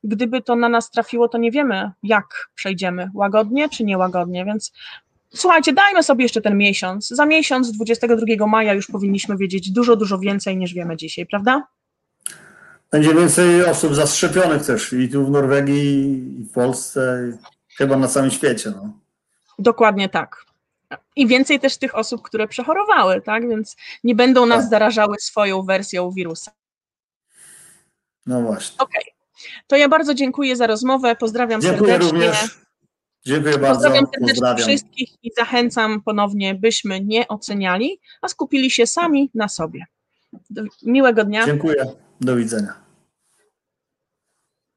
gdyby 0.03 0.41
to 0.41 0.55
na 0.55 0.69
nas 0.69 0.91
trafiło, 0.91 1.27
to 1.27 1.37
nie 1.37 1.51
wiemy, 1.51 1.91
jak 2.03 2.25
przejdziemy, 2.55 3.09
łagodnie 3.13 3.69
czy 3.69 3.83
niełagodnie, 3.83 4.45
więc 4.45 4.71
słuchajcie, 5.33 5.73
dajmy 5.73 6.03
sobie 6.03 6.23
jeszcze 6.25 6.41
ten 6.41 6.57
miesiąc. 6.57 7.07
Za 7.07 7.25
miesiąc, 7.25 7.71
22 7.71 8.47
maja 8.47 8.73
już 8.73 8.87
powinniśmy 8.87 9.37
wiedzieć 9.37 9.71
dużo, 9.71 9.95
dużo 9.95 10.19
więcej 10.19 10.57
niż 10.57 10.73
wiemy 10.73 10.97
dzisiaj, 10.97 11.25
prawda? 11.25 11.67
Będzie 12.91 13.13
więcej 13.15 13.65
osób 13.65 13.95
zaszczepionych 13.95 14.65
też 14.65 14.93
i 14.93 15.09
tu 15.09 15.25
w 15.25 15.29
Norwegii, 15.31 16.11
i 16.41 16.43
w 16.43 16.51
Polsce, 16.51 17.23
i 17.29 17.37
chyba 17.75 17.97
na 17.97 18.07
całym 18.07 18.31
świecie. 18.31 18.71
No. 18.75 18.93
Dokładnie 19.59 20.09
tak. 20.09 20.45
I 21.15 21.27
więcej 21.27 21.59
też 21.59 21.77
tych 21.77 21.95
osób, 21.95 22.21
które 22.21 22.47
przechorowały, 22.47 23.21
tak? 23.21 23.49
Więc 23.49 23.75
nie 24.03 24.15
będą 24.15 24.45
nas 24.45 24.61
Tak. 24.61 24.69
zarażały 24.69 25.15
swoją 25.19 25.63
wersją 25.63 26.11
wirusa. 26.11 26.51
no 28.25 28.41
właśnie. 28.41 28.77
Okej. 28.77 29.03
To 29.67 29.75
ja 29.75 29.89
bardzo 29.89 30.13
dziękuję 30.13 30.55
za 30.55 30.67
rozmowę. 30.67 31.15
Pozdrawiam 31.15 31.61
Dziękuję 31.61 31.91
serdecznie. 31.91 32.11
również. 32.11 32.59
Dziękuję 33.25 33.57
bardzo. 33.57 33.73
Pozdrawiam 33.73 34.05
serdecznie 34.05 34.33
Pozdrawiam. 34.33 34.67
wszystkich 34.67 35.09
i 35.23 35.31
zachęcam 35.37 36.01
ponownie, 36.01 36.55
byśmy 36.55 37.01
nie 37.01 37.27
oceniali, 37.27 37.99
a 38.21 38.27
skupili 38.27 38.71
się 38.71 38.87
sami 38.87 39.31
na 39.33 39.47
sobie. 39.47 39.85
Do, 40.49 40.63
miłego 40.83 41.23
dnia. 41.23 41.45
Dziękuję. 41.45 41.85
Do 42.21 42.35
widzenia. 42.35 42.88